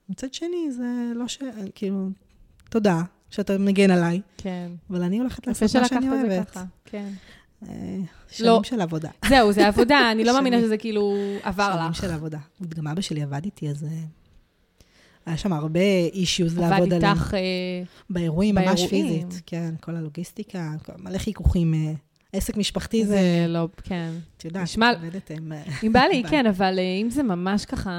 מצד 0.10 0.34
שני, 0.34 0.72
זה 0.72 1.12
לא 1.16 1.28
ש... 1.28 1.40
כאילו, 1.76 2.08
תודה 2.70 3.02
שאתה 3.30 3.58
מגן 3.58 3.92
עליי, 3.92 4.22
כן. 4.38 4.72
אבל 4.90 5.04
אני 5.04 5.20
הולכת 5.20 5.48
לעשות 5.48 5.62
מה 5.64 5.68
שלקחת 5.68 5.90
שאני 5.90 6.06
את 6.06 6.12
זה 6.12 6.28
אוהבת. 6.28 6.50
ככה. 6.50 6.64
כן. 6.86 7.10
אה, 7.70 7.98
לא. 8.40 8.54
שנים 8.54 8.64
של 8.64 8.82
עבודה. 8.82 9.10
זהו, 9.30 9.52
זה 9.52 9.68
עבודה, 9.68 10.12
אני 10.12 10.24
לא 10.24 10.34
מאמינה 10.34 10.56
שנים. 10.56 10.66
שזה 10.68 10.78
כאילו 10.78 11.16
עבר 11.44 11.74
שנים 11.74 11.90
לך. 11.90 11.96
של 11.96 12.12
עבודה. 12.12 12.38
גם 12.70 12.88
אבא 12.88 13.02
שלי 13.02 13.22
עבד 13.24 13.46
איתי, 13.46 13.70
אז... 13.70 13.84
אה, 13.84 13.90
היה 15.26 15.38
שם 15.38 15.54
הרבה 15.54 15.80
אישיוז 16.14 16.58
לעבוד 16.58 16.78
עבד 16.82 16.94
עליהם. 16.94 17.14
איתך, 17.18 17.34
אה, 17.34 17.40
באירועים, 18.10 18.56
ממש. 18.56 18.86
פיזית. 18.90 19.42
כן, 19.46 19.74
כל 19.82 19.96
הלוגיסטיקה, 19.96 20.72
מלא 20.98 21.18
חיכוכים. 21.18 21.96
עסק 22.34 22.58
משפחתי 22.58 23.06
זה, 23.06 23.14
זה 23.16 23.46
לא, 23.48 23.68
כן. 23.84 24.12
את 24.38 24.46
יודעת, 24.46 24.64
נשמע- 24.64 24.92
עובדת 24.94 25.32
עם... 25.32 25.52
אם 25.84 25.94
בא 25.94 26.00
לי. 26.00 26.24
כן, 26.30 26.46
אבל 26.46 26.80
אם 27.02 27.10
זה 27.10 27.24
ממש 27.24 27.66
ככה 27.66 27.92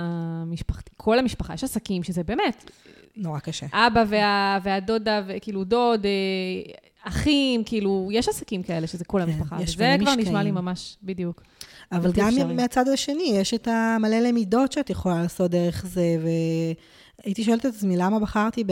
משפחתי, 0.46 0.90
כל 0.96 1.18
המשפחה, 1.18 1.54
יש 1.54 1.64
עסקים 1.64 2.02
שזה 2.02 2.22
באמת, 2.24 2.70
נורא 3.16 3.38
קשה. 3.38 3.66
אבא 3.72 4.04
וה, 4.08 4.58
והדודה, 4.62 5.22
וכאילו 5.26 5.64
דוד, 5.64 6.06
אה, 6.06 6.72
אחים, 7.04 7.64
כאילו, 7.64 8.08
יש 8.12 8.28
עסקים 8.28 8.62
כאלה 8.62 8.86
שזה 8.86 9.04
כל 9.04 9.20
כן, 9.20 9.30
המשפחה. 9.30 9.62
יש 9.62 9.76
זה 9.76 9.96
כבר 10.00 10.14
נשמע. 10.14 10.42
לי 10.42 10.50
ממש, 10.50 10.96
בדיוק. 11.02 11.42
אבל 11.92 12.12
גם 12.12 12.28
אפשרי. 12.28 12.54
מהצד 12.54 12.88
השני, 12.88 13.32
יש 13.34 13.54
את 13.54 13.68
המלא 13.68 14.16
למידות 14.16 14.72
שאת 14.72 14.90
יכולה 14.90 15.22
לעשות 15.22 15.50
דרך 15.50 15.86
זה, 15.86 16.16
והייתי 17.22 17.44
שואלת 17.44 17.66
את 17.66 17.74
עצמי, 17.74 17.96
למה 17.96 18.20
בחרתי 18.20 18.64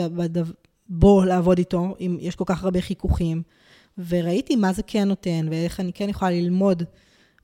בו 0.88 1.24
לעבוד 1.24 1.59
איתו, 1.59 1.95
אם 2.01 2.16
יש 2.20 2.36
כל 2.36 2.45
כך 2.47 2.64
הרבה 2.64 2.80
חיכוכים, 2.80 3.43
וראיתי 4.09 4.57
מה 4.57 4.72
זה 4.72 4.82
כן 4.86 5.09
נותן, 5.09 5.47
ואיך 5.51 5.80
אני 5.80 5.93
כן 5.93 6.09
יכולה 6.09 6.30
ללמוד, 6.30 6.82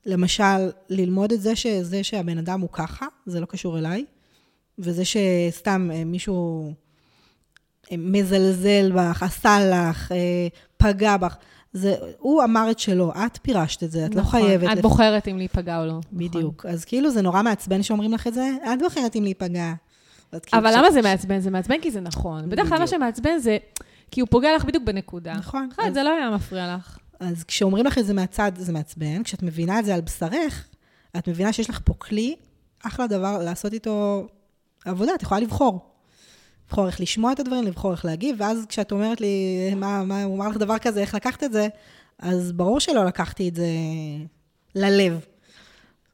למשל, 0.05 0.69
ללמוד 0.89 1.31
את 1.31 1.41
זה 1.41 1.55
שזה 1.55 2.03
שהבן 2.03 2.37
אדם 2.37 2.61
הוא 2.61 2.69
ככה, 2.71 3.05
זה 3.25 3.39
לא 3.39 3.45
קשור 3.45 3.77
אליי, 3.77 4.05
וזה 4.79 5.03
שסתם 5.05 5.89
אה, 5.93 6.03
מישהו 6.05 6.73
מזלזל 7.97 8.91
בך, 8.95 9.23
עשה 9.23 9.57
לך, 9.71 10.11
אה, 10.11 10.17
פגע 10.77 11.17
בך, 11.17 11.35
זה, 11.73 11.95
הוא 12.19 12.43
אמר 12.43 12.71
את 12.71 12.79
שלו, 12.79 13.11
את 13.25 13.39
פירשת 13.41 13.83
את 13.83 13.91
זה, 13.91 14.05
את 14.05 14.15
לא 14.15 14.21
נכון, 14.21 14.41
חייבת. 14.41 14.71
את 14.71 14.77
לפ- 14.77 14.81
בוחרת 14.81 15.27
אם 15.27 15.37
להיפגע 15.37 15.79
או 15.79 15.85
לא. 15.85 15.91
נכון. 15.97 16.03
בדיוק. 16.11 16.65
אז 16.65 16.85
כאילו 16.85 17.11
זה 17.11 17.21
נורא 17.21 17.41
מעצבן 17.41 17.83
שאומרים 17.83 18.13
לך 18.13 18.27
את 18.27 18.33
זה, 18.33 18.49
את 18.73 18.79
בוחרת 18.79 19.15
אם 19.15 19.23
להיפגע. 19.23 19.73
כאילו 20.31 20.61
אבל 20.63 20.71
ש- 20.71 20.75
למה 20.77 20.91
זה 20.91 21.01
מעצבן? 21.01 21.39
זה 21.39 21.49
מעצבן 21.51 21.81
כי 21.81 21.91
זה 21.91 22.01
נכון. 22.01 22.49
בדרך 22.49 22.69
כלל 22.69 22.77
מה 22.79 22.85
בדיוק. 22.85 22.99
שמעצבן 22.99 23.37
זה 23.39 23.57
כי 24.11 24.21
הוא 24.21 24.27
פוגע 24.31 24.55
לך 24.55 24.65
בדיוק 24.65 24.83
בנקודה. 24.83 25.33
נכון. 25.33 25.69
אחרת 25.73 25.85
אז- 25.87 25.93
זה 25.93 26.03
לא 26.03 26.09
היה 26.17 26.29
מפריע 26.29 26.75
לך. 26.75 26.97
אז 27.19 27.43
כשאומרים 27.43 27.85
לך 27.85 27.97
את 27.97 28.05
זה 28.05 28.13
מהצד, 28.13 28.51
זה 28.57 28.73
מעצבן. 28.73 29.23
כשאת 29.23 29.43
מבינה 29.43 29.79
את 29.79 29.85
זה 29.85 29.95
על 29.95 30.01
בשרך, 30.01 30.67
את 31.17 31.27
מבינה 31.29 31.53
שיש 31.53 31.69
לך 31.69 31.79
פה 31.83 31.93
כלי, 31.97 32.35
אחלה 32.85 33.07
דבר 33.07 33.37
לעשות 33.43 33.73
איתו 33.73 34.27
עבודה, 34.85 35.11
את 35.15 35.23
יכולה 35.23 35.41
לבחור. 35.41 35.88
לבחור 36.69 36.87
איך 36.87 37.01
לשמוע 37.01 37.31
את 37.31 37.39
הדברים, 37.39 37.63
לבחור 37.63 37.91
איך 37.91 38.05
להגיב, 38.05 38.35
ואז 38.39 38.65
כשאת 38.69 38.91
אומרת 38.91 39.21
לי, 39.21 39.27
מה, 39.75 40.03
מה, 40.03 40.23
הוא 40.23 40.35
אמר 40.35 40.47
לך 40.47 40.57
דבר 40.57 40.77
כזה, 40.77 41.01
איך 41.01 41.15
לקחת 41.15 41.43
את 41.43 41.51
זה, 41.51 41.67
אז 42.19 42.51
ברור 42.51 42.79
שלא 42.79 43.05
לקחתי 43.05 43.49
את 43.49 43.55
זה 43.55 43.67
ללב. 44.75 45.25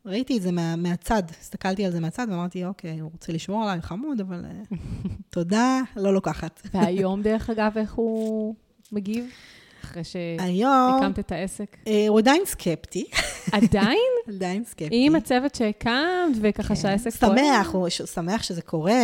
ראיתי 0.06 0.38
את 0.38 0.42
זה 0.42 0.52
מה, 0.52 0.76
מהצד, 0.76 1.24
הסתכלתי 1.40 1.86
על 1.86 1.92
זה 1.92 2.00
מהצד 2.00 2.28
ואמרתי, 2.30 2.66
אוקיי, 2.66 3.00
הוא 3.00 3.10
רוצה 3.12 3.34
לשמור 3.34 3.64
עליי, 3.64 3.82
חמוד, 3.82 4.22
אבל 4.22 4.46
אה, 4.46 4.78
תודה, 5.30 5.82
לא 5.96 6.14
לוקחת. 6.14 6.68
והיום, 6.74 7.22
דרך 7.22 7.50
אגב, 7.50 7.78
איך 7.78 7.94
הוא 7.94 8.56
מגיב? 8.92 9.26
אחרי 9.96 10.04
שהקמת 10.04 11.20
את 11.20 11.32
העסק. 11.32 11.78
אה, 11.88 12.06
הוא 12.08 12.20
עדיין 12.20 12.42
סקפטי, 12.46 13.06
עדיין? 13.52 13.98
עדיין 14.36 14.64
סקפטי. 14.64 14.90
עם 15.06 15.16
הצוות 15.16 15.56
שהקמת, 15.56 16.38
וככה 16.42 16.76
שהעסק 16.76 17.12
פועל? 17.12 17.38
שמח, 17.38 17.70
הוא 17.74 17.90
ש- 17.90 18.02
שמח 18.02 18.44
שזה 18.44 18.62
קורה, 18.62 19.04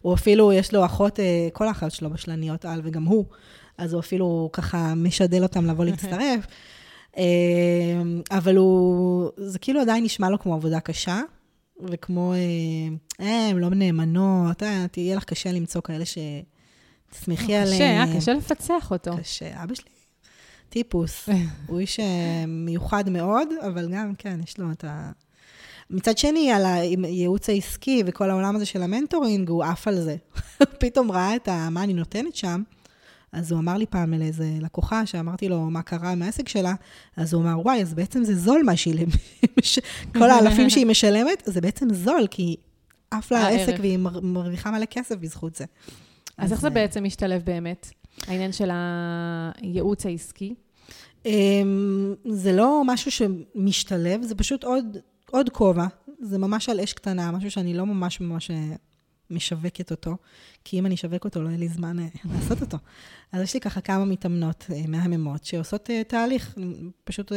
והוא 0.00 0.14
אפילו, 0.14 0.52
יש 0.52 0.74
לו 0.74 0.84
אחות, 0.84 1.20
אה, 1.20 1.48
כל 1.52 1.68
האחיות 1.68 1.92
שלו 1.92 2.10
בשלניות 2.10 2.64
על, 2.64 2.80
וגם 2.84 3.04
הוא, 3.04 3.24
אז 3.78 3.92
הוא 3.92 4.00
אפילו 4.00 4.50
ככה 4.52 4.94
משדל 4.96 5.42
אותם 5.42 5.66
לבוא 5.66 5.84
להצטרף. 5.84 6.46
אה, 7.18 7.22
אבל 8.30 8.56
הוא, 8.56 9.30
זה 9.36 9.58
כאילו 9.58 9.80
עדיין 9.80 10.04
נשמע 10.04 10.30
לו 10.30 10.38
כמו 10.38 10.54
עבודה 10.54 10.80
קשה, 10.80 11.20
וכמו, 11.90 12.32
אה, 13.20 13.48
הן 13.50 13.56
לא 13.58 13.70
נאמנות, 13.70 14.62
אה, 14.62 14.86
תהיה 14.90 15.16
לך 15.16 15.24
קשה 15.24 15.52
למצוא 15.52 15.80
כאלה 15.80 16.04
שתסמכי 17.14 17.54
עליהם. 17.54 18.06
קשה, 18.06 18.14
אה? 18.14 18.20
קשה 18.20 18.32
לפצח 18.32 18.90
אותו. 18.90 19.16
קשה. 19.16 19.62
אבא 19.62 19.74
שלי 19.74 19.92
טיפוס. 20.68 21.28
הוא 21.66 21.78
איש 21.80 22.00
אה, 22.00 22.44
מיוחד 22.46 23.10
מאוד, 23.10 23.48
אבל 23.66 23.88
גם, 23.92 24.14
כן, 24.18 24.40
יש 24.44 24.58
לו 24.58 24.72
את 24.72 24.84
ה... 24.84 25.10
מצד 25.90 26.18
שני, 26.18 26.52
על 26.52 26.64
הייעוץ 27.04 27.48
העסקי 27.48 28.02
וכל 28.06 28.30
העולם 28.30 28.56
הזה 28.56 28.66
של 28.66 28.82
המנטורינג, 28.82 29.48
הוא 29.48 29.64
עף 29.64 29.88
על 29.88 30.00
זה. 30.00 30.16
פתאום 30.80 31.12
ראה 31.12 31.36
את 31.36 31.48
ה... 31.48 31.68
מה 31.70 31.82
אני 31.82 31.92
נותנת 31.92 32.36
שם, 32.36 32.62
אז 33.32 33.52
הוא 33.52 33.60
אמר 33.60 33.76
לי 33.76 33.86
פעם 33.86 34.14
לאיזה 34.14 34.50
לקוחה, 34.60 35.06
שאמרתי 35.06 35.48
לו 35.48 35.60
מה 35.60 35.82
קרה 35.82 36.10
עם 36.12 36.22
העסק 36.22 36.48
שלה, 36.48 36.74
אז 37.16 37.32
הוא 37.32 37.42
אמר, 37.42 37.60
וואי, 37.60 37.82
אז 37.82 37.94
בעצם 37.94 38.24
זה 38.24 38.34
זול 38.36 38.62
מה 38.66 38.76
שהיא... 38.76 39.06
כל 40.18 40.30
האלפים 40.30 40.70
שהיא 40.70 40.86
משלמת, 40.86 41.42
זה 41.46 41.60
בעצם 41.60 41.94
זול, 41.94 42.26
כי 42.30 42.56
עף 43.10 43.32
לה. 43.32 43.38
העסק 43.38 43.74
והיא 43.80 43.98
מר- 43.98 44.20
מרוויחה 44.20 44.70
מלא 44.70 44.84
כסף 44.84 45.16
בזכות 45.16 45.54
זה. 45.56 45.64
אז 46.38 46.52
איך 46.52 46.60
זה 46.60 46.70
בעצם 46.70 47.04
משתלב 47.04 47.42
באמת? 47.44 47.90
העניין 48.26 48.52
של 48.52 48.70
הייעוץ 48.72 50.06
העסקי? 50.06 50.54
אמ, 51.26 52.14
זה 52.28 52.52
לא 52.52 52.82
משהו 52.86 53.10
שמשתלב, 53.10 54.22
זה 54.22 54.34
פשוט 54.34 54.64
עוד, 54.64 54.96
עוד 55.30 55.50
כובע. 55.50 55.86
זה 56.20 56.38
ממש 56.38 56.68
על 56.68 56.80
אש 56.80 56.92
קטנה, 56.92 57.30
משהו 57.30 57.50
שאני 57.50 57.74
לא 57.74 57.86
ממש 57.86 58.20
ממש 58.20 58.50
אה, 58.50 58.74
משווקת 59.30 59.90
אותו, 59.90 60.16
כי 60.64 60.78
אם 60.78 60.86
אני 60.86 60.94
אשווק 60.94 61.24
אותו, 61.24 61.42
לא 61.42 61.48
יהיה 61.48 61.58
לי 61.58 61.68
זמן 61.68 61.98
אה, 61.98 62.06
לעשות 62.34 62.60
אותו. 62.60 62.78
אז 63.32 63.42
יש 63.42 63.54
לי 63.54 63.60
ככה 63.60 63.80
כמה 63.80 64.04
מתאמנות 64.04 64.66
אה, 64.72 64.82
מהממות 64.88 65.44
שעושות 65.44 65.90
תהליך, 66.08 66.58
פשוט 67.04 67.32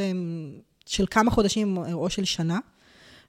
של 0.86 1.06
כמה 1.12 1.32
חודשים 1.32 1.78
או 1.78 2.10
של 2.10 2.26
שנה, 2.26 2.60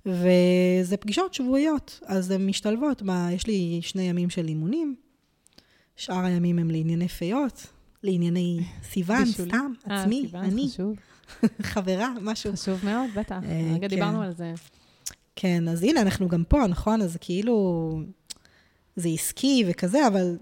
וזה 0.06 0.96
פגישות 1.00 1.34
שבועיות, 1.34 2.00
אז 2.06 2.30
הן 2.30 2.46
משתלבות. 2.46 3.02
ב- 3.02 3.28
יש 3.32 3.46
לי 3.46 3.78
שני 3.82 4.02
ימים 4.02 4.30
של 4.30 4.48
אימונים, 4.48 4.96
שאר 5.96 6.24
הימים 6.24 6.58
הם 6.58 6.70
לענייני 6.70 7.08
פיות, 7.08 7.66
לענייני 8.02 8.60
סיוון. 8.82 9.26
סתם, 9.26 9.72
אה, 9.90 10.02
עצמי, 10.02 10.30
אני. 10.34 10.68
חברה, 11.72 12.14
משהו. 12.20 12.52
חשוב 12.52 12.84
מאוד, 12.84 13.10
בטח. 13.16 13.36
אה, 13.44 13.70
רגע 13.74 13.88
כן. 13.88 13.94
דיברנו 13.94 14.22
על 14.22 14.32
זה. 14.32 14.54
כן, 15.36 15.68
אז 15.68 15.82
הנה, 15.82 16.02
אנחנו 16.02 16.28
גם 16.28 16.44
פה, 16.44 16.66
נכון? 16.66 17.02
אז 17.02 17.16
כאילו, 17.20 18.00
זה 18.96 19.08
עסקי 19.08 19.64
וכזה, 19.68 20.06
אבל 20.06 20.38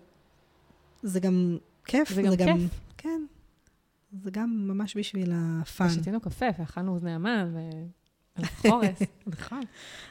זה 1.02 1.20
גם 1.20 1.58
כיף. 1.84 2.12
זה 2.12 2.22
גם 2.22 2.36
כיף. 2.36 2.70
כן. 2.96 3.22
זה 4.22 4.30
גם 4.30 4.68
ממש 4.68 4.96
בשביל 4.96 5.32
הפאן. 5.34 5.88
שתינו 5.88 6.20
קפה 6.20 6.46
ואכלנו 6.58 6.92
אוזני 6.92 7.12
המן 7.12 7.54
וחורס. 8.38 8.98
נכון. 9.26 9.60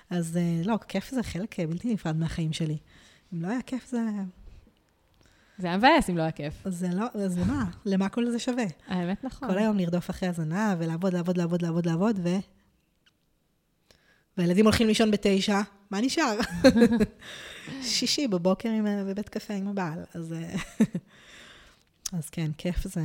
אז 0.09 0.37
אה, 0.37 0.61
לא, 0.65 0.77
כיף 0.87 1.11
זה 1.11 1.23
חלק 1.23 1.59
אה, 1.59 1.67
בלתי 1.67 1.93
נפרד 1.93 2.15
מהחיים 2.15 2.53
שלי. 2.53 2.77
אם 3.33 3.41
לא 3.41 3.47
היה 3.47 3.61
כיף, 3.61 3.89
זה... 3.89 3.99
זה 5.58 5.68
היה 5.68 5.78
מבאס 5.78 6.10
אם 6.10 6.18
לא 6.18 6.22
היה 6.22 6.32
כיף. 6.32 6.54
זה 6.66 6.88
לא, 6.93 7.06
אז 7.14 7.38
למה? 7.38 7.66
למה 7.86 8.10
כל 8.10 8.32
זה 8.32 8.39
שווה? 8.39 8.66
האמת 8.88 9.24
נכון. 9.24 9.49
כל 9.49 9.58
היום 9.58 9.78
לרדוף 9.78 10.10
אחרי 10.10 10.30
הזנב 10.30 10.78
ולעבוד, 10.80 11.14
לעבוד, 11.14 11.38
לעבוד, 11.38 11.62
לעבוד, 11.62 11.86
לעבוד, 11.86 12.20
ו... 12.24 12.30
והילדים 14.38 14.66
הולכים 14.66 14.88
לישון 14.88 15.12
בתשע, 15.12 15.62
מה 15.91 16.01
נשאר? 16.01 16.39
שישי 17.82 18.28
בבוקר 18.28 18.70
עם, 18.70 18.86
בבית 19.08 19.30
קפה 19.30 19.54
עם 19.54 19.68
הבעל. 19.68 19.99
אז, 20.14 20.34
אה, 20.34 20.56
אז 22.18 22.30
כן, 22.30 22.51
כיף 22.58 22.88
זה, 22.88 23.01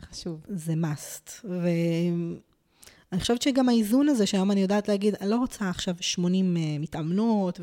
חשוב. 0.00 0.46
זה 0.48 0.72
must. 0.72 1.30
ואני 1.44 3.20
חושבת 3.20 3.42
שגם 3.42 3.68
האיזון 3.68 4.08
הזה, 4.08 4.26
שהיום 4.26 4.50
אני 4.50 4.60
יודעת 4.60 4.88
להגיד, 4.88 5.14
אני 5.14 5.30
לא 5.30 5.36
רוצה 5.36 5.70
עכשיו 5.70 5.94
80 6.00 6.56
אה, 6.56 6.62
מתאמנות, 6.78 7.60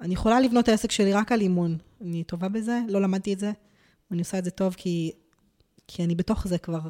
ואני 0.00 0.14
יכולה 0.14 0.40
לבנות 0.40 0.64
את 0.64 0.68
העסק 0.68 0.90
שלי 0.90 1.12
רק 1.12 1.32
על 1.32 1.40
אימון. 1.40 1.78
אני 2.00 2.24
טובה 2.24 2.48
בזה, 2.48 2.80
לא 2.88 3.00
למדתי 3.00 3.32
את 3.32 3.38
זה, 3.38 3.52
ואני 4.10 4.20
עושה 4.20 4.38
את 4.38 4.44
זה 4.44 4.50
טוב 4.50 4.74
כי, 4.78 5.12
כי 5.88 6.04
אני 6.04 6.14
בתוך 6.14 6.48
זה 6.48 6.58
כבר 6.58 6.80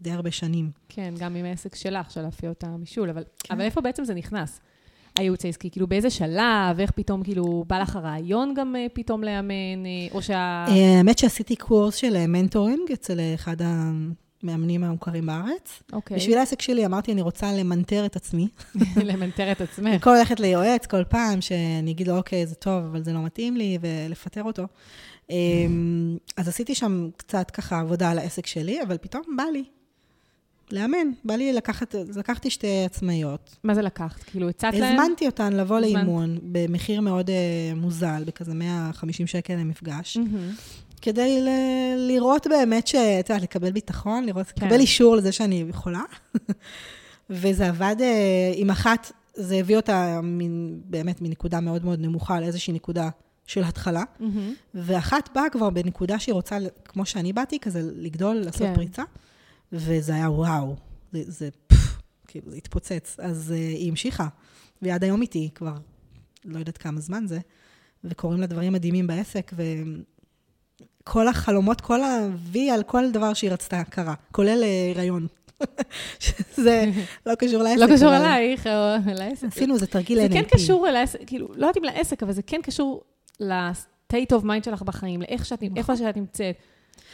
די 0.00 0.10
הרבה 0.10 0.30
שנים. 0.30 0.70
כן, 0.88 1.14
גם 1.18 1.36
עם 1.36 1.44
העסק 1.44 1.74
שלך, 1.74 2.10
של 2.10 2.22
להפעיל 2.22 2.50
את 2.52 2.64
המישול, 2.64 3.10
אבל, 3.10 3.22
כן. 3.38 3.54
אבל 3.54 3.64
איפה 3.64 3.80
בעצם 3.80 4.04
זה 4.04 4.14
נכנס? 4.14 4.60
הייעוץ 5.18 5.44
העסקי, 5.44 5.70
כאילו 5.70 5.86
באיזה 5.86 6.10
שלב, 6.10 6.80
איך 6.80 6.90
פתאום 6.90 7.22
כאילו 7.22 7.64
בא 7.66 7.78
לך 7.78 7.96
הרעיון 7.96 8.54
גם 8.54 8.76
אה, 8.76 8.86
פתאום 8.92 9.22
לאמן, 9.24 9.86
אה, 9.86 10.14
או 10.14 10.22
שה... 10.22 10.64
אה, 10.68 10.98
האמת 10.98 11.18
שעשיתי 11.18 11.56
קורס 11.56 11.94
של 11.94 12.26
מנטורינג 12.26 12.92
אצל 12.92 13.20
אחד 13.34 13.56
המאמנים 14.42 14.84
המוכרים 14.84 15.26
בארץ. 15.26 15.82
אוקיי. 15.92 16.16
בשביל 16.16 16.38
העסק 16.38 16.62
שלי 16.62 16.86
אמרתי, 16.86 17.12
אני 17.12 17.22
רוצה 17.22 17.52
למנטר 17.52 18.06
את 18.06 18.16
עצמי. 18.16 18.48
למנטר 19.04 19.52
את 19.52 19.60
עצמך. 19.60 19.92
במקום 19.92 20.14
ללכת 20.14 20.40
ליועץ 20.40 20.86
כל 20.86 21.04
פעם, 21.04 21.40
שאני 21.40 21.90
אגיד 21.90 22.08
לו, 22.08 22.16
אוקיי, 22.16 22.46
זה 22.46 22.54
טוב, 22.54 22.84
אבל 22.84 23.04
זה 23.04 23.12
לא 23.12 23.22
מתאים 23.22 23.56
לי, 23.56 23.78
ולפטר 23.80 24.42
אותו. 24.42 24.66
אמ, 25.30 26.16
אז 26.36 26.48
עשיתי 26.48 26.74
שם 26.74 27.08
קצת 27.16 27.50
ככה 27.50 27.80
עבודה 27.80 28.10
על 28.10 28.18
העסק 28.18 28.46
שלי, 28.46 28.82
אבל 28.82 28.96
פתאום 28.98 29.22
בא 29.36 29.44
לי 29.52 29.64
לאמן. 30.72 31.10
בא 31.24 31.34
לי 31.34 31.52
לקחת, 31.52 31.94
לקחתי 32.16 32.50
שתי 32.50 32.84
עצמאיות. 32.84 33.56
מה 33.64 33.74
זה 33.74 33.82
לקחת? 33.82 34.22
כאילו, 34.22 34.48
הצעת 34.48 34.74
להם? 34.74 35.00
הזמנתי 35.00 35.26
אותן 35.26 35.52
לבוא. 35.52 35.80
לאימון 35.80 36.38
במחיר 36.42 37.00
מאוד 37.00 37.30
אה, 37.30 37.72
מוזל, 37.76 38.22
בכזה 38.26 38.54
150 38.54 39.26
שקל 39.26 39.54
למפגש. 39.54 40.16
מהמם. 40.16 40.50
כדי 40.98 41.40
ל- 41.40 42.08
לראות 42.08 42.46
באמת 42.46 42.86
ש... 42.86 42.94
את 42.94 43.30
יודעת, 43.30 43.42
לקבל 43.42 43.70
ביטחון, 43.70 44.24
לראות, 44.24 44.46
כן. 44.46 44.66
לקבל 44.66 44.80
אישור 44.80 45.16
לזה 45.16 45.32
שאני 45.32 45.64
יכולה. 45.68 46.02
וזה 47.30 47.68
עבד 47.68 47.96
אה, 48.00 48.52
עם 48.54 48.70
אחת, 48.70 49.12
זה 49.34 49.56
הביא 49.56 49.76
אותה 49.76 50.20
מין, 50.22 50.80
באמת 50.84 51.22
מנקודה 51.22 51.60
מאוד 51.60 51.84
מאוד 51.84 52.00
נמוכה 52.00 52.40
לאיזושהי 52.40 52.72
נקודה 52.72 53.08
של 53.46 53.64
התחלה, 53.64 54.04
מהמם. 54.20 54.54
ואחת 54.74 55.28
באה 55.34 55.50
כבר 55.50 55.70
בנקודה 55.70 56.18
שהיא 56.18 56.32
רוצה, 56.32 56.58
כמו 56.84 57.06
שאני 57.06 57.32
באתי, 57.32 57.58
כזה 57.58 57.80
לגדול, 57.82 58.36
לעשות 58.36 58.62
כן. 58.62 58.74
פריצה, 58.74 59.02
וזה 59.72 60.14
היה 60.14 60.30
וואו, 60.30 60.76
זה, 61.12 61.22
זה 61.26 61.48
פפ, 61.66 61.98
כאילו, 62.26 62.50
זה 62.50 62.56
התפוצץ. 62.56 63.16
אז 63.18 63.50
uh, 63.50 63.78
היא 63.78 63.90
המשיכה, 63.90 64.28
והיא 64.82 64.94
עד 64.94 65.04
היום 65.04 65.22
איתי 65.22 65.50
כבר, 65.54 65.76
לא 66.44 66.58
יודעת 66.58 66.78
כמה 66.78 67.00
זמן 67.00 67.26
זה, 67.26 67.38
וקורים 68.04 68.40
לה 68.40 68.46
דברים 68.46 68.72
מדהימים 68.72 69.06
בעסק, 69.06 69.52
וכל 71.08 71.28
החלומות, 71.28 71.80
כל 71.80 72.02
ה-V 72.02 72.58
על 72.72 72.82
כל 72.82 73.10
דבר 73.10 73.34
שהיא 73.34 73.50
רצתה 73.50 73.84
קרה, 73.84 74.14
כולל 74.32 74.64
אה, 74.64 74.92
הריון. 74.96 75.26
שזה 76.20 76.84
לא 77.26 77.34
קשור 77.34 77.62
לעסק. 77.62 77.78
לא 77.78 77.96
קשור 77.96 78.16
אלייך 78.16 78.66
או 78.66 79.12
לעסק. 79.14 79.46
עשינו 79.46 79.74
איזה 79.74 79.86
תרגיל 79.86 80.18
זה 80.18 80.26
NLP. 80.26 80.32
כן 80.32 80.42
קשור 80.42 80.86
לעסק, 80.86 81.18
כאילו, 81.26 81.48
לא 81.48 81.66
יודעת 81.66 81.76
אם 81.76 81.84
לעסק, 81.84 82.22
אבל 82.22 82.32
זה 82.32 82.42
כן 82.42 82.60
קשור 82.62 83.02
ל-state 83.40 84.32
of 84.32 84.42
mind 84.42 84.64
שלך 84.64 84.82
בחיים, 84.82 85.20
לאיך 85.20 85.44
שאת, 85.44 85.62
נכון. 85.62 85.76
איפה 85.76 85.96
שאת 85.96 86.16
נמצאת. 86.16 86.56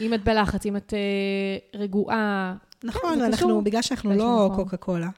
אם 0.01 0.15
את 0.15 0.25
בלחץ, 0.25 0.67
אם 0.67 0.77
את 0.77 0.95
אה, 0.95 1.81
רגועה. 1.81 2.55
נכון, 2.85 3.19
זה 3.19 3.27
אנחנו, 3.27 3.65
בגלל 3.65 3.83
שאנחנו 3.83 4.13
לא. 4.13 4.51
קוקה 4.57 4.77
קולה, 4.77 5.09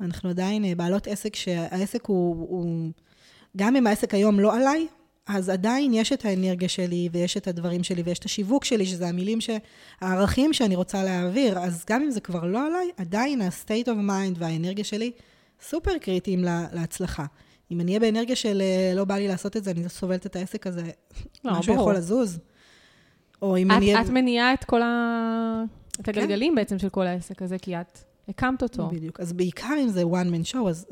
אנחנו 0.00 0.30
עדיין 0.30 0.64
אה, 0.64 0.74
בעלות 0.74 1.06
עסק 1.06 1.36
שהעסק 1.36 2.06
הוא, 2.06 2.90
גם 3.56 3.76
אם 3.76 3.86
העסק 3.86 4.14
היום 4.14 4.40
לא 4.40 4.56
עליי, 4.56 4.86
אז 5.36 5.48
עדיין 5.48 5.94
יש 5.94 6.12
את 6.12 6.24
האנרגיה 6.24 6.68
שלי, 6.68 7.08
ויש 7.12 7.36
את 7.36 7.48
הדברים 7.48 7.82
שלי, 7.82 8.02
ויש 8.02 8.18
את 8.18 8.24
השיווק 8.24 8.64
שלי, 8.64 8.86
שזה 8.86 9.08
המילים, 9.08 9.40
ש... 9.40 9.50
הערכים 10.00 10.52
שאני 10.52 10.76
רוצה 10.76 11.04
להעביר, 11.04 11.58
אז 11.58 11.84
גם 11.90 12.02
אם 12.02 12.10
זה 12.10 12.20
כבר 12.20 12.44
לא 12.44 12.66
עליי, 12.66 12.90
עדיין 12.96 13.40
ה-state 13.40 13.86
of 13.86 14.08
mind 14.08 14.38
והאנרגיה 14.38 14.84
שלי 14.84 15.12
סופר 15.62 15.98
קריטיים 15.98 16.44
לה, 16.44 16.66
להצלחה. 16.72 17.24
אם 17.70 17.80
אני 17.80 17.90
אהיה 17.90 18.00
באנרגיה 18.00 18.36
של 18.36 18.62
אה, 18.62 18.92
לא 18.94 19.04
בא 19.04 19.14
לי 19.14 19.28
לעשות 19.28 19.56
את 19.56 19.64
זה, 19.64 19.70
אני 19.70 19.88
סובלת 19.88 20.26
את 20.26 20.36
העסק 20.36 20.66
הזה, 20.66 20.90
לא, 21.44 21.52
משהו 21.52 21.74
ברור. 21.74 21.88
יכול 21.88 21.96
לזוז. 21.96 22.38
או 23.42 23.56
אם 23.56 23.70
את, 23.70 23.76
אני 23.76 23.94
אהיה... 23.94 24.02
את 24.02 24.10
מניעה 24.10 24.54
את 24.54 24.64
כל 24.64 24.82
ה... 24.82 25.64
את 26.00 26.04
כן. 26.04 26.12
הגלגלים 26.12 26.54
בעצם 26.54 26.78
של 26.78 26.88
כל 26.88 27.06
העסק 27.06 27.42
הזה, 27.42 27.58
כי 27.58 27.76
את 27.76 27.98
הקמת 28.28 28.62
אותו. 28.62 28.88
בדיוק. 28.88 29.20
אז 29.20 29.32
בעיקר 29.32 29.74
אם 29.82 29.88
זה 29.88 30.02
one 30.02 30.32
man 30.34 30.52
show, 30.52 30.68
אז 30.68 30.86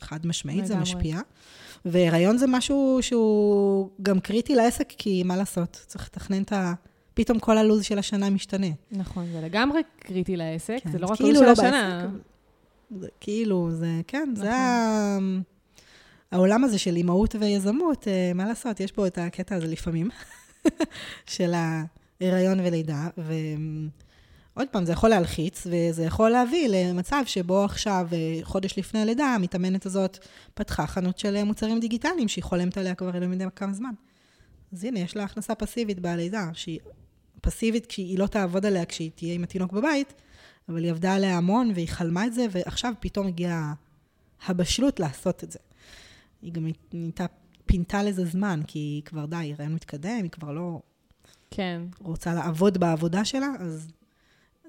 חד 0.00 0.26
משמעית 0.26 0.66
זה. 0.66 0.76
משפיע. 0.76 1.20
והיריון 1.84 2.38
זה 2.38 2.46
משהו 2.46 2.98
שהוא 3.00 3.90
גם 4.02 4.20
קריטי 4.20 4.54
לעסק, 4.54 4.92
כי 4.98 5.22
מה 5.22 5.36
לעשות, 5.36 5.84
צריך 5.86 6.06
לתכנן 6.06 6.42
את 6.42 6.52
ה... 6.52 6.72
פתאום 7.14 7.38
כל 7.38 7.58
הלו"ז 7.58 7.84
של 7.84 7.98
השנה 7.98 8.30
משתנה. 8.30 8.66
נכון, 8.92 9.26
זה 9.32 9.40
לגמרי 9.40 9.80
קריטי 9.98 10.36
לעסק, 10.36 10.78
כן, 10.84 10.92
זה 10.92 10.98
לא 10.98 11.06
רק 11.06 11.16
כאילו 11.16 11.42
לא 11.42 11.54
של 11.54 11.60
השנה. 11.66 12.06
בעסק, 12.06 12.24
זה 13.00 13.08
כאילו, 13.20 13.70
זה, 13.70 14.00
כן, 14.06 14.32
זה 14.36 14.42
נכון. 14.42 14.54
ה... 14.54 15.18
העולם 16.30 16.64
הזה 16.64 16.78
של 16.78 16.96
אימהות 16.96 17.34
ויזמות, 17.40 18.08
אה, 18.08 18.32
מה 18.34 18.44
לעשות, 18.44 18.80
יש 18.80 18.92
בו 18.96 19.06
את 19.06 19.18
הקטע 19.18 19.54
הזה 19.54 19.66
לפעמים, 19.66 20.08
של 21.34 21.52
ההיריון 21.54 22.60
ולידה, 22.60 23.08
ועוד 24.60 24.68
פעם, 24.68 24.84
זה 24.84 24.92
יכול 24.92 25.10
להלחיץ, 25.10 25.66
וזה 25.66 26.04
יכול 26.04 26.30
להביא 26.30 26.68
למצב 26.68 27.22
שבו 27.26 27.64
עכשיו, 27.64 28.08
אה, 28.12 28.38
חודש 28.42 28.78
לפני 28.78 29.00
הלידה, 29.00 29.24
המתאמנת 29.24 29.86
הזאת 29.86 30.18
פתחה 30.54 30.86
חנות 30.86 31.18
של 31.18 31.36
אה, 31.36 31.44
מוצרים 31.44 31.80
דיגיטליים, 31.80 32.28
שהיא 32.28 32.44
חולמת 32.44 32.78
עליה 32.78 32.94
כבר 32.94 33.18
לא 33.18 33.24
יודע 33.24 33.50
כמה 33.50 33.72
זמן. 33.72 33.94
אז 34.72 34.84
הנה, 34.84 35.00
יש 35.00 35.16
לה 35.16 35.24
הכנסה 35.24 35.54
פסיבית 35.54 36.00
בלידה, 36.00 36.50
שהיא 36.52 36.80
פסיבית 37.40 37.86
כי 37.86 38.02
היא 38.02 38.18
לא 38.18 38.26
תעבוד 38.26 38.66
עליה 38.66 38.84
כשהיא 38.84 39.10
תהיה 39.14 39.34
עם 39.34 39.42
התינוק 39.42 39.72
בבית, 39.72 40.14
אבל 40.68 40.84
היא 40.84 40.90
עבדה 40.90 41.14
עליה 41.14 41.36
המון 41.36 41.70
והיא 41.74 41.88
חלמה 41.88 42.26
את 42.26 42.34
זה, 42.34 42.46
ועכשיו 42.50 42.92
פתאום 43.00 43.26
הגיעה 43.26 43.74
הבשלות 44.46 45.00
לעשות 45.00 45.44
את 45.44 45.50
זה. 45.50 45.58
היא 46.42 46.52
גם 46.52 46.66
נהייתה, 46.92 47.26
פינתה 47.66 48.02
לזה 48.02 48.24
זמן, 48.24 48.60
כי 48.66 48.78
היא 48.78 49.02
כבר 49.02 49.26
די, 49.26 49.54
רעיון 49.58 49.74
מתקדם, 49.74 50.20
היא 50.22 50.30
כבר 50.30 50.52
לא 50.52 50.80
כן. 51.50 51.82
רוצה 52.00 52.34
לעבוד 52.34 52.78
בעבודה 52.78 53.24
שלה, 53.24 53.48
אז, 53.58 53.88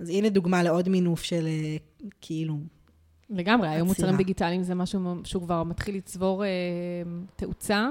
אז 0.01 0.09
הנה 0.09 0.29
דוגמה 0.29 0.63
לעוד 0.63 0.89
מינוף 0.89 1.23
של 1.23 1.47
אה, 1.47 1.77
כאילו, 2.21 2.57
לגמרי, 3.29 3.69
היום. 3.69 3.87
מוצרים 3.87 4.17
דיגיטליים 4.17 4.63
זה 4.63 4.75
משהו 4.75 5.15
שהוא 5.23 5.43
כבר 5.43 5.63
מתחיל 5.63 5.95
לצבור 5.95 6.45
אה, 6.45 6.49
תאוצה, 7.35 7.89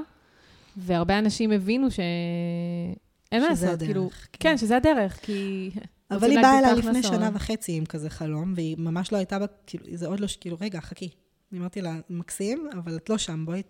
והרבה 0.76 1.18
אנשים 1.18 1.50
הבינו 1.52 1.90
שאין 1.90 3.42
מה 3.42 3.56
שזה 3.56 3.66
לעשות, 3.66 3.82
כאילו, 3.82 4.10
כן. 4.10 4.38
כן, 4.40 4.58
שזה 4.58 4.76
הדרך, 4.76 5.18
כי... 5.22 5.70
אבל 6.10 6.30
היא 6.30 6.40
באה 6.42 6.58
אליי 6.58 6.74
לפני. 6.74 7.02
שנה 7.02 7.30
וחצי 7.34 7.72
עם 7.72 7.86
כזה 7.86 8.10
חלום, 8.10 8.52
והיא 8.56 8.76
ממש 8.78 9.12
לא 9.12 9.16
הייתה, 9.16 9.38
בה, 9.38 9.46
כאילו, 9.66 9.84
זה 9.94 10.06
עוד 10.06 10.20
לא, 10.20 10.26
ש- 10.26 10.36
כאילו, 10.36 10.56
רגע, 10.60 10.80
חכי. 10.80 11.08
אני 11.52 11.60
אמרתי 11.60 11.80
לה, 11.80 11.94
מקסים, 12.10 12.68
אבל 12.72 12.96
את 12.96 13.10
לא 13.10 13.18
שם, 13.18 13.46
בואי 13.46 13.62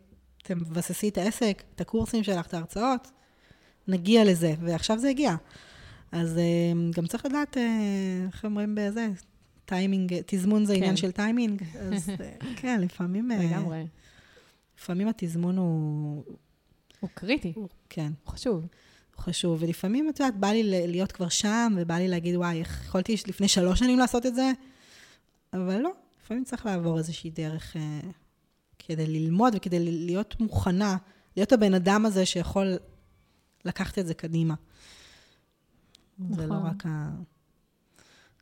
תבססי 0.42 1.08
את 1.08 1.18
העסק, 1.18 1.62
את 1.74 1.80
הקורסים 1.80 2.24
שלך, 2.24 2.46
את 2.46 2.54
ההרצאות, 2.54 3.10
נגיע 3.88 4.24
לזה, 4.24 4.54
ועכשיו 4.60 4.98
זה 4.98 5.08
הגיע. 5.08 5.34
אז 6.12 6.38
אה, 6.38 6.72
גם 6.96 7.06
צריך 7.06 7.26
לדעת, 7.26 7.56
אה, 7.56 7.62
איך 8.26 8.44
אומרים 8.44 8.74
בזה, 8.74 9.08
טיימינג, 9.64 10.14
תזמון 10.26 10.64
זה 10.64 10.72
עניין 10.72 10.90
כן. 10.90 10.96
של 10.96 11.10
טיימינג, 11.10 11.62
אז 11.80 12.08
אה, 12.20 12.32
כן, 12.56 12.80
לפעמים, 12.80 13.32
אה, 13.32 13.36
לגמרי. 13.44 13.86
לפעמים 14.78 15.08
התזמון 15.08 15.56
הוא, 15.58 16.24
הוא 17.00 17.10
קריטי, 17.14 17.52
הוא- 17.56 17.68
כן. 17.88 18.12
הוא 18.24 18.32
חשוב. 18.32 18.66
הוא 19.16 19.22
חשוב, 19.24 19.62
ולפעמים, 19.62 20.08
את 20.08 20.20
יודעת, 20.20 20.36
בא 20.36 20.48
לי 20.48 20.62
להיות 20.86 21.12
כבר 21.12 21.28
שם, 21.28 21.74
ובא 21.78 21.94
לי 21.94 22.08
להגיד, 22.08 22.36
וואי, 22.36 22.58
איך 22.60 22.84
יכולתי 22.86 23.16
לפני 23.26 23.48
שלוש 23.48 23.78
שנים 23.78 23.98
לעשות 23.98 24.26
את 24.26 24.34
זה, 24.34 24.52
אבל 25.52 25.78
לא, 25.80 25.90
לפעמים 26.24 26.44
צריך 26.44 26.66
לעבור 26.66 26.98
איזושהי 26.98 27.30
דרך 27.30 27.76
אה, 27.76 28.00
כדי 28.78 29.06
ללמוד 29.06 29.52
וכדי 29.56 29.78
להיות 30.06 30.40
מוכנה, 30.40 30.96
להיות 31.36 31.52
הבן 31.52 31.74
אדם 31.74 32.06
הזה 32.06 32.26
שיכול 32.26 32.76
לקחת 33.64 33.98
את 33.98 34.06
זה 34.06 34.14
קדימה. 34.14 34.54
זה 36.30 36.46
לא 36.46 36.56
נכון. 36.56 36.70
רק 36.70 36.86
ה... 36.86 37.10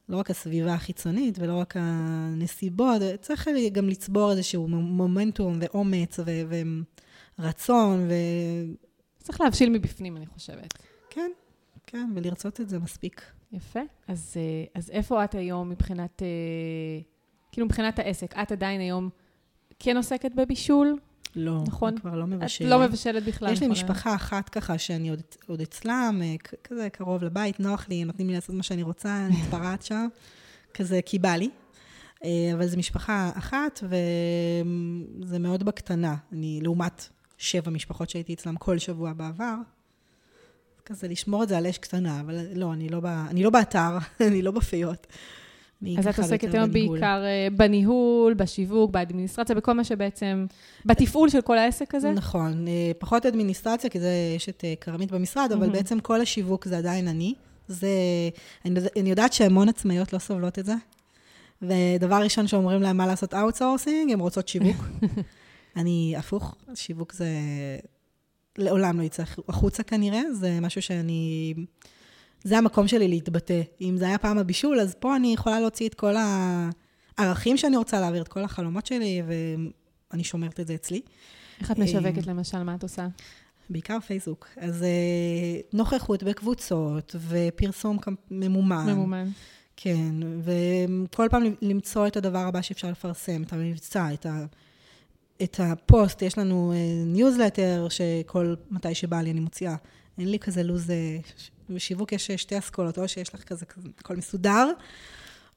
לא 0.09 0.16
רק 0.16 0.31
הסביבה 0.31 0.74
החיצונית 0.74 1.39
ולא 1.39 1.55
רק 1.55 1.74
הנסיבות, 1.76 3.03
צריך 3.20 3.49
גם 3.72 3.89
לצבור 3.89 4.31
איזשהו 4.31 4.68
מומנטום 4.68 5.59
ואומץ 5.61 6.18
ו- 6.18 6.62
ורצון, 7.39 8.07
ו... 8.09 8.12
צריך 9.18 9.41
להבשיל 9.41 9.70
מבפנים, 9.70 10.16
אני 10.16 10.26
חושבת. 10.26 10.74
כן, 11.11 11.31
כן, 11.87 12.11
ולרצות 12.14 12.61
את 12.61 12.68
זה 12.68 12.79
מספיק. 12.79 13.22
יפה. 13.53 13.81
אז, 14.09 14.35
אה, 14.37 14.64
אז 14.74 14.91
איפה 14.91 15.24
את 15.24 15.35
היום 15.35 15.70
מבחינת, 15.70 16.22
אה, 16.22 17.01
כאילו 17.53 17.66
מבחינת 17.66 17.99
העסק? 17.99 18.39
את 18.39 18.53
עדיין 18.53 18.81
היום 18.81 19.09
כן 19.79 19.97
עוסקת 19.97 20.35
בבישול? 20.35 20.99
לא, 21.37 21.62
נכון. 21.66 21.99
כבר 21.99 22.14
לא 22.14 22.24
את 22.24 22.29
מבשלת. 22.29 22.68
לא 22.70 22.81
מבשלת 22.81 23.24
בכלל. 23.24 23.53
יש 23.53 23.61
לי 23.61 23.68
נכון? 23.68 23.83
משפחה 23.83 24.14
אחת 24.14 24.49
ככה 24.49 24.79
שאני 24.79 25.09
עוד, 25.09 25.22
עוד 25.47 25.61
אצלם, 25.61 26.20
אה, 26.22 26.35
כזה 26.64 26.89
קרוב 26.91 27.24
לבית, 27.24 27.61
נוח 27.61 27.89
לי, 27.89 28.05
נותנים 28.05 28.29
לי 28.29 28.35
לעשות 28.35 28.55
מה 28.55 28.62
שאני 28.62 28.83
רוצה, 28.83 29.26
אני 29.26 29.37
מתפרעת 29.43 29.83
שם, 29.83 30.07
כזה 30.74 31.01
כי 31.07 31.18
בא 31.18 31.35
לי. 31.35 31.51
אה, 32.24 32.51
אבל 32.55 32.66
זו 32.66 32.76
משפחה 32.76 33.31
אחת, 33.35 33.81
וזה 35.22 35.39
מאוד 35.39 35.62
בקטנה. 35.62 36.16
אני, 36.33 36.61
לעומת 36.62 37.09
שבע 37.39 37.70
משפחות 37.70 38.11
שהייתי 38.11 38.35
אצלם 38.35 38.57
כל 38.57 38.79
שבוע 38.79 39.12
בעבר, 39.12 39.55
כזה 40.85 41.09
לשמור 41.09 41.43
את 41.43 41.49
זה 41.49 41.59
על 41.59 41.66
אש 41.66 41.79
קטנה, 41.79 42.20
אבל 42.20 42.47
לא, 42.55 42.72
אני 42.72 42.89
לא, 42.89 43.01
ב, 43.01 43.07
אני 43.07 43.43
לא 43.43 43.51
באתר, 43.51 43.99
אני 44.29 44.43
לא 44.43 44.51
באפיות. 44.51 45.07
אז 45.99 46.07
את 46.07 46.18
עוסקת 46.18 46.55
היום. 46.55 46.72
בעיקר 46.72 47.22
אה, 47.24 47.49
בניהול, 47.57 48.35
בשיווק, 48.35 48.91
באדמיניסטרציה, 48.91 49.57
בכל 49.57 49.72
מה 49.72 49.85
שבעצם, 49.85 50.47
בתפעול 50.85 51.29
של 51.29 51.41
כל 51.41 51.59
העסק 51.59 51.95
הזה? 51.95 52.11
נכון, 52.11 52.68
אה, 52.68 52.93
פחות 52.99 53.26
אדמיניסטרציה, 53.26 53.91
כי 53.91 54.01
זה, 54.01 54.12
יש 54.37 54.49
את 54.49 54.64
אה, 54.64 54.74
כרמית 54.81 55.12
במשרד, 55.12 55.53
אבל. 55.53 55.70
בעצם 55.70 56.01
כל 56.01 56.20
השיווק 56.20 56.64
זה 56.64 56.79
עדיין 56.79 57.09
אני. 57.09 57.35
זה, 57.68 57.89
אני, 58.64 58.81
אני 59.01 59.11
יודעת 59.11 59.33
שהמון 59.33 59.68
עצמאיות 59.68 60.12
לא 60.12 60.18
סובלות 60.18 60.59
את 60.59 60.66
זה. 60.66 60.74
ודבר 61.62 62.16
ראשון 62.22 62.47
שאומרים 62.47 62.83
להם 62.83 62.97
מה 62.97 63.07
לעשות 63.07 63.35
outsourcing, 63.35 64.12
הן 64.12 64.20
רוצות 64.20 64.49
שיווק. 64.49 64.76
אני 65.76 66.14
הפוך, 66.16 66.55
שיווק 66.74 67.12
זה 67.12 67.29
לעולם 68.59 68.99
לא 68.99 69.03
יצא 69.03 69.22
החוצה 69.49 69.83
כנראה, 69.83 70.33
זה 70.33 70.61
משהו 70.61 70.83
שאני... 70.83 71.55
זה 72.49 72.59
המקום 72.59 72.88
שלי 72.88 73.09
להתבטא. 73.09 73.62
אם 73.80 73.96
זה 73.99 74.07
היה 74.07 74.18
פעם 74.18 74.38
הבישול, 74.38 74.80
אז 74.80 74.94
פה 74.99 75.16
אני 75.16 75.32
יכולה 75.32 75.61
להוציא 75.61 75.88
את 75.88 75.94
כל 75.94 76.14
הערכים 77.18 77.57
שאני 77.57 77.76
רוצה 77.76 78.01
להעביר, 78.01 78.22
את 78.22 78.28
כל 78.28 78.44
החלומות 78.44 78.86
שלי, 78.86 79.22
ואני 80.11 80.24
שומרת 80.24 80.61
את 80.61 80.66
זה 80.66 80.74
אצלי. 80.74 81.01
איך 81.61 81.70
את 81.70 81.78
משווקת 81.78 82.26
למשל? 82.26 82.62
מה 82.62 82.74
את 82.74 82.82
עושה? 82.82 83.07
בעיקר 83.70 84.01
פייסבוק. 84.01 84.49
אז 84.57 84.82
אה, 84.82 85.61
נוכחות 85.72 86.22
בקבוצות 86.22 87.16
ופרסום 87.28 87.99
ממומן. 88.30 88.86
ממומן. 88.86 89.28
כן, 89.76 90.14
וכל 90.42 91.26
פעם 91.30 91.42
למצוא 91.62 92.07
את 92.07 92.16
הדבר 92.16 92.38
הבא 92.38 92.62
שאפשר 92.62 92.90
לפרסם, 92.90 93.42
את 93.42 93.53
המבצע, 93.53 94.14
את, 94.14 94.26
ה, 94.26 94.44
את 95.42 95.61
הפוסט. 95.61 96.22
יש 96.22 96.38
לנו 96.38 96.72
ניוזלטר 97.07 97.86
שכל, 97.90 98.55
מתי 98.70 98.94
שבא 98.94 99.20
לי 99.20 99.30
אני 99.30 99.40
מוציאה. 99.40 99.76
אין 100.18 100.30
לי 100.30 100.38
כזה 100.38 100.62
לו"ז, 100.62 100.90
אה, 100.90 101.18
בשיווק 101.71 102.12
יש 102.12 102.31
אה, 102.31 102.39
שתי 102.39 102.59
אסכולות, 102.59 102.99
או 102.99 103.09
שיש 103.09 103.35
לך 103.35 103.45
כזה, 103.45 103.66
כזה 103.66 103.89
הכל 103.99 104.16
מסודר, 104.16 104.71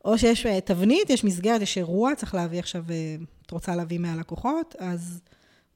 או 0.06 0.18
שיש 0.18 0.46
אה, 0.46 0.62
תבנית, 0.62 1.10
יש 1.10 1.24
מסגרת, 1.24 1.62
יש 1.62 1.78
אירוע, 1.78 2.16
צריך 2.16 2.36
להביא 2.36 2.60
עכשיו, 2.60 2.84
אה, 2.90 3.16
את 3.46 3.52
רוצה 3.52 3.76
להביא 3.76 4.00
מהלקוחות, 4.00 4.76
אז 4.80 5.22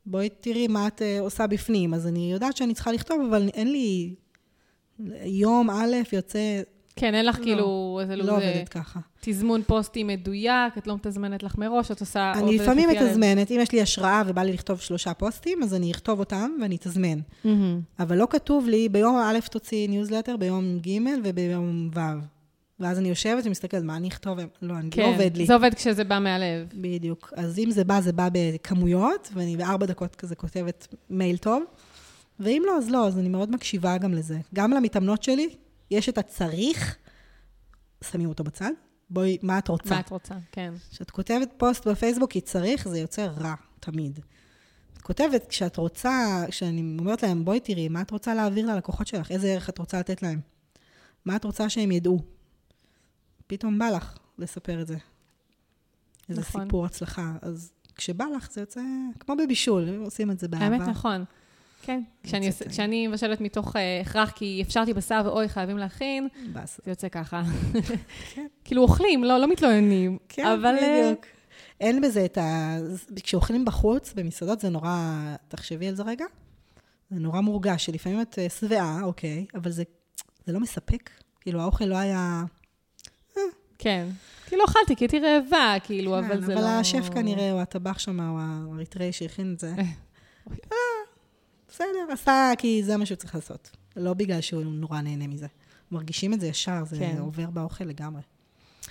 בואי 0.05 0.29
תראי 0.29 0.67
מה 0.67 0.87
את 0.87 1.01
עושה 1.19 1.47
בפנים. 1.47 1.93
אז 1.93 2.07
אני 2.07 2.31
יודעת 2.31 2.57
שאני 2.57 2.73
צריכה 2.73 2.91
לכתוב, 2.91 3.21
אבל 3.29 3.49
אין 3.53 3.71
לי... 3.71 4.15
יום 5.23 5.69
א' 5.69 5.95
יוצא, 6.13 6.61
כן, 6.95 7.15
אין 7.15 7.25
לך 7.25 7.39
לא. 7.39 7.43
כאילו 7.43 7.99
איזה 8.01 8.15
לו"ז, 8.15 8.27
לא 8.27 8.31
אה, 8.31 8.37
עובדת 8.37 8.69
ככה. 8.69 8.99
תזמון 9.21 9.61
פוסטים 9.67 10.07
מדויק, 10.07 10.77
את 10.77 10.87
לא 10.87 10.95
מתזמנת 10.95 11.43
לך 11.43 11.57
מראש, 11.57 11.91
את 11.91 11.99
עושה... 11.99 12.33
אני 12.35 12.57
לפעמים. 12.57 12.89
מתזמנת, 12.89 13.51
אם 13.51 13.59
יש 13.61 13.71
לי 13.71 13.81
השראה 13.81 14.23
ובא 14.27 14.41
לי 14.41 14.53
לכתוב 14.53 14.79
שלושה 14.79 15.13
פוסטים, 15.13 15.63
אז 15.63 15.73
אני 15.73 15.91
אכתוב 15.91 16.19
אותם 16.19 16.51
ואני 16.61 16.75
אתזמן. 16.75 17.19
מהמם. 17.43 17.81
אבל 17.99 18.17
לא 18.17 18.27
כתוב 18.29 18.67
לי, 18.67 18.89
ביום 18.89 19.17
א' 19.17 19.39
תוציא 19.51 19.89
ניוזלטר, 19.89 20.37
ביום 20.37 20.79
ג' 20.79 20.99
וביום 21.23 21.89
ו'. 21.95 21.99
ואז 22.79 22.99
אני 22.99 23.09
יושבת 23.09 23.45
ומסתכלת, 23.45 23.83
מה 23.83 23.95
אני 23.95 24.07
אכתוב? 24.07 24.37
לא, 24.61 24.73
אני 24.73 24.91
כן, 24.91 25.01
לא 25.01 25.07
עובד 25.07 25.37
לי. 25.37 25.45
זה 25.45 25.53
עובד 25.53 25.73
כשזה 25.73 26.03
בא 26.03 26.19
מהלב. 26.19 26.67
בדיוק. 26.73 27.33
אז 27.35 27.59
אם 27.59 27.71
זה 27.71 27.83
בא, 27.83 28.01
זה 28.01 28.13
בא 28.13 28.29
בכמויות, 28.31 29.29
ואני 29.33 29.57
בארבע 29.57 29.85
דקות 29.85 30.15
כזה 30.15 30.35
כותבת 30.35 30.95
מייל 31.09 31.37
טוב, 31.37 31.63
ואם 32.39 32.63
לא, 32.65 32.77
אז 32.77 32.89
לא, 32.89 33.07
אז 33.07 33.19
אני 33.19 33.29
מאוד 33.29 33.51
מקשיבה 33.51 33.97
גם 33.97 34.13
לזה. 34.13 34.37
גם 34.53 34.71
למתאמנות 34.71 35.23
שלי, 35.23 35.49
יש 35.91 36.09
את 36.09 36.17
הצריך, 36.17 36.97
שמים 38.03 38.29
אותו 38.29 38.43
בצד. 38.43 38.71
בואי, 39.09 39.37
מה 39.41 39.57
את 39.57 39.67
רוצה? 39.67 39.89
מה 39.89 39.99
את 39.99 40.09
רוצה? 40.09 40.35
כן. 40.51 40.73
כשאת 40.91 41.11
כותבת 41.11 41.49
פוסט 41.57 41.87
בפייסבוק 41.87 42.31
כי 42.31 42.41
צריך, 42.41 42.87
זה 42.87 42.99
יוצא 42.99 43.27
רע, 43.37 43.53
תמיד. 43.79 44.19
את 44.93 45.01
כותבת, 45.01 45.47
כשאת 45.47 45.77
רוצה, 45.77 46.45
כשאני 46.49 46.97
אומרת 46.99 47.23
להם, 47.23 47.45
בואי 47.45 47.59
תראי, 47.59 47.87
מה 47.87 48.01
את 48.01 48.11
רוצה 48.11 48.33
להעביר 48.33 48.73
ללקוחות 48.73 49.07
שלך? 49.07 49.31
איזה 49.31 49.47
ערך 49.47 49.69
את 49.69 49.77
רוצה 49.77 49.99
לתת 49.99 50.23
להם? 50.23 50.39
מה 51.25 51.35
את 51.35 51.43
רוצה 51.43 51.69
שהם 51.69 51.91
ידעו? 51.91 52.19
פתאום 53.47 53.79
בא 53.79 53.89
לך 53.89 54.17
לספר 54.37 54.81
את 54.81 54.87
זה. 54.87 54.97
איזה 56.29 56.41
נכון. 56.41 56.63
סיפור 56.63 56.85
הצלחה. 56.85 57.33
אז 57.41 57.71
כשבא 57.95 58.25
לך, 58.37 58.51
זה 58.51 58.61
יוצא 58.61 58.81
כמו 59.19 59.35
בבישול, 59.35 59.89
עושים 60.03 60.31
את 60.31 60.39
זה 60.39 60.47
באהבה. 60.47 60.65
האמת 60.65 60.87
נכון. 60.87 61.23
כן. 61.85 62.01
כשאני, 62.23 62.47
עושה- 62.47 62.69
כשאני 62.69 63.07
מבשלת 63.07 63.41
מתוך 63.41 63.75
אה, 63.75 64.01
הכרח, 64.01 64.31
כי 64.31 64.61
אפשרתי 64.67 64.93
בשר 64.93 65.21
ואוי, 65.25 65.49
חייבים 65.49 65.77
להכין, 65.77 66.27
באסה. 66.53 66.81
זה 66.85 66.91
יוצא 66.91 67.09
ככה. 67.09 67.43
כן. 68.33 68.47
כאילו 68.65 68.81
אוכלים, 68.81 69.23
לא, 69.23 69.37
לא 69.37 69.47
מתלוננים. 69.47 70.17
כן, 70.29 70.45
אבל... 70.45 70.75
אה, 70.81 71.01
בדיוק. 71.11 71.25
אין 71.79 72.01
בזה 72.01 72.25
את 72.25 72.37
ה... 72.37 72.77
כשאוכלים 73.23 73.65
בחוץ, 73.65 74.13
במסעדות, 74.13 74.59
זה 74.59 74.69
נורא... 74.69 75.11
תחשבי 75.47 75.87
על 75.87 75.95
זה 75.95 76.03
רגע. 76.03 76.25
זה 77.11 77.19
נורא 77.19 77.41
מורגש, 77.41 77.85
שלפעמים 77.85 78.21
את 78.21 78.39
אה, 78.39 78.49
שבעה, 78.49 78.99
אוקיי, 79.03 79.45
אבל 79.55 79.71
זה, 79.71 79.83
זה 80.45 80.53
לא 80.53 80.59
מספק. 80.59 81.09
כאילו, 81.41 81.61
האוכל 81.61 81.85
לא 81.85 81.97
היה... 81.97 82.43
כן. 83.77 84.07
כי 84.45 84.55
לא 84.55 84.65
אכלתי, 84.65 84.95
כי 84.95 85.03
הייתי 85.03 85.19
רעבה, 85.19 85.75
כאילו, 85.83 86.19
אבל 86.19 86.41
זה 86.41 86.47
כן, 86.47 86.53
לא... 86.53 86.59
אבל 86.59 86.67
השף 86.67 87.09
כנראה, 87.13 87.51
או 87.51 87.61
הטבח 87.61 87.99
שם, 87.99 88.19
או 88.19 88.37
האריתראי 88.39 89.11
שהכין 89.11 89.53
את 89.53 89.59
זה. 89.59 89.73
אה. 91.81 91.85
אה, 91.85 91.91
בסדר, 91.91 92.13
עשה 92.13 92.51
כי 92.57 92.83
זה 92.83 92.97
מה 92.97 93.05
שהוא 93.05 93.15
צריך 93.15 93.35
לעשות. 93.35 93.71
לא 93.95 94.13
בגלל 94.13 94.41
שהוא 94.41 94.63
נורא 94.63 95.01
נהנה 95.01 95.27
מזה. 95.27 95.47
מרגישים 95.91 96.33
את 96.33 96.39
זה 96.39 96.47
ישר, 96.47 96.83
זה 96.85 96.97
כן. 96.99 97.17
עובר 97.19 97.49
באוכל 97.49 97.83
לגמרי. 97.83 98.21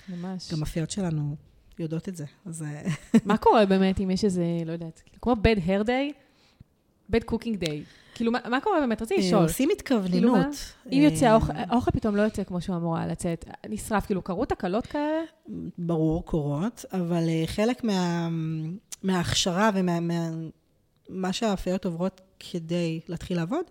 ממש. 0.09 0.53
גם 0.53 0.63
הפיות 0.63 0.91
שלנו 0.91 1.35
יודעות 1.79 2.09
את 2.09 2.15
זה, 2.15 2.25
אז... 2.45 2.63
אה, 2.63 2.81
מה 3.25 3.37
קורה 3.37 3.65
באמת 3.65 3.99
אם 3.99 4.11
יש 4.11 4.25
איזה, 4.25 4.43
לא 4.65 4.71
יודעת, 4.71 5.01
כאילו, 5.05 5.21
כמו 5.21 5.33
bad 5.33 5.57
hair 5.67 5.87
day, 5.87 6.13
bad 7.11 7.31
cooking 7.31 7.63
day? 7.63 7.83
כאילו, 8.15 8.31
מה, 8.31 8.39
מה 8.49 8.61
קורה 8.61 8.79
באמת? 8.79 9.01
רציתי 9.01 9.21
לשאול. 9.21 9.43
עושים 9.43 9.69
כאילו 9.69 10.05
התכווננות. 10.05 10.37
מה? 10.37 10.91
אם 10.91 11.01
יוצא 11.01 11.25
אה, 11.25 11.31
האוכל, 11.31 11.53
האוכל 11.55 11.91
פתאום 11.91 12.15
לא 12.15 12.21
יוצא 12.21 12.43
כמו 12.43 12.61
שהוא 12.61 12.75
אמור 12.75 12.97
היה 12.97 13.07
לצאת, 13.07 13.45
נשרף, 13.69 14.05
כאילו, 14.05 14.21
קרו 14.21 14.45
תקלות 14.45 14.85
כאלה? 14.85 15.21
ברור, 15.77 16.25
קורות, 16.25 16.85
אבל 16.93 17.29
אה, 17.29 17.43
חלק 17.45 17.83
מה, 17.83 18.29
מההכשרה 19.03 19.69
ומה 19.73 19.99
מה, 19.99 20.29
מה 21.09 21.33
שהאופות 21.33 21.85
עוברות 21.85 22.21
כדי 22.39 22.99
להתחיל 23.07 23.37
לעבוד, 23.37 23.65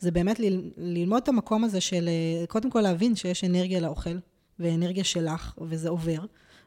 זה 0.00 0.10
באמת 0.10 0.40
ל, 0.40 0.44
ללמוד 0.76 1.22
את 1.22 1.28
המקום 1.28 1.64
הזה 1.64 1.80
של, 1.80 2.08
אה, 2.08 2.46
קודם 2.46 2.70
כל 2.70 2.80
להבין 2.80 3.16
שיש 3.16 3.44
אנרגיה 3.44 3.80
לאוכל, 3.80 4.18
ואנרגיה 4.58 5.04
שלך, 5.04 5.54
וזה 5.60 5.88
עובר. 5.88 6.18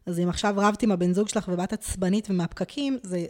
אז 0.05 0.19
אם 0.19 0.29
עכשיו 0.29 0.53
רבת 0.57 0.83
עם 0.83 0.91
הבן 0.91 1.13
זוג 1.13 1.29
שלך 1.29 1.49
ובאת 1.53 1.73
עצבנית 1.73 2.29
ומהפקקים, 2.29 2.97
זה 3.03 3.25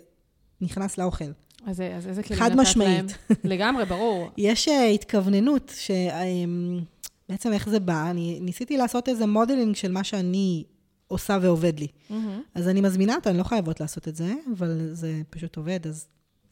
נכנס 0.62 0.98
לאוכל. 0.98 1.32
אז, 1.66 1.82
אז 1.96 2.08
איזה 2.08 2.24
כלים 2.24 2.40
חד 2.40 2.52
נתת 2.52 2.60
משמעית. 2.60 3.06
להם? 3.06 3.38
לגמרי, 3.52 3.86
ברור. 3.86 4.30
יש 4.38 4.68
אה, 4.68 4.88
התכווננות, 4.88 5.74
שבעצם 5.76 7.54
איך 7.54 7.70
זה 7.70 7.80
בא, 7.80 8.10
אני 8.10 8.40
ניסיתי 8.42 8.78
לעשות 8.78 9.10
איזה 9.10 9.26
modeling 9.26 9.76
של 9.76 9.92
מה 9.92 10.04
שאני 10.04 10.64
עושה 11.08 11.38
ועובד 11.42 11.80
לי. 11.80 11.88
מהמם. 12.10 12.42
אז 12.56 12.68
אני 12.68 12.82
מזמינה 12.82 13.16
אותה, 13.16 13.30
אני 13.30 13.38
לא 13.38 13.44
חייבות 13.44 13.80
לעשות 13.80 14.08
את 14.08 14.16
זה, 14.16 14.34
אבל 14.58 14.90
זה 14.94 15.22
פשוט 15.30 15.58
עובד, 15.58 15.88
אז 15.88 16.08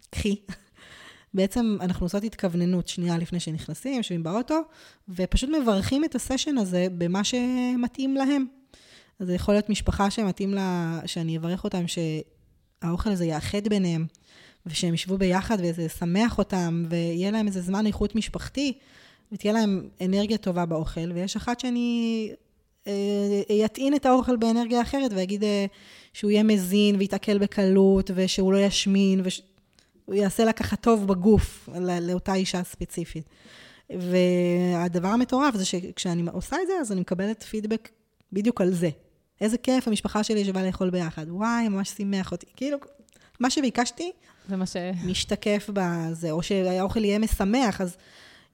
קחי. 0.09 0.35
בעצם 1.35 1.77
אנחנו 1.81 2.05
עושות 2.05 2.23
התכווננות 2.23 2.87
שנייה 2.87 3.17
לפני 3.17 3.39
שנכנסים, 3.39 3.93
יושבים 3.93 4.23
באוטו, 4.23 4.61
ופשוט 5.09 5.49
מברכים 5.49 6.05
את 6.05 6.15
הסשן 6.15 6.57
הזה 6.57 6.87
במה 6.97 7.23
שמתאים 7.23 8.15
להם. 8.15 8.45
אז 9.19 9.27
זה 9.27 9.33
יכול 9.33 9.53
להיות 9.53 9.69
משפחה 9.69 10.09
שמתאים 10.09 10.53
לה, 10.53 10.99
שאני 11.05 11.37
אברך 11.37 11.63
אותם 11.63 11.83
שהאוכל 11.87 13.09
הזה 13.09 13.25
יאחד 13.25 13.67
ביניהם, 13.67 14.05
ושהם 14.65 14.93
ישבו 14.93 15.17
ביחד 15.17 15.57
וזה 15.61 15.81
ישמח 15.81 16.37
אותם, 16.37 16.85
ויהיה 16.89 17.31
להם 17.31 17.47
איזה 17.47 17.61
זמן 17.61 17.85
איכות 17.85 18.15
משפחתי, 18.15 18.73
ותהיה 19.31 19.53
להם 19.53 19.89
אנרגיה 20.01 20.37
טובה 20.37 20.65
באוכל, 20.65 21.11
ויש 21.13 21.35
אחת 21.35 21.59
שאני 21.59 22.29
אה, 22.87 23.41
יטעין 23.49 23.95
את 23.95 24.05
האוכל 24.05 24.35
באנרגיה 24.35 24.81
אחרת, 24.81 25.11
ויגיד 25.15 25.43
אה, 25.43 25.65
שהוא 26.13 26.31
יהיה 26.31 26.43
מזין 26.43 26.95
ויתעכל 26.95 27.37
בקלות, 27.37 28.11
ושהוא 28.15 28.53
לא 28.53 28.57
ישמין, 28.57 29.21
והוא 30.07 30.19
יעשה 30.21 30.45
לה 30.45 30.53
ככה 30.53 30.75
טוב 30.75 31.07
בגוף, 31.07 31.69
לא- 31.79 31.99
לאותה 31.99 32.33
אישה 32.33 32.63
ספציפית. 32.63 33.25
והדבר 33.89 35.07
המטורף 35.07 35.55
זה 35.55 35.65
שכשאני 35.65 36.23
עושה 36.31 36.55
את 36.61 36.67
זה, 36.67 36.73
אז 36.81 36.91
אני 36.91 37.01
מקבלת 37.01 37.43
פידבק 37.43 37.89
בדיוק 38.33 38.61
על 38.61 38.73
זה. 38.73 38.89
איזה 39.41 39.57
כיף, 39.57 39.87
המשפחה 39.87 40.23
שלי 40.23 40.39
ישבה 40.39 40.63
לאכול 40.63 40.89
ביחד. 40.89 41.25
וואי, 41.29 41.69
ממש 41.69 41.89
שימח 41.89 42.31
אותי. 42.31 42.45
כאילו, 42.55 42.77
מה 43.39 43.49
שביקשתי, 43.49 44.11
זה 44.49 44.55
מה 44.55 44.65
ש... 44.65 44.75
משתקף 45.05 45.69
בזה, 45.73 46.31
או 46.31 46.43
שהאוכל 46.43 47.03
יהיה 47.03 47.19
משמח, 47.19 47.81
אז 47.81 47.97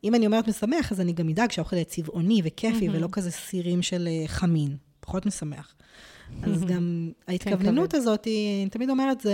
אם 0.03 0.15
אני 0.15 0.25
אומרת 0.25 0.47
משמח, 0.47 0.91
אז 0.91 1.01
אני 1.01 1.13
גם 1.13 1.29
אדאג 1.29 1.51
שהאוכל 1.51 1.75
יהיה 1.75 1.85
צבעוני 1.85 2.41
וכיפי, 2.43 2.87
מהמם. 2.87 2.97
ולא 2.99 3.07
כזה 3.11 3.31
סירים 3.31 3.81
של 3.81 4.07
אה, 4.11 4.27
חמין, 4.27 4.77
פחות 5.01 5.25
משמח. 5.25 5.75
אז 6.43 6.65
גם 6.65 7.11
ההתכווננות 7.27 7.89
כבד. 7.89 7.99
הזאת, 7.99 8.25
היא- 8.25 8.61
אני 8.61 8.69
תמיד 8.69 8.89
אומרת, 8.89 9.21
זה... 9.21 9.33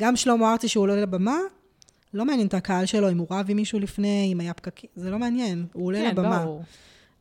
גם 0.00 0.16
שלמה 0.16 0.52
ארצי 0.52 0.68
שהוא 0.68 0.82
עולה 0.82 0.96
לבמה, 0.96 1.36
לא 2.14 2.24
מעניין 2.24 2.46
את 2.46 2.54
הקהל 2.54 2.86
שלו 2.86 3.10
אם 3.10 3.18
הוא 3.18 3.26
רב 3.30 3.46
עם 3.48 3.56
מישהו 3.56 3.78
לפני, 3.78 4.28
אם 4.32 4.40
היה 4.40 4.54
פקקים, 4.54 4.90
זה 4.96 5.10
לא 5.10 5.18
מעניין, 5.18 5.66
הוא 5.72 5.86
עולה 5.86 5.98
כן, 5.98 6.10
לבמה. 6.10 6.44
ברור. 6.44 6.62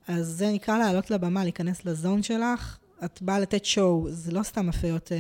אז 0.08 0.28
זה 0.28 0.52
נקרא 0.52 0.78
לעלות 0.78 1.12
לבמה, 1.12 1.44
להיכנס 1.44 1.86
לזון 1.86 2.24
שלך. 2.24 2.78
את 3.06 3.22
באה 3.22 3.40
לתת 3.40 3.66
שואו, 3.66 4.08
זה 4.10 4.32
לא 4.32 4.44
סתם 4.44 4.70
אפיות. 4.70 5.12
אה, 5.12 5.18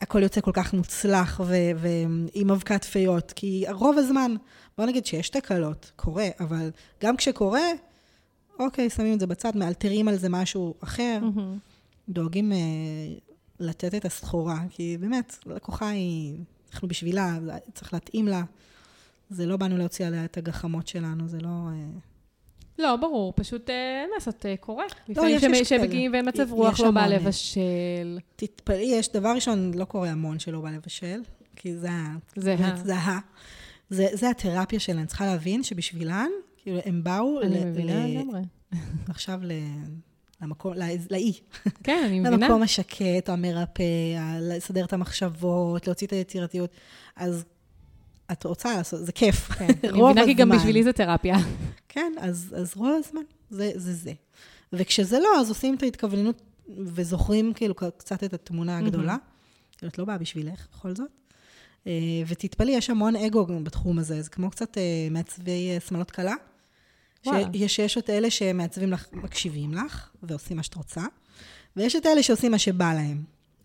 הכל 0.00 0.22
יוצא 0.22 0.40
כל 0.40 0.50
כך 0.54 0.74
מוצלח 0.74 1.40
ועם 1.76 2.50
אבקת 2.50 2.84
פיות, 2.84 3.32
כי 3.36 3.64
רוב 3.72 3.98
הזמן, 3.98 4.34
בוא 4.78 4.86
נגיד 4.86 5.06
שיש 5.06 5.28
תקלות, 5.28 5.92
קורה, 5.96 6.28
אבל 6.40 6.70
גם 7.02 7.16
כשקורה, 7.16 7.60
אוקיי, 8.58 8.90
שמים 8.90 9.14
את 9.14 9.20
זה 9.20 9.26
בצד, 9.26 9.56
מאלתרים 9.56 10.08
על 10.08 10.16
זה 10.16 10.28
משהו 10.28 10.74
אחר, 10.80 11.18
מהמם. 11.22 11.58
דואגים 12.08 12.52
אה, 12.52 12.58
לתת 13.60 13.94
את 13.94 14.04
הסחורה, 14.04 14.58
כי 14.70 14.96
באמת, 15.00 15.36
לקוחה 15.46 15.88
היא, 15.88 16.34
אנחנו 16.72 16.88
בשבילה, 16.88 17.38
צריך 17.74 17.94
להתאים 17.94 18.28
לה. 18.28 18.42
זה 19.30 19.46
לא 19.46 19.56
באנו 19.56 19.76
להוציא 19.78 20.06
עליה 20.06 20.24
את 20.24 20.36
הגחמות 20.36 20.86
שלנו, 20.88 21.28
זה 21.28 21.38
לא... 21.40 21.48
אה, 21.48 21.74
לא, 22.78 22.96
ברור, 22.96 23.32
פשוט 23.36 23.70
אה, 23.70 23.74
אין 24.02 24.10
מה 24.10 24.14
לעשות, 24.14 24.46
אה, 24.46 24.56
קורה. 24.56 24.84
לפעמים 25.08 25.36
יש- 25.36 25.42
שמ- 25.44 25.54
יש 25.54 25.68
כאלה. 25.68 25.82
שמגיעים 25.82 26.12
ואין 26.12 26.28
מצב 26.28 26.42
יש 26.46 26.50
רוח, 26.50 26.80
לא 26.80 26.90
בא. 26.90 27.06
לבשל. 27.06 28.18
תתפלאי, 28.36 28.84
יש 28.94 29.08
דבר 29.12 29.32
ראשון, 29.34 29.74
לא 29.74 29.84
קורה 29.84 30.10
המון 30.10 30.38
שלא 30.38 30.60
בא 30.60 30.70
לבשל, 30.70 31.20
כי 31.56 31.76
זה 31.76 31.90
ה... 31.90 32.14
זה 32.36 32.56
באמת, 32.56 32.72
ה... 32.72 32.76
זה 32.84 32.94
ה... 32.96 33.18
זה, 33.90 34.06
זה 34.12 34.30
התרפיה 34.30 34.80
שלהן. 34.80 35.06
צריכה 35.06 35.26
להבין 35.26 35.62
שבשבילן, 35.62 36.28
כאילו, 36.64 36.80
הם 36.84 37.04
באו 37.04 37.42
אני 37.42 37.64
מבינה 37.64 38.06
לגמרי. 38.06 38.40
עכשיו 39.08 39.40
ל... 39.42 39.52
למקום, 40.42 40.72
לא- 40.74 40.84
לאי. 41.10 41.32
כן, 41.82 42.02
אני 42.06 42.20
מבינה. 42.20 42.36
למקום 42.36 42.62
השקט, 42.62 43.28
המרפא, 43.28 43.82
לסדר 44.40 44.84
את 44.84 44.92
המחשבות, 44.92 45.86
להוציא 45.86 46.06
את 46.06 46.12
היצירתיות. 46.12 46.70
אז 47.16 47.44
את 48.32 48.44
רוצה 48.44 48.76
לעשות, 48.76 49.06
זה 49.06 49.12
כיף. 49.12 49.48
כן, 49.48 49.66
אני 49.88 50.02
מבינה 50.02 50.24
כי 50.24 50.34
גם. 50.34 50.48
בשבילי 50.48 50.84
זה 50.84 50.92
תרפיה. 50.92 51.36
כן, 51.88 52.12
אז, 52.20 52.54
אז 52.56 52.72
רוב 52.76 52.88
הזמן 53.06 53.20
זה, 53.50 53.70
זה 53.74 53.94
זה. 53.94 54.12
וכשזה 54.72 55.18
לא, 55.18 55.40
אז 55.40 55.48
עושים 55.48 55.74
את 55.74 55.82
ההתכווננות 55.82 56.42
וזוכרים 56.78 57.52
כאילו 57.52 57.74
קצת 57.74 58.24
את 58.24 58.34
התמונה 58.34 58.78
הגדולה. 58.78 59.16
כאילו, 59.78 59.90
את 59.90 59.98
לא 59.98 60.04
באה 60.04 60.18
בשבילך, 60.18 60.66
בכל 60.72 60.94
זאת. 60.96 61.10
אה, 61.86 61.92
ותתפלאי, 62.26 62.72
יש 62.72 62.90
המון 62.90 63.16
אגו 63.16 63.46
גם 63.46 63.64
בתחום 63.64 63.98
הזה, 63.98 64.22
זה 64.22 64.30
כמו 64.30 64.50
קצת 64.50 64.78
אה, 64.78 65.08
מעצבי 65.10 65.70
אה, 65.70 65.80
שמלות 65.80 66.10
כלה. 66.10 66.34
שיש 67.24 67.78
יש 67.78 67.98
את 67.98 68.10
אלה 68.10 68.30
שמעצבים 68.30 68.92
לך, 68.92 69.06
מקשיבים 69.12 69.74
לך, 69.74 70.10
ועושים 70.22 70.56
מה 70.56 70.62
שאת 70.62 70.74
רוצה, 70.74 71.04
ויש 71.76 71.96
את 71.96 72.06
אלה 72.06 72.22
שעושים 72.22 72.50
מה 72.50 72.58
שבא 72.58 72.94
להם. 72.94 73.22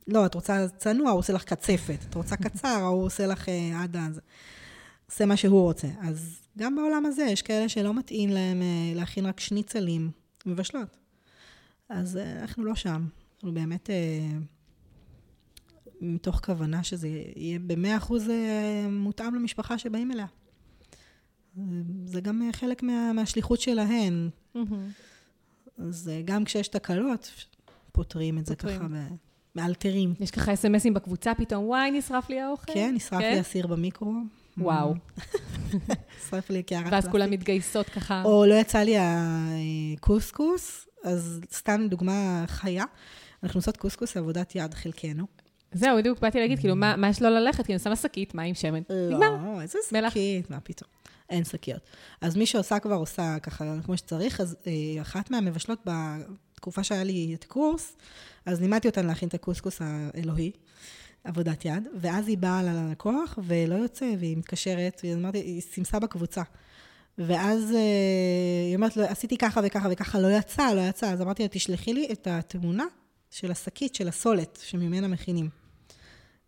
לא, 0.07 0.25
את 0.25 0.35
רוצה 0.35 0.67
צנוע, 0.77 1.11
הוא 1.11 1.19
עושה 1.19 1.33
לך 1.33 1.43
קצפת. 1.43 1.97
את 2.09 2.15
רוצה 2.15 2.35
קצר, 2.35 2.81
הוא 2.81 3.05
עושה 3.05 3.27
לך 3.27 3.49
אה, 3.49 3.83
עד 3.83 3.95
אז. 3.95 4.21
עושה 5.11 5.25
מה 5.25 5.37
שהוא 5.37 5.61
רוצה. 5.61 5.87
אז 6.01 6.39
גם 6.57 6.75
בעולם 6.75 7.05
הזה 7.05 7.23
יש 7.23 7.41
כאלה 7.41 7.69
שלא 7.69 7.93
מתאים 7.93 8.29
להם 8.29 8.61
אה, 8.61 8.95
להכין 8.95 9.25
רק 9.25 9.39
שניצלים 9.39 10.11
מבשלות. 10.45 10.97
אז 11.89 12.17
אה, 12.17 12.41
אנחנו 12.41 12.63
לא 12.63 12.75
שם. 12.75 13.05
אנחנו 13.35 13.53
באמת, 13.53 13.89
אה, 13.89 14.37
מתוך 16.01 16.45
כוונה 16.45 16.83
שזה 16.83 17.07
יהיה 17.35 17.59
במאה 17.59 17.97
אחוז 17.97 18.29
אה, 18.29 18.87
מותאם 18.89 19.35
למשפחה 19.35 19.77
שבאים 19.77 20.11
אליה. 20.11 20.25
זה 22.05 22.21
גם 22.21 22.41
אה, 22.41 22.53
חלק 22.53 22.83
מה, 22.83 23.13
מהשליחות 23.13 23.61
שלהן. 23.61 24.29
מהמם. 24.55 24.89
אז 25.77 26.09
אה, 26.13 26.21
גם 26.25 26.45
כשיש 26.45 26.67
תקלות, 26.67 27.31
פותרים 27.91 28.37
את 28.37 28.45
זה. 28.45 28.55
ככה, 28.55 28.87
מאלתרים. 29.55 30.13
יש 30.19 30.31
ככה 30.31 30.53
אס.אם.אסים 30.53 30.93
בקבוצה 30.93 31.35
פתאום, 31.35 31.65
וואי, 31.65 31.91
נשרף 31.91 32.29
לי 32.29 32.39
האוכל. 32.39 32.73
כן, 32.73 32.91
נשרף 32.95 33.19
כן? 33.19 33.33
לי 33.33 33.39
הסיר 33.39 33.67
במיקרו. 33.67 34.13
וואו. 34.57 34.93
נשרף 36.19 36.49
לי 36.49 36.63
קערת 36.63 36.83
ואז 36.83 36.91
פלסטיק. 36.91 37.11
כולם 37.11 37.31
מתגייסות 37.31 37.89
ככה. 37.89 38.21
או 38.25 38.45
לא 38.45 38.53
יצא 38.53 38.79
לי 38.79 38.95
הקוסקוס, 38.99 40.87
אז 41.03 41.41
סתם 41.53 41.87
דוגמה 41.89 42.43
חיה. 42.47 42.83
אנחנו 43.43 43.57
עושות 43.57 43.77
קוסקוס 43.77 44.17
עבודת 44.17 44.55
יד, 44.55 44.73
חלקנו. 44.73 45.25
זהו, 45.71 45.97
בדיוק 45.97 46.19
באתי 46.19 46.39
להגיד, 46.39 46.59
כאילו, 46.59 46.75
מה 46.75 46.95
מה 46.95 47.09
יש 47.09 47.21
לו 47.21 47.29
ללכת? 47.29 47.69
אני 47.69 47.79
שמה 47.79 47.95
שקית, 47.95 48.35
מים, 48.35 48.55
שמן. 48.55 48.81
נגמר. 49.11 49.37
לא, 49.55 49.61
איזה. 49.61 49.79
שקית, 50.09 50.49
מה 50.49 50.59
פתאום. 50.59 50.98
אין 51.29 51.43
שקיות. 51.43 51.81
אז 52.21 52.35
מי 52.35 52.45
שעושה 52.45 52.79
כבר 52.79 52.95
עושה 52.95 53.39
ככה 53.39 53.75
כמו 53.83 53.97
שצריך, 53.97 54.41
אז 54.41 54.55
אה, 54.67 55.01
אחת 55.01 55.31
מהמבשלות 55.31 55.79
בתקופה 55.85 56.83
שהיה 56.83 57.03
לי 57.03 57.35
את 57.35 57.43
הקורס, 57.43 57.97
אז 58.45 58.61
לימדתי 58.61 58.87
אותן 58.87 59.05
להכין 59.05 59.27
את 59.27 59.33
הקוסקוס 59.33 59.81
האלוהי. 59.81 60.51
עבודת 61.23 61.65
יד, 61.65 61.87
ואז 62.01 62.27
היא 62.27 62.37
באה 62.37 62.63
ללקוח 62.63 63.39
ולא 63.43 63.75
יוצא, 63.75 64.05
והיא 64.19 64.37
מתקשרת, 64.37 64.99
והיא 65.03 65.15
אמרתי, 65.15 65.37
היא 65.37 65.61
סימסה 65.61 65.99
בקבוצה. 65.99 66.41
ואז 67.17 67.71
אה, 67.71 67.79
היא 68.67 68.75
אומרת 68.75 68.97
לו, 68.97 69.03
עשיתי 69.03 69.37
ככה 69.37 69.61
וככה 69.63 69.87
וככה, 69.91 70.19
לא 70.19 70.27
יצא, 70.27 70.73
לא 70.73 70.81
יצא. 70.81 71.11
אז 71.11 71.21
אמרתי 71.21 71.43
לה, 71.43 71.49
תשלחי 71.49 71.93
לי 71.93 72.07
את 72.11 72.27
התמונה 72.27 72.85
של 73.29 73.51
השקית, 73.51 73.95
של 73.95 74.07
הסולת, 74.07 74.59
שממנה 74.63 75.07
מכינים. 75.07 75.49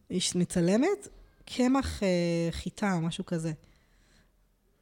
היא 0.10 0.22
מצלמת 0.36 1.08
קמח 1.46 2.04
אה, 2.04 2.08
חיטה 2.52 2.94
או 2.94 3.02
משהו 3.02 3.26
כזה. 3.26 3.52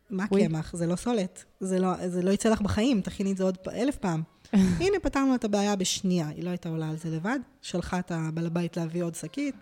מה. 0.09 0.27
קמח? 0.27 0.75
זה 0.75 0.87
לא 0.87 0.95
סולת. 0.95 1.45
זה 1.59 1.79
לא, 1.79 2.07
זה 2.07 2.21
לא 2.21 2.31
יצא 2.31 2.49
לך 2.49 2.61
בחיים, 2.61 3.01
תכיני 3.01 3.31
את 3.31 3.37
זה 3.37 3.43
עוד 3.43 3.57
אלף 3.73 3.97
פעם. 3.97 4.23
הנה, 4.81 4.99
פתרנו 5.01 5.35
את 5.35 5.43
הבעיה 5.43 5.75
בשנייה. 5.75 6.27
היא 6.27 6.43
לא 6.43 6.49
הייתה 6.49 6.69
עולה 6.69 6.89
על 6.89 6.97
זה 6.97 7.09
לבד, 7.09 7.39
שלחה 7.61 7.99
את 7.99 8.11
הבעל 8.11 8.45
הבית 8.45 8.77
להביא 8.77 9.03
עוד 9.03 9.15
שקית, 9.15 9.55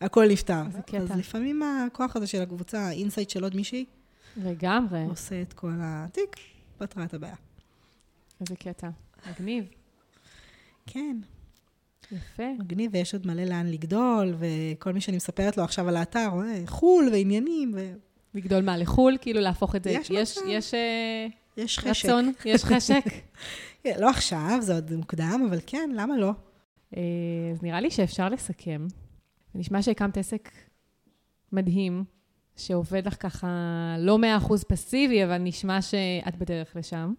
הכל 0.00 0.26
נפתר. 0.28 0.62
איזה 0.66 0.82
קטע. 0.82 0.98
אז 0.98 1.10
לפעמים 1.10 1.62
הכוח 1.62 2.16
הזה 2.16 2.26
של 2.26 2.42
הקבוצה, 2.42 2.80
ה 2.80 2.86
insight 2.86 3.30
של 3.30 3.42
עוד 3.44 3.56
מישהי, 3.56 3.84
לגמרי. 4.36 5.04
עושה 5.04 5.42
את 5.42 5.52
כל 5.52 5.72
התיק, 5.80 6.36
פתרה 6.78 7.04
את 7.04 7.14
הבעיה. 7.14 7.34
איזה 8.40 8.56
קטע. 8.56 8.88
מגניב. 9.30 9.64
כן, 10.86 11.16
יפה. 12.12 12.52
מגניב, 12.58 12.90
ויש 12.94 13.14
עוד 13.14 13.26
מלא 13.26 13.44
לאן 13.44 13.66
לגדול, 13.66 14.34
וכל 14.38 14.92
מי 14.92 15.00
שאני 15.00 15.16
מספרת 15.16 15.56
לו 15.56 15.64
עכשיו 15.64 15.88
על 15.88 15.96
האתר, 15.96 16.28
רואה, 16.32 16.62
חו"ל 16.66 17.08
ועניינים, 17.12 17.74
לגדול 18.34 18.62
מה, 18.62 18.76
לחו"ל? 18.76 19.16
כאילו 19.20 19.40
להפוך 19.40 19.76
את 19.76 19.84
זה? 19.84 19.90
יש 19.90 20.10
יש. 20.10 20.38
יש 20.46 20.74
אה, 20.74 21.26
ויש 21.56 21.78
חשק. 21.78 22.04
רצון? 22.04 22.32
יש 22.44 22.64
חשק? 22.64 23.04
כן, 23.82 23.94
לא 23.98 24.10
עכשיו, 24.10 24.58
זה 24.60 24.74
עוד 24.74 24.92
מוקדם, 24.92 25.46
אבל 25.48 25.58
כן, 25.66 25.90
למה 25.94 26.16
לא? 26.16 26.30
אה, 26.96 27.02
אז 27.52 27.62
נראה 27.62 27.80
לי 27.80 27.90
שאפשר 27.90 28.28
לסכם. 28.28 28.86
נשמע 29.54 29.82
שהקמת 29.82 30.18
עסק 30.18 30.50
מדהים, 31.52 32.04
שעובד 32.56 33.06
לך 33.06 33.16
ככה 33.20 33.48
לא 33.98 34.18
100% 34.48 34.52
פסיבי, 34.68 35.24
אבל 35.24 35.38
נשמע 35.38 35.82
שאת 35.82 36.36
בדרך 36.38 36.76
לשם, 36.76 37.12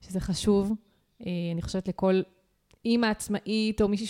שזה 0.00 0.20
חשוב. 0.20 0.72
אה, 1.26 1.32
אני 1.52 1.62
חושבת 1.62 1.88
לכל 1.88 2.22
אימא 2.84 3.06
עצמאית, 3.06 3.82
או 3.82 3.88
מישהי 3.88 4.06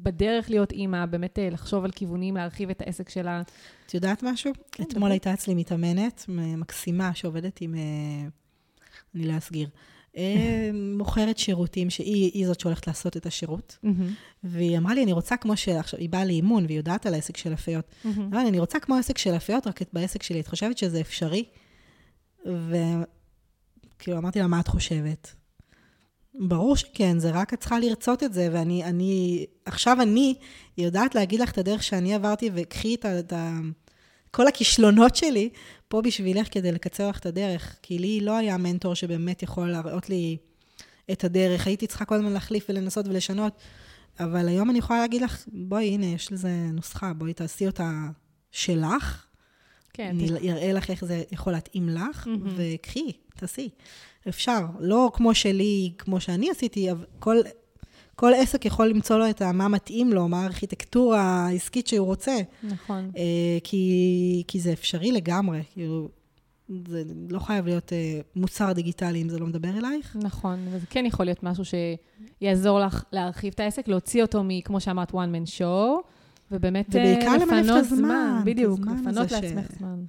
שבדרך 0.00 0.50
להיות 0.50 0.72
אימא, 0.72 1.06
באמת 1.06 1.38
אה, 1.38 1.50
לחשוב 1.50 1.84
על 1.84 1.90
כיוונים, 1.90 2.36
להרחיב 2.36 2.70
את 2.70 2.80
העסק 2.80 3.08
שלה. 3.08 3.42
את 3.86 3.94
יודעת 3.94 4.22
משהו? 4.22 4.52
כן, 4.72 4.82
אתמול 4.82 5.00
דברי. 5.00 5.12
הייתה 5.12 5.34
אצלי 5.34 5.54
מתאמנת 5.54 6.24
מקסימה 6.28 7.14
שעובדת 7.14 7.60
עם, 7.60 7.74
אה, 7.74 8.28
אני 9.14 9.26
לא 9.26 9.38
אסגיר, 9.38 9.68
אה, 10.16 10.70
מוכרת 10.98 11.38
שירותים, 11.38 11.90
שהיא 11.90 12.30
היא 12.34 12.46
זאת 12.46 12.60
שהולכת 12.60 12.86
לעשות 12.86 13.16
את 13.16 13.26
השירות. 13.26 13.78
והיא 14.44 14.78
אמרה 14.78 14.94
לי, 14.94 15.02
אני 15.02 15.12
רוצה 15.12 15.36
כמו 15.36 15.56
ש... 15.56 15.68
עכשיו, 15.68 16.00
היא 16.00 16.10
באה 16.10 16.24
לאימון 16.24 16.64
והיא 16.66 16.76
יודעת 16.76 17.06
על 17.06 17.14
העסק 17.14 17.36
של 17.36 17.52
הפיות. 17.52 17.84
אמרה 18.16 18.42
לי, 18.42 18.48
אני 18.48 18.58
רוצה 18.58 18.80
כמו 18.80 18.96
העסק 18.96 19.18
של 19.18 19.34
הפיות, 19.34 19.66
רק 19.66 19.80
בעסק 19.92 20.22
שלי. 20.22 20.40
את 20.40 20.46
חושבת 20.46 20.78
שזה 20.78 21.00
אפשרי? 21.00 21.44
וכאילו, 22.44 24.18
אמרתי 24.18 24.38
לה, 24.38 24.46
מה 24.46 24.60
את 24.60 24.68
חושבת? 24.68 25.34
ברור 26.38 26.76
שכן, 26.76 27.18
זה 27.18 27.30
רק 27.30 27.54
את 27.54 27.60
צריכה 27.60 27.78
לרצות 27.78 28.22
את 28.22 28.32
זה, 28.32 28.48
ואני, 28.52 28.84
אני, 28.84 29.46
עכשיו 29.64 30.02
אני 30.02 30.34
יודעת 30.78 31.14
להגיד 31.14 31.40
לך 31.40 31.50
את 31.50 31.58
הדרך 31.58 31.82
שאני 31.82 32.14
עברתי, 32.14 32.50
וקחי 32.54 32.94
את 32.94 33.04
ה... 33.04 33.18
את 33.18 33.32
ה 33.32 33.58
כל 34.36 34.46
הכישלונות 34.46 35.16
שלי 35.16 35.48
פה 35.88 36.02
בשבילך 36.02 36.48
כדי 36.50 36.72
לקצר 36.72 37.08
לך 37.08 37.18
את 37.18 37.26
הדרך. 37.26 37.76
כי 37.82 37.98
לי 37.98 38.20
לא 38.20 38.36
היה 38.36 38.56
מנטור 38.56 38.94
שבאמת 38.94 39.42
יכול 39.42 39.70
להראות 39.70 40.08
לי 40.08 40.36
את 41.12 41.24
הדרך. 41.24 41.66
הייתי 41.66 41.86
צריכה 41.86 42.04
כל 42.04 42.14
הזמן 42.14 42.32
להחליף 42.32 42.66
ולנסות 42.68 43.08
ולשנות. 43.08 43.52
אבל 44.20 44.48
היום 44.48 44.70
אני 44.70 44.78
יכולה 44.78 45.00
להגיד 45.00 45.22
לך, 45.22 45.44
בואי, 45.52 45.88
הנה, 45.88 46.06
יש 46.06 46.32
לזה 46.32 46.50
נוסחה, 46.72 47.12
בואי 47.12 47.32
תעשי 47.32 47.66
אותה 47.66 47.90
שלך. 48.50 49.26
כן, 49.92 50.08
אני 50.08 50.52
אראה 50.52 50.72
לך 50.72 50.90
איך 50.90 51.04
זה 51.04 51.22
יכול 51.32 51.52
להתאים 51.52 51.88
לך, 51.88 52.26
מהמם. 52.26 52.54
וקחי, 52.56 53.12
תעשי. 53.36 53.68
אפשר. 54.28 54.60
לא 54.80 55.10
כמו 55.14 55.34
שלי, 55.34 55.92
כמו 55.98 56.20
שאני 56.20 56.50
עשיתי, 56.50 56.90
אבל 56.90 57.04
כל, 57.18 57.36
כל 58.14 58.32
עסק 58.36 58.64
יכול 58.64 58.88
למצוא 58.88 59.18
לו 59.18 59.30
את 59.30 59.42
מה 59.42 59.68
מתאים 59.68 60.12
לו, 60.12 60.28
מה 60.28 60.42
הארכיטקטורה 60.42 61.20
העסקית 61.20 61.86
שהוא 61.86 62.06
רוצה. 62.06 62.36
נכון. 62.62 63.10
אה, 63.16 63.22
כי, 63.64 64.42
כי 64.48 64.60
זה 64.60 64.72
אפשרי 64.72 65.12
לגמרי. 65.12 65.62
כאילו, 65.72 66.08
זה 66.88 67.02
לא 67.28 67.38
חייב 67.38 67.66
להיות 67.66 67.92
אה, 67.92 68.20
מוצר 68.36 68.72
דיגיטלי 68.72 69.22
אם 69.22 69.28
זה 69.28 69.38
לא 69.38 69.46
מדבר 69.46 69.78
אלייך. 69.78 70.16
נכון, 70.22 70.58
וזה 70.70 70.86
כן 70.90 71.06
יכול 71.06 71.26
להיות 71.26 71.42
משהו 71.42 71.64
שיעזור 72.40 72.80
לך 72.80 73.04
להרחיב 73.12 73.52
את 73.54 73.60
העסק, 73.60 73.88
להוציא 73.88 74.22
אותו 74.22 74.44
מ, 74.44 74.60
כמו 74.60 74.80
שאמרת, 74.80 75.10
one 75.10 75.14
man 75.14 75.58
show, 75.58 76.02
ובאמת 76.50 76.96
אה, 76.96 77.00
ובעיקר 77.00 77.32
למנף 77.32 77.48
את 77.48 77.64
לפנות 77.64 77.78
הזמן, 77.78 77.98
זמן, 77.98 78.42
בדיוק, 78.44 78.80
לפנות 78.80 79.16
הזה 79.16 79.28
ש- 79.28 79.32
לעצמך 79.32 79.66
זמן. 79.78 80.04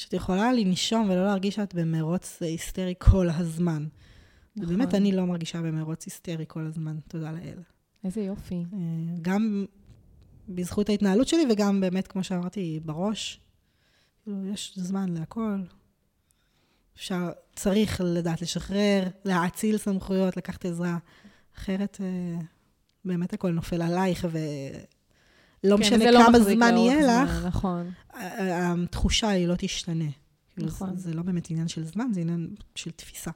שאת 0.00 0.12
יכולה 0.12 0.52
לנשום 0.52 1.10
ולא 1.10 1.24
להרגיש 1.24 1.54
שאת 1.54 1.74
במרוץ 1.74 2.42
היסטרי 2.42 2.94
כל 2.98 3.28
הזמן. 3.30 3.86
נכון. 4.56 4.76
באמת, 4.76 4.94
אני 4.94 5.12
לא 5.12 5.26
מרגישה 5.26 5.62
במרוץ 5.62 6.04
היסטרי 6.04 6.44
כל 6.48 6.66
הזמן, 6.66 6.96
תודה 7.08 7.32
לאל. 7.32 7.58
איזה 8.04 8.20
יופי. 8.20 8.54
אה, 8.54 8.78
גם 9.22 9.64
בזכות 10.48 10.88
ההתנהלות 10.88 11.28
שלי 11.28 11.42
וגם 11.52 11.80
באמת, 11.80 12.08
כמו 12.08 12.24
שאמרתי, 12.24 12.80
בראש. 12.84 13.40
כאילו, 14.22 14.46
יש 14.46 14.78
זמן 14.78 15.08
להכל. 15.08 15.58
אפשר, 16.96 17.30
צריך 17.54 18.00
לדעת 18.04 18.42
לשחרר, 18.42 19.08
להאציל 19.24 19.78
סמכויות, 19.78 20.36
לקחת 20.36 20.64
עזרה. 20.64 20.98
אחרת, 21.56 21.98
אה, 22.00 22.40
באמת 23.04 23.32
הכל 23.32 23.50
נופל 23.50 23.82
עלייך, 23.82 24.26
ולא 25.64 25.76
כן, 25.76 25.82
משנה 25.82 26.10
לא 26.10 26.20
כמה 26.20 26.38
מחזיק 26.38 26.56
זמן 26.56 26.76
יהיה 26.76 27.24
לך, 27.24 27.44
נכון. 27.46 27.90
התחושה 28.12 29.28
היא 29.28 29.46
לא 29.48 29.54
תשתנה. 29.58 30.04
כאילו, 30.54 30.66
נכון. 30.66 30.96
זה, 30.96 31.10
זה 31.10 31.14
לא 31.14 31.22
באמת 31.22 31.50
עניין 31.50 31.68
של 31.68 31.84
זמן, 31.84 32.10
זה 32.12 32.20
עניין 32.20 32.54
של 32.74 32.90
תפיסה. 32.90 33.30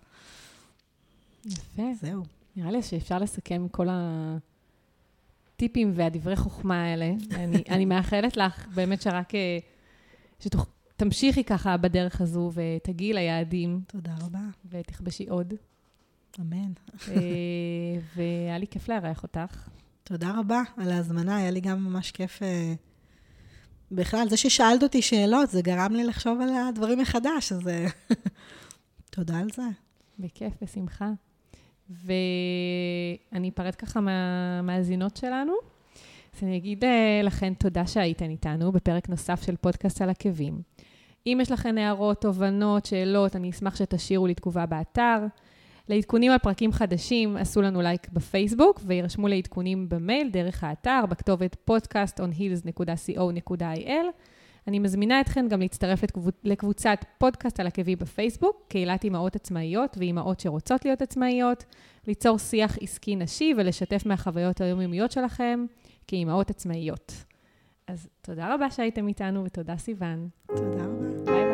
יפה. 1.47 1.83
זהו. 2.01 2.22
נראה 2.57 2.70
לי 2.70 2.83
שאפשר 2.83 3.18
לסכם 3.18 3.66
כל 3.70 3.89
הטיפים 5.55 5.93
והדברי 5.95 6.37
חוכמה 6.37 6.85
האלה. 6.85 7.12
אני, 7.41 7.62
אני 7.68 7.85
מאחלת 7.85 8.37
לך 8.37 8.66
באמת 8.75 9.03
שרק... 9.03 9.35
אה, 9.35 9.59
שתמשיכי 10.41 11.45
ככה 11.45 11.77
בדרך 11.77 12.20
הזו 12.20 12.51
ותגיעי 12.55 13.12
ליעדים 13.12 13.81
תודה 13.87 14.14
רבה. 14.20 14.41
ותכבשי 14.70 15.29
עוד. 15.29 15.55
אמן. 16.41 16.72
אה, 17.09 17.14
והיה 18.16 18.59
לי 18.59 18.66
כיף 18.66 18.89
לארח 18.89 19.22
אותך. 19.22 19.68
תודה 20.05 20.32
רבה 20.38 20.62
על 20.76 20.92
ההזמנה, 20.92 21.36
היה 21.36 21.50
לי 21.50 21.61
גם 21.61 21.84
ממש 21.84 22.11
כיף. 22.11 22.42
אה, 22.42 22.74
בכלל, 23.92 24.28
זה 24.28 24.36
ששאלת 24.36 24.82
אותי 24.82 25.02
שאלות, 25.02 25.50
זה 25.50 25.62
גרם 25.62 25.92
לי 25.92 26.05
לחשוב 26.05 26.40
על 26.40 26.48
הדברים 26.68 26.98
מחדש, 26.98 27.52
אז 27.52 27.68
אה, 27.68 27.86
תודה 29.11 29.38
על 29.38 29.48
זה. 29.55 29.62
בכיף, 30.18 30.52
בשמחה. 30.62 31.11
ואני 31.90 33.48
אפרד 33.55 33.74
ככה 33.74 34.00
מהמאזינות 34.00 35.16
שלנו. 35.16 35.52
אז 36.36 36.42
אני 36.42 36.57
אגיד 36.57 36.84
אה, 36.84 37.20
לכן 37.22 37.55
תודה 37.55 37.86
שהייתן 37.86 38.30
איתנו 38.30 38.72
בפרק 38.72 39.09
נוסף 39.09 39.42
של 39.42 39.57
פודקאסט 39.57 40.02
על 40.02 40.11
עקבים. 40.11 40.62
אם 41.26 41.38
יש 41.42 41.50
לכן 41.50 41.78
הערות, 41.78 42.20
תובנות, 42.20 42.86
שאלות, 42.86 43.36
אני 43.36 43.50
אשמח 43.50 43.76
שתשאירו 43.76 44.26
לי 44.26 44.34
תגובה 44.34 44.66
באתר. 44.66 45.26
לעדכונים 45.89 46.32
על 46.32 46.39
פרקים 46.39 46.72
חדשים, 46.72 47.37
עשו 47.37 47.62
לנו 47.62 47.82
לייק 47.82 48.09
בפייסבוק 48.12 48.80
וירשמו 48.87 49.28
לעדכונים 49.28 49.89
במייל 49.89 50.30
דרך 50.30 50.64
האתר 50.64 51.05
בכתובת 51.09 51.57
podcastonheels.co.il. 51.70 54.07
אני 54.68 54.78
מזמינה 54.78 55.20
אתכן 55.20 55.49
גם 55.49 55.61
להצטרף 55.61 56.03
לקבוצ... 56.03 56.35
לקבוצת 56.45 56.99
פודקאסט 57.18 57.61
על 57.61 57.66
עקבי 57.66 57.97
בפייסבוק, 57.97 58.64
קהילת 58.68 59.05
אימהות 59.05 59.37
עצמאיות 59.37 59.97
ואימהות 59.99 60.41
שרוצות 60.41 60.85
להיות 60.85 61.03
עצמאיות, 61.03 61.64
ליצור 62.07 62.39
שיח 62.39 62.78
עסקי 62.80 63.16
נשי 63.16 63.55
ולשתף 63.57 64.07
מהחוויות 64.07 64.61
היומיומיות 64.61 65.12
שלכם 65.12 65.66
כאימהות 66.07 66.51
עצמאיות. 66.51 67.12
אז 67.87 68.09
תודה 68.22 68.55
רבה 68.55 68.70
שהייתם 68.70 69.09
איתנו 69.09 69.45
ותודה 69.45 69.76
סיוון. 69.76 70.28
תודה 70.47 70.85
רבה. 70.85 71.53